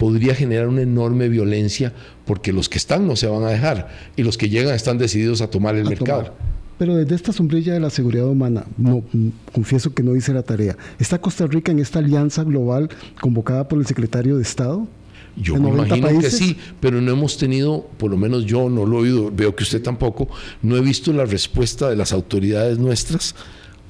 podría 0.00 0.34
generar 0.34 0.68
una 0.68 0.80
enorme 0.80 1.28
violencia 1.28 1.92
porque 2.30 2.52
los 2.52 2.68
que 2.68 2.78
están 2.78 3.08
no 3.08 3.16
se 3.16 3.26
van 3.26 3.42
a 3.42 3.48
dejar 3.48 3.88
y 4.14 4.22
los 4.22 4.38
que 4.38 4.48
llegan 4.48 4.72
están 4.72 4.98
decididos 4.98 5.40
a 5.40 5.50
tomar 5.50 5.74
el 5.74 5.84
mercado. 5.84 6.32
Pero 6.78 6.94
desde 6.94 7.16
esta 7.16 7.32
sombrilla 7.32 7.74
de 7.74 7.80
la 7.80 7.90
seguridad 7.90 8.28
humana, 8.28 8.66
no, 8.78 9.02
confieso 9.50 9.92
que 9.94 10.04
no 10.04 10.14
hice 10.14 10.32
la 10.32 10.44
tarea. 10.44 10.76
¿Está 11.00 11.20
Costa 11.20 11.48
Rica 11.48 11.72
en 11.72 11.80
esta 11.80 11.98
alianza 11.98 12.44
global 12.44 12.88
convocada 13.20 13.66
por 13.66 13.80
el 13.80 13.86
secretario 13.86 14.36
de 14.36 14.42
Estado? 14.42 14.86
Yo 15.34 15.56
me 15.56 15.70
imagino 15.70 16.20
que 16.20 16.30
sí, 16.30 16.56
pero 16.78 17.00
no 17.00 17.10
hemos 17.10 17.36
tenido, 17.36 17.88
por 17.98 18.12
lo 18.12 18.16
menos 18.16 18.46
yo 18.46 18.70
no 18.70 18.86
lo 18.86 18.98
he 18.98 19.00
oído, 19.00 19.32
veo 19.34 19.56
que 19.56 19.64
usted 19.64 19.82
tampoco, 19.82 20.28
no 20.62 20.76
he 20.76 20.80
visto 20.82 21.12
la 21.12 21.24
respuesta 21.24 21.90
de 21.90 21.96
las 21.96 22.12
autoridades 22.12 22.78
nuestras 22.78 23.34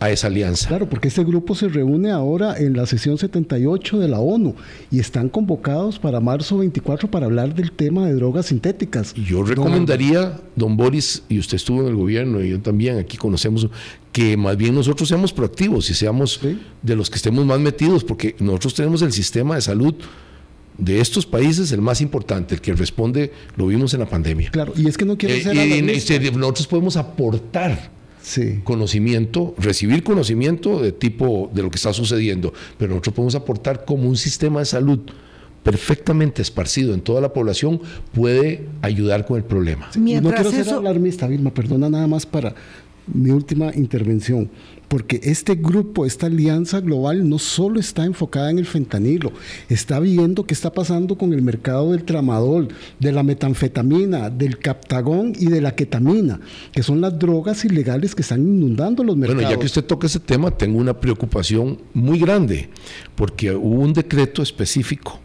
a 0.01 0.11
esa 0.11 0.28
alianza. 0.28 0.66
Claro, 0.66 0.88
porque 0.88 1.09
este 1.09 1.22
grupo 1.22 1.55
se 1.55 1.68
reúne 1.68 2.11
ahora 2.11 2.57
en 2.59 2.74
la 2.74 2.86
sesión 2.86 3.18
78 3.18 3.98
de 3.98 4.09
la 4.09 4.18
ONU 4.18 4.55
y 4.90 4.98
están 4.98 5.28
convocados 5.28 5.98
para 5.98 6.20
marzo 6.20 6.57
24 6.59 7.11
para 7.11 7.26
hablar 7.26 7.55
del 7.55 7.70
tema 7.70 8.07
de 8.07 8.14
drogas 8.14 8.46
sintéticas. 8.46 9.12
Yo 9.14 9.42
recomendaría, 9.42 10.40
don 10.57 10.76
Boris, 10.76 11.22
y 11.28 11.38
usted 11.38 11.57
estuvo 11.57 11.82
en 11.82 11.88
el 11.88 11.96
gobierno 11.96 12.42
y 12.42 12.48
yo 12.48 12.61
también, 12.61 12.98
aquí 12.98 13.18
conocemos, 13.18 13.68
que 14.11 14.38
más 14.38 14.57
bien 14.57 14.74
nosotros 14.74 15.07
seamos 15.07 15.34
proactivos 15.34 15.90
y 15.90 15.94
seamos 15.94 16.40
de 16.82 16.96
los 16.96 17.11
que 17.11 17.16
estemos 17.16 17.44
más 17.44 17.61
metidos, 17.61 18.03
porque 18.03 18.34
nosotros 18.38 18.74
tenemos 18.74 19.03
el 19.03 19.12
sistema 19.12 19.57
de 19.57 19.61
salud 19.61 19.94
de 20.78 20.98
estos 20.98 21.26
países 21.26 21.72
el 21.72 21.82
más 21.82 22.01
importante, 22.01 22.55
el 22.55 22.62
que 22.62 22.72
responde, 22.72 23.32
lo 23.57 23.66
vimos 23.66 23.92
en 23.92 24.01
la 24.01 24.07
pandemia. 24.07 24.51
Claro, 24.51 24.72
y 24.74 24.88
es 24.88 24.96
que 24.96 25.05
no 25.05 25.18
quiero 25.18 25.34
eh, 25.34 25.42
ser... 25.42 26.24
y, 26.24 26.30
nosotros 26.30 26.66
podemos 26.66 26.96
aportar 26.96 27.99
conocimiento, 28.64 29.55
recibir 29.59 30.03
conocimiento 30.03 30.81
de 30.81 30.93
tipo 30.93 31.51
de 31.53 31.62
lo 31.62 31.70
que 31.70 31.76
está 31.76 31.93
sucediendo, 31.93 32.53
pero 32.78 32.91
nosotros 32.91 33.14
podemos 33.14 33.35
aportar 33.35 33.85
como 33.85 34.09
un 34.09 34.16
sistema 34.16 34.61
de 34.61 34.66
salud 34.66 35.01
perfectamente 35.62 36.41
esparcido 36.43 36.95
en 36.95 37.01
toda 37.03 37.20
la 37.20 37.33
población 37.33 37.81
puede 38.12 38.66
ayudar 38.83 39.26
con 39.26 39.37
el 39.37 39.45
problema. 39.45 39.91
no 39.95 40.31
quiero 40.31 40.51
ser 40.51 40.68
alarmista, 40.70 41.26
Vilma, 41.26 41.53
perdona 41.53 41.91
nada 41.91 42.07
más 42.07 42.26
para 42.26 42.55
mi 43.07 43.30
última 43.30 43.74
intervención 43.74 44.51
porque 44.90 45.20
este 45.22 45.55
grupo, 45.55 46.05
esta 46.05 46.26
alianza 46.26 46.80
global 46.80 47.28
no 47.28 47.38
solo 47.38 47.78
está 47.78 48.05
enfocada 48.05 48.51
en 48.51 48.59
el 48.59 48.66
fentanilo, 48.66 49.32
está 49.68 50.01
viendo 50.01 50.42
qué 50.42 50.53
está 50.53 50.72
pasando 50.72 51.16
con 51.16 51.32
el 51.32 51.42
mercado 51.42 51.92
del 51.92 52.03
tramadol, 52.03 52.66
de 52.98 53.12
la 53.12 53.22
metanfetamina, 53.22 54.30
del 54.30 54.59
captagón 54.59 55.32
y 55.38 55.46
de 55.46 55.61
la 55.61 55.76
ketamina, 55.76 56.40
que 56.72 56.82
son 56.82 57.01
las 57.01 57.16
drogas 57.16 57.64
ilegales 57.64 58.16
que 58.16 58.22
están 58.22 58.40
inundando 58.40 59.05
los 59.05 59.16
mercados. 59.16 59.44
Bueno, 59.44 59.55
ya 59.55 59.61
que 59.61 59.66
usted 59.66 59.84
toca 59.84 60.09
ese 60.09 60.18
tema, 60.18 60.51
tengo 60.51 60.80
una 60.80 60.98
preocupación 60.98 61.78
muy 61.94 62.18
grande, 62.18 62.68
porque 63.14 63.53
hubo 63.53 63.82
un 63.82 63.92
decreto 63.92 64.42
específico 64.42 65.20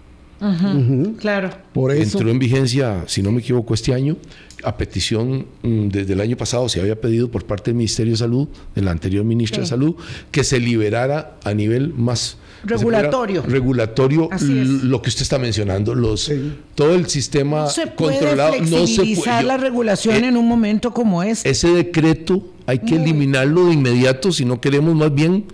Claro. 1.20 1.50
Por 1.74 1.92
eso. 1.92 2.18
Entró 2.18 2.30
en 2.30 2.40
vigencia, 2.40 3.04
si 3.08 3.22
no 3.22 3.32
me 3.32 3.40
equivoco, 3.40 3.74
este 3.74 3.94
año, 3.94 4.18
a 4.64 4.78
petición 4.78 5.46
mm, 5.62 5.88
desde 5.90 6.14
el 6.14 6.22
año 6.22 6.36
pasado 6.36 6.68
se 6.68 6.82
había 6.82 7.00
pedido 7.00 7.30
por 7.30 7.46
parte 7.46 7.72
del 7.72 7.76
Ministerio 7.76 8.14
de 8.14 8.18
Salud, 8.18 8.48
de 8.74 8.82
la 8.82 8.92
anterior 8.92 9.24
ministra 9.24 9.62
de 9.62 9.68
Salud, 9.68 9.96
que 10.32 10.44
se 10.44 10.60
liberara 10.60 11.38
a 11.44 11.54
nivel 11.54 11.94
más 11.94 12.38
regulatorio. 12.64 13.44
Regulatorio 13.44 14.30
lo 14.42 15.02
que 15.02 15.10
usted 15.10 15.22
está 15.22 15.38
mencionando, 15.38 15.94
los 15.94 16.32
todo 16.74 16.96
el 16.96 17.08
sistema 17.08 17.64
no 17.64 17.70
se 17.70 17.88
puede 17.88 18.20
controlado, 18.20 18.54
flexibilizar 18.54 19.44
la 19.44 19.58
regulación 19.58 20.24
eh, 20.24 20.28
en 20.30 20.38
un 20.38 20.48
momento 20.48 20.92
como 20.92 21.22
este. 21.24 21.50
Ese 21.50 21.70
decreto 21.70 22.44
hay 22.66 22.80
que 22.80 22.96
eliminarlo 22.96 23.68
de 23.68 23.74
inmediato 23.74 24.32
si 24.32 24.46
no 24.46 24.60
queremos 24.60 24.96
más 24.96 25.14
bien 25.14 25.46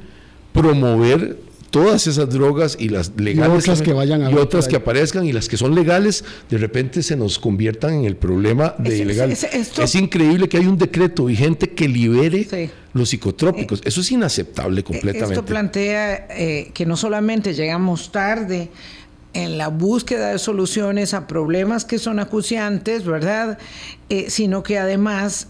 promover 0.53 1.38
todas 1.72 2.05
esas 2.05 2.30
drogas 2.30 2.76
y 2.80 2.89
las 2.89 3.13
legales 3.17 3.65
y 3.65 3.69
otras 3.69 3.82
que 3.82 3.93
vayan 3.93 4.30
y 4.30 4.36
otras 4.36 4.67
que 4.67 4.76
aparezcan 4.76 5.26
y 5.26 5.32
las 5.32 5.47
que 5.47 5.57
son 5.57 5.74
legales 5.74 6.24
de 6.49 6.57
repente 6.57 7.01
se 7.01 7.15
nos 7.15 7.39
conviertan 7.39 7.93
en 7.95 8.05
el 8.05 8.17
problema 8.17 8.76
de 8.78 8.99
ilegal. 8.99 9.32
Es, 9.32 9.95
increíble 9.95 10.47
que 10.47 10.57
hay 10.57 10.67
un 10.67 10.78
decreto 10.78 11.26
vigente 11.26 11.72
que 11.72 11.88
libere 11.88 12.69
los 12.93 13.09
psicotrópicos. 13.09 13.80
Eh, 13.80 13.84
Eso 13.86 14.01
es 14.01 14.11
inaceptable 14.11 14.84
completamente. 14.84 15.34
Esto 15.34 15.45
plantea 15.45 16.28
eh, 16.30 16.72
que 16.74 16.86
no 16.86 16.97
solamente 16.97 17.53
llegamos 17.53 18.11
tarde 18.11 18.69
en 19.34 19.57
la 19.57 19.69
búsqueda 19.69 20.32
de 20.32 20.39
soluciones 20.39 21.13
a 21.13 21.26
problemas 21.26 21.86
que 21.86 21.99
son 21.99 22.19
acuciantes, 22.19 23.05
¿verdad? 23.05 23.57
Eh, 24.09 24.26
sino 24.30 24.61
que 24.61 24.78
además 24.78 25.47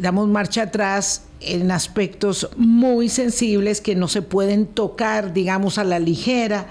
damos 0.00 0.28
marcha 0.28 0.62
atrás 0.62 1.22
en 1.44 1.70
aspectos 1.70 2.48
muy 2.56 3.08
sensibles 3.08 3.80
que 3.80 3.94
no 3.94 4.08
se 4.08 4.22
pueden 4.22 4.66
tocar, 4.66 5.32
digamos, 5.32 5.78
a 5.78 5.84
la 5.84 5.98
ligera. 5.98 6.68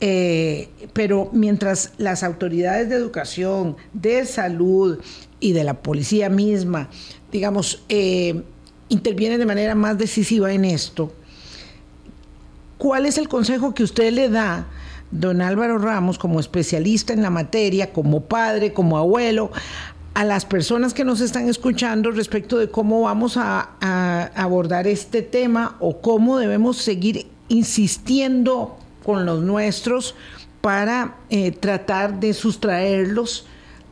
Eh, 0.00 0.68
pero 0.92 1.30
mientras 1.32 1.92
las 1.98 2.24
autoridades 2.24 2.88
de 2.88 2.96
educación, 2.96 3.76
de 3.92 4.26
salud 4.26 4.98
y 5.38 5.52
de 5.52 5.64
la 5.64 5.74
policía 5.74 6.28
misma, 6.28 6.88
digamos, 7.30 7.84
eh, 7.88 8.42
intervienen 8.88 9.38
de 9.38 9.46
manera 9.46 9.74
más 9.74 9.96
decisiva 9.98 10.52
en 10.52 10.64
esto, 10.64 11.12
¿cuál 12.78 13.06
es 13.06 13.16
el 13.16 13.28
consejo 13.28 13.74
que 13.74 13.84
usted 13.84 14.12
le 14.12 14.28
da, 14.28 14.66
don 15.12 15.40
Álvaro 15.40 15.78
Ramos, 15.78 16.18
como 16.18 16.40
especialista 16.40 17.12
en 17.12 17.22
la 17.22 17.30
materia, 17.30 17.92
como 17.92 18.22
padre, 18.22 18.72
como 18.72 18.98
abuelo, 18.98 19.52
a 20.14 20.24
las 20.24 20.44
personas 20.44 20.92
que 20.92 21.04
nos 21.04 21.20
están 21.20 21.48
escuchando 21.48 22.10
respecto 22.10 22.58
de 22.58 22.68
cómo 22.68 23.02
vamos 23.02 23.36
a, 23.36 24.30
abordar 24.34 24.86
este 24.86 25.22
tema 25.22 25.76
o 25.80 26.00
cómo 26.00 26.38
debemos 26.38 26.76
seguir 26.78 27.26
insistiendo 27.48 28.76
con 29.04 29.26
los 29.26 29.42
nuestros 29.42 30.14
para 30.60 31.16
eh, 31.30 31.50
tratar 31.50 32.20
de 32.20 32.34
sustraerlos 32.34 33.46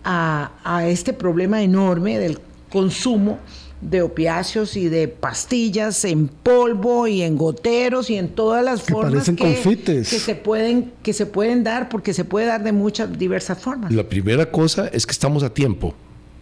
a, 0.05 0.51
este 0.87 1.13
problema 1.13 1.63
enorme 1.63 2.19
del 2.19 2.39
consumo 2.71 3.39
de 3.81 4.03
opiáceos 4.03 4.77
y 4.77 4.89
de 4.89 5.09
pastillas 5.09 6.05
en 6.05 6.29
polvo 6.29 7.07
y 7.07 7.23
en 7.23 7.37
goteros 7.37 8.11
y 8.11 8.17
en 8.17 8.29
todas 8.29 8.63
las 8.63 8.83
formas 8.83 9.31
que, 9.31 10.05
se 10.05 10.35
pueden 10.35 10.93
que 11.03 11.15
se 11.15 11.25
pueden 11.25 11.65
dar 11.65 11.89
porque 11.89 12.13
se 12.13 12.25
puede 12.25 12.47
dar 12.47 12.63
de 12.63 12.73
muchas 12.73 13.19
diversas 13.19 13.59
formas. 13.59 13.91
La 13.91 14.07
primera 14.07 14.51
cosa 14.51 14.89
es 14.89 15.07
que 15.07 15.13
estamos 15.13 15.43
a 15.43 15.53
tiempo 15.53 15.95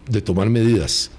de 0.09 0.21
tomar 0.21 0.49
medidas. 0.49 1.11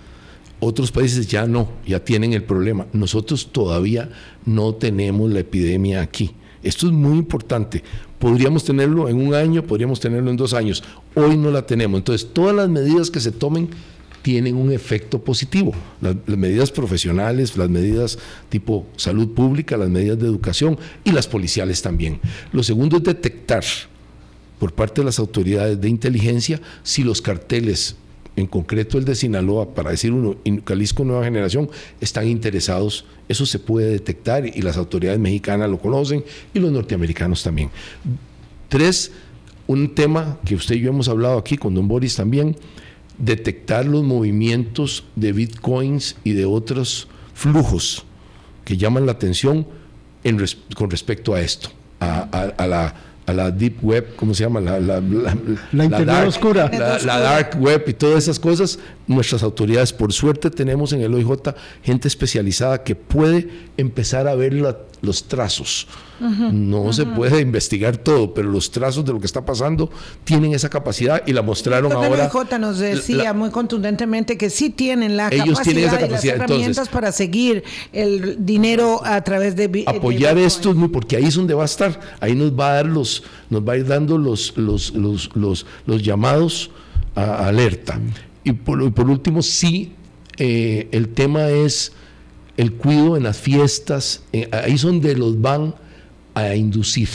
Otros 0.60 0.92
países 0.92 1.26
ya 1.26 1.46
no, 1.46 1.70
ya 1.86 2.04
tienen 2.04 2.34
el 2.34 2.42
problema. 2.42 2.86
Nosotros 2.92 3.50
todavía 3.50 4.10
no 4.44 4.74
tenemos 4.74 5.30
la 5.30 5.40
epidemia 5.40 6.02
aquí. 6.02 6.32
Esto 6.62 6.86
es 6.86 6.92
muy 6.92 7.16
importante. 7.16 7.82
Podríamos 8.18 8.64
tenerlo 8.64 9.08
en 9.08 9.16
un 9.16 9.34
año, 9.34 9.64
podríamos 9.64 9.98
tenerlo 9.98 10.30
en 10.30 10.36
dos 10.36 10.52
años. 10.52 10.84
Hoy 11.14 11.38
no 11.38 11.50
la 11.50 11.66
tenemos. 11.66 11.98
Entonces, 11.98 12.28
todas 12.34 12.54
las 12.54 12.68
medidas 12.68 13.10
que 13.10 13.20
se 13.20 13.32
tomen 13.32 13.70
tienen 14.22 14.56
un 14.56 14.70
efecto 14.70 15.24
positivo. 15.24 15.72
Las, 16.00 16.16
medidas 16.26 16.70
profesionales, 16.70 17.56
las 17.56 17.70
medidas 17.70 18.18
tipo 18.50 18.86
salud 18.96 19.28
pública, 19.30 19.76
las 19.76 19.88
medidas 19.88 20.18
de 20.18 20.26
educación 20.26 20.78
y 21.04 21.12
las 21.12 21.26
policiales 21.26 21.80
también. 21.82 22.20
Lo 22.52 22.62
segundo 22.62 22.98
es 22.98 23.02
detectar 23.02 23.64
por 24.58 24.74
parte 24.74 25.00
de 25.00 25.06
las 25.06 25.18
autoridades 25.18 25.80
de 25.80 25.88
inteligencia 25.88 26.60
si 26.82 27.02
los 27.02 27.22
carteles 27.22 27.96
en 28.40 28.46
concreto 28.46 28.98
el 28.98 29.04
de 29.04 29.14
Sinaloa, 29.14 29.74
para 29.74 29.90
decir 29.90 30.12
uno, 30.12 30.36
Jalisco 30.66 31.04
Nueva 31.04 31.24
Generación, 31.24 31.70
están 32.00 32.26
interesados, 32.26 33.04
eso 33.28 33.46
se 33.46 33.58
puede 33.58 33.90
detectar 33.90 34.46
y 34.46 34.62
las 34.62 34.76
autoridades 34.76 35.20
mexicanas 35.20 35.70
lo 35.70 35.78
conocen 35.78 36.24
y 36.52 36.58
los 36.58 36.72
norteamericanos 36.72 37.42
también. 37.42 37.70
Tres, 38.68 39.12
un 39.66 39.94
tema 39.94 40.38
que 40.44 40.54
usted 40.54 40.76
y 40.76 40.80
yo 40.80 40.90
hemos 40.90 41.08
hablado 41.08 41.38
aquí 41.38 41.56
con 41.56 41.74
don 41.74 41.86
Boris 41.86 42.16
también, 42.16 42.56
detectar 43.18 43.84
los 43.86 44.02
movimientos 44.02 45.04
de 45.14 45.32
bitcoins 45.32 46.16
y 46.24 46.32
de 46.32 46.46
otros 46.46 47.08
flujos 47.34 48.04
que 48.64 48.76
llaman 48.76 49.06
la 49.06 49.12
atención 49.12 49.66
con 50.74 50.90
respecto 50.90 51.34
a 51.34 51.40
esto, 51.40 51.70
a 52.00 52.66
la 52.66 53.09
la 53.32 53.50
deep 53.50 53.82
web, 53.82 54.14
¿cómo 54.16 54.34
se 54.34 54.44
llama? 54.44 54.60
La, 54.60 54.80
la, 54.80 55.00
la, 55.00 56.26
oscura. 56.26 56.70
La, 57.04 57.18
dark 57.18 57.56
web 57.60 57.84
y 57.86 57.92
todas 57.92 58.24
esas 58.24 58.38
cosas, 58.38 58.78
nuestras 59.06 59.42
autoridades, 59.42 59.92
por 59.92 60.12
suerte 60.12 60.50
tenemos 60.50 60.92
en 60.92 61.00
el 61.00 61.14
OIJ 61.14 61.54
gente 61.82 62.08
especializada 62.08 62.82
que 62.82 62.94
puede 62.94 63.48
empezar 63.76 64.28
a 64.28 64.34
ver 64.34 64.54
los 65.02 65.28
trazos 65.28 65.86
no 66.20 66.92
se 66.92 67.06
puede 67.06 67.40
investigar 67.40 67.96
todo, 67.96 68.34
pero 68.34 68.50
los 68.50 68.70
trazos 68.70 69.04
de 69.04 69.12
lo 69.12 69.20
que 69.20 69.26
está 69.26 69.44
pasando 69.44 69.90
tienen 70.24 70.52
esa 70.52 70.68
capacidad 70.68 71.22
y 71.26 71.32
la 71.32 71.42
mostraron 71.42 71.92
ahora. 71.92 72.28
J 72.28 72.58
nos 72.58 72.78
decía 72.78 73.32
muy 73.32 73.50
contundentemente 73.50 74.36
que 74.36 74.50
sí 74.50 74.70
tienen 74.70 75.16
la 75.16 75.28
ellos 75.28 75.58
capacidad, 75.58 75.64
tienen 75.64 75.84
esa 75.84 75.98
capacidad. 75.98 76.34
y 76.34 76.38
las 76.38 76.48
herramientas 76.48 76.88
para 76.88 77.12
seguir 77.12 77.64
el 77.92 78.44
dinero 78.44 79.00
a 79.04 79.22
través 79.22 79.56
de 79.56 79.84
apoyar 79.86 80.36
esto 80.38 80.74
muy 80.74 80.88
porque 80.88 81.16
ahí 81.16 81.24
es 81.24 81.34
donde 81.34 81.54
va 81.54 81.62
a 81.62 81.66
estar, 81.66 81.98
ahí 82.20 82.34
nos 82.34 82.52
va 82.52 82.72
a 82.72 82.74
dar 82.74 82.86
los, 82.86 83.22
nos 83.48 83.66
va 83.66 83.72
a 83.74 83.76
ir 83.78 83.86
dando 83.86 84.18
los 84.18 84.56
los, 84.56 84.92
los, 84.94 85.30
los, 85.34 86.02
llamados 86.02 86.70
a 87.14 87.48
alerta. 87.48 87.98
Y 88.44 88.52
por, 88.52 88.80
último, 88.80 89.42
sí, 89.42 89.92
eh, 90.38 90.88
el 90.92 91.08
tema 91.08 91.48
es 91.48 91.92
el 92.56 92.72
cuidado 92.72 93.16
en 93.16 93.22
las 93.22 93.38
fiestas, 93.38 94.22
eh, 94.32 94.48
ahí 94.52 94.74
es 94.74 94.82
donde 94.82 95.14
los 95.16 95.40
van 95.40 95.74
a 96.34 96.54
inducir. 96.54 97.08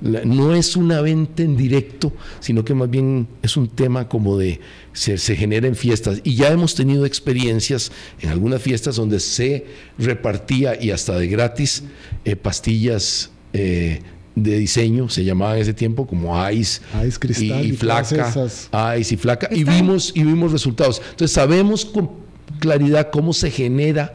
No 0.00 0.54
es 0.54 0.76
una 0.76 1.00
venta 1.00 1.42
en 1.42 1.56
directo, 1.56 2.12
sino 2.40 2.64
que 2.64 2.74
más 2.74 2.90
bien 2.90 3.26
es 3.42 3.56
un 3.56 3.68
tema 3.68 4.08
como 4.08 4.36
de 4.36 4.60
se, 4.92 5.16
genera 5.16 5.66
en 5.66 5.76
fiestas. 5.76 6.20
Y 6.24 6.34
ya 6.34 6.50
hemos 6.50 6.74
tenido 6.74 7.06
experiencias 7.06 7.90
en 8.20 8.28
algunas 8.28 8.60
fiestas 8.60 8.96
donde 8.96 9.18
se 9.20 9.64
repartía 9.96 10.80
y 10.80 10.90
hasta 10.90 11.16
de 11.16 11.28
gratis 11.28 11.84
eh, 12.24 12.36
pastillas 12.36 13.30
de 14.34 14.58
diseño, 14.58 15.08
se 15.08 15.24
llamaba 15.24 15.56
en 15.56 15.62
ese 15.62 15.74
tiempo 15.74 16.06
como 16.06 16.50
Ice, 16.50 16.80
y, 17.40 17.72
Flaca, 17.72 18.32
Ice 18.98 19.14
y 19.14 19.16
Flaca, 19.16 19.48
y 19.50 19.64
vimos, 19.64 20.12
y 20.14 20.24
vimos 20.24 20.52
resultados. 20.52 21.00
Entonces 21.10 21.32
sabemos 21.32 21.84
con 21.84 22.10
claridad 22.58 23.10
cómo 23.10 23.32
se 23.32 23.50
genera 23.50 24.12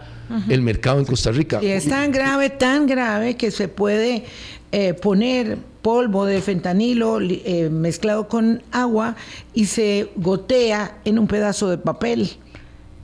el 0.47 0.61
mercado 0.61 0.99
en 0.99 1.05
Costa 1.05 1.31
Rica. 1.31 1.59
Y 1.63 1.67
es 1.67 1.87
tan 1.87 2.11
grave, 2.11 2.49
tan 2.49 2.85
grave 2.85 3.35
que 3.35 3.49
se 3.51 3.67
puede 3.67 4.25
eh, 4.71 4.93
poner 4.93 5.57
polvo 5.81 6.25
de 6.25 6.41
fentanilo 6.41 7.19
eh, 7.21 7.69
mezclado 7.71 8.27
con 8.27 8.61
agua 8.71 9.15
y 9.53 9.65
se 9.65 10.09
gotea 10.15 10.97
en 11.05 11.17
un 11.17 11.27
pedazo 11.27 11.69
de 11.69 11.77
papel 11.77 12.37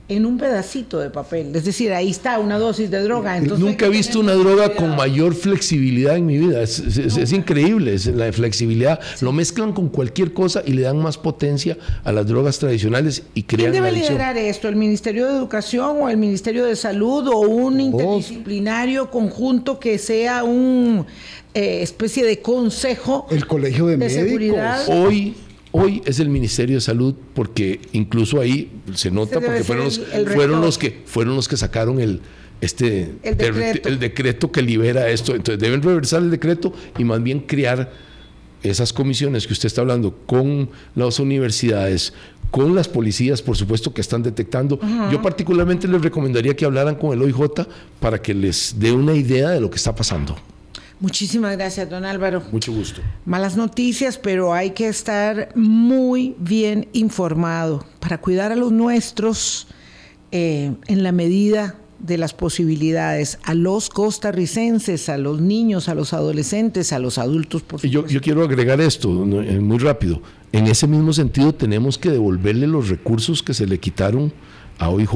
en 0.08 0.24
un 0.24 0.38
pedacito 0.38 1.00
de 1.00 1.10
papel. 1.10 1.54
Es 1.56 1.64
decir, 1.64 1.92
ahí 1.92 2.10
está 2.10 2.38
una 2.38 2.58
dosis 2.58 2.90
de 2.90 3.02
droga. 3.02 3.40
Nunca 3.40 3.86
he 3.86 3.88
visto 3.88 4.20
una 4.20 4.34
droga 4.34 4.74
con 4.74 4.94
mayor 4.94 5.34
flexibilidad 5.34 6.16
en 6.16 6.26
mi 6.26 6.38
vida. 6.38 6.62
Es, 6.62 7.32
increíble 7.32 7.94
es 7.94 8.06
la 8.06 8.32
flexibilidad. 8.32 9.00
Lo 9.20 9.32
mezclan 9.32 9.72
con 9.72 9.88
cualquier 9.88 10.32
cosa 10.32 10.62
y 10.64 10.72
le 10.74 10.82
dan 10.82 10.98
más 10.98 11.18
potencia 11.18 11.76
a 12.04 12.12
las 12.12 12.26
drogas 12.26 12.58
tradicionales 12.58 13.24
y 13.34 13.42
crean 13.42 13.72
¿Quién 13.72 13.82
debe 13.82 13.96
liderar 13.96 14.36
esto? 14.36 14.68
¿El 14.68 14.76
Ministerio 14.76 15.26
de 15.26 15.36
Educación 15.36 15.96
o 16.00 16.08
el 16.08 16.16
Ministerio 16.16 16.64
de 16.66 16.76
Salud 16.76 17.26
o 17.26 17.40
un 17.40 17.80
interdisciplinario 17.80 19.10
conjunto 19.10 19.80
que 19.80 19.98
sea 19.98 20.44
un 20.44 21.04
eh, 21.52 21.82
especie 21.82 22.24
de 22.24 22.40
consejo? 22.40 23.26
El 23.28 23.46
Colegio 23.48 23.86
de, 23.86 23.96
Médicos. 23.96 24.22
Seguridad? 24.22 24.88
Hoy 24.88 25.34
Hoy 25.78 26.02
es 26.06 26.20
el 26.20 26.30
Ministerio 26.30 26.76
de 26.76 26.80
Salud 26.80 27.14
porque 27.34 27.80
incluso 27.92 28.40
ahí 28.40 28.70
se 28.94 29.10
nota 29.10 29.40
porque 29.40 29.62
fueron 29.62 29.84
los, 29.84 30.00
fueron 30.32 30.60
los 30.62 30.78
que 30.78 31.02
fueron 31.04 31.36
los 31.36 31.48
que 31.48 31.56
sacaron 31.56 32.00
el 32.00 32.20
este 32.62 33.12
el 33.22 33.98
decreto. 33.98 34.50
que 34.50 34.62
libera 34.62 35.10
esto. 35.10 35.34
Entonces 35.34 35.60
deben 35.60 35.82
reversar 35.82 36.22
el 36.22 36.30
decreto 36.30 36.72
y 36.96 37.04
más 37.04 37.22
bien 37.22 37.40
crear 37.40 37.92
esas 38.62 38.92
comisiones 38.92 39.46
que 39.46 39.52
usted 39.52 39.66
está 39.66 39.82
hablando 39.82 40.16
con 40.26 40.70
las 40.94 41.20
universidades, 41.20 42.14
con 42.50 42.74
las 42.74 42.88
policías, 42.88 43.42
por 43.42 43.56
supuesto, 43.56 43.92
que 43.92 44.00
están 44.00 44.22
detectando. 44.22 44.80
Yo 45.12 45.20
particularmente 45.20 45.86
les 45.86 46.00
recomendaría 46.00 46.56
que 46.56 46.64
hablaran 46.64 46.94
con 46.94 47.12
el 47.12 47.20
OIJ 47.20 47.66
para 48.00 48.20
que 48.20 48.32
les 48.32 48.76
dé 48.78 48.92
una 48.92 49.14
idea 49.14 49.50
de 49.50 49.60
lo 49.60 49.68
que 49.68 49.76
está 49.76 49.94
pasando. 49.94 50.36
Muchísimas 50.98 51.56
gracias, 51.56 51.90
don 51.90 52.04
Álvaro. 52.04 52.42
Mucho 52.50 52.72
gusto. 52.72 53.02
Malas 53.26 53.56
noticias, 53.56 54.16
pero 54.18 54.54
hay 54.54 54.70
que 54.70 54.88
estar 54.88 55.50
muy 55.54 56.34
bien 56.38 56.88
informado 56.92 57.84
para 58.00 58.18
cuidar 58.18 58.50
a 58.50 58.56
los 58.56 58.72
nuestros 58.72 59.66
eh, 60.32 60.72
en 60.86 61.02
la 61.02 61.12
medida 61.12 61.76
de 61.98 62.18
las 62.18 62.32
posibilidades, 62.32 63.38
a 63.44 63.54
los 63.54 63.90
costarricenses, 63.90 65.08
a 65.08 65.18
los 65.18 65.40
niños, 65.40 65.88
a 65.88 65.94
los 65.94 66.12
adolescentes, 66.12 66.92
a 66.92 66.98
los 66.98 67.18
adultos. 67.18 67.62
Por 67.62 67.80
yo, 67.82 68.06
yo 68.06 68.20
quiero 68.20 68.42
agregar 68.42 68.80
esto 68.80 69.10
eh, 69.42 69.60
muy 69.60 69.78
rápido. 69.78 70.22
En 70.52 70.66
ese 70.66 70.86
mismo 70.86 71.12
sentido, 71.12 71.54
tenemos 71.54 71.98
que 71.98 72.10
devolverle 72.10 72.66
los 72.66 72.88
recursos 72.88 73.42
que 73.42 73.52
se 73.54 73.66
le 73.66 73.78
quitaron 73.78 74.32
a 74.78 74.88
OIJ, 74.88 75.12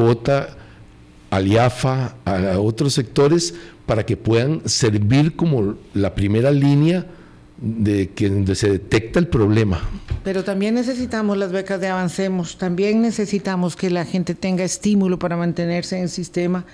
a 1.30 1.40
IAFA, 1.40 2.16
a 2.24 2.58
otros 2.58 2.94
sectores 2.94 3.54
para 3.90 4.06
que 4.06 4.16
puedan 4.16 4.68
servir 4.68 5.34
como 5.34 5.74
la 5.94 6.14
primera 6.14 6.52
línea 6.52 7.08
de 7.56 8.10
que 8.10 8.30
donde 8.30 8.54
se 8.54 8.70
detecta 8.70 9.18
el 9.18 9.26
problema. 9.26 9.80
Pero 10.22 10.44
también 10.44 10.76
necesitamos 10.76 11.36
las 11.36 11.50
becas 11.50 11.80
de 11.80 11.88
Avancemos, 11.88 12.56
también 12.56 13.02
necesitamos 13.02 13.74
que 13.74 13.90
la 13.90 14.04
gente 14.04 14.36
tenga 14.36 14.62
estímulo 14.62 15.18
para 15.18 15.36
mantenerse 15.36 15.96
en 15.96 16.04
el 16.04 16.08
sistema 16.08 16.66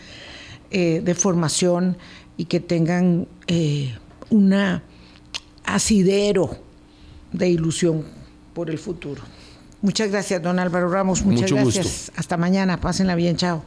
eh, 0.70 1.00
de 1.02 1.14
formación 1.14 1.96
y 2.36 2.44
que 2.44 2.60
tengan 2.60 3.26
eh, 3.46 3.96
un 4.28 4.54
asidero 5.64 6.50
de 7.32 7.48
ilusión 7.48 8.04
por 8.52 8.68
el 8.68 8.76
futuro. 8.76 9.22
Muchas 9.80 10.10
gracias, 10.10 10.42
don 10.42 10.58
Álvaro 10.58 10.90
Ramos. 10.90 11.24
Muchas 11.24 11.50
gracias. 11.50 12.12
Hasta 12.14 12.36
mañana. 12.36 12.78
Pásenla 12.78 13.14
bien. 13.14 13.38
Chao. 13.38 13.64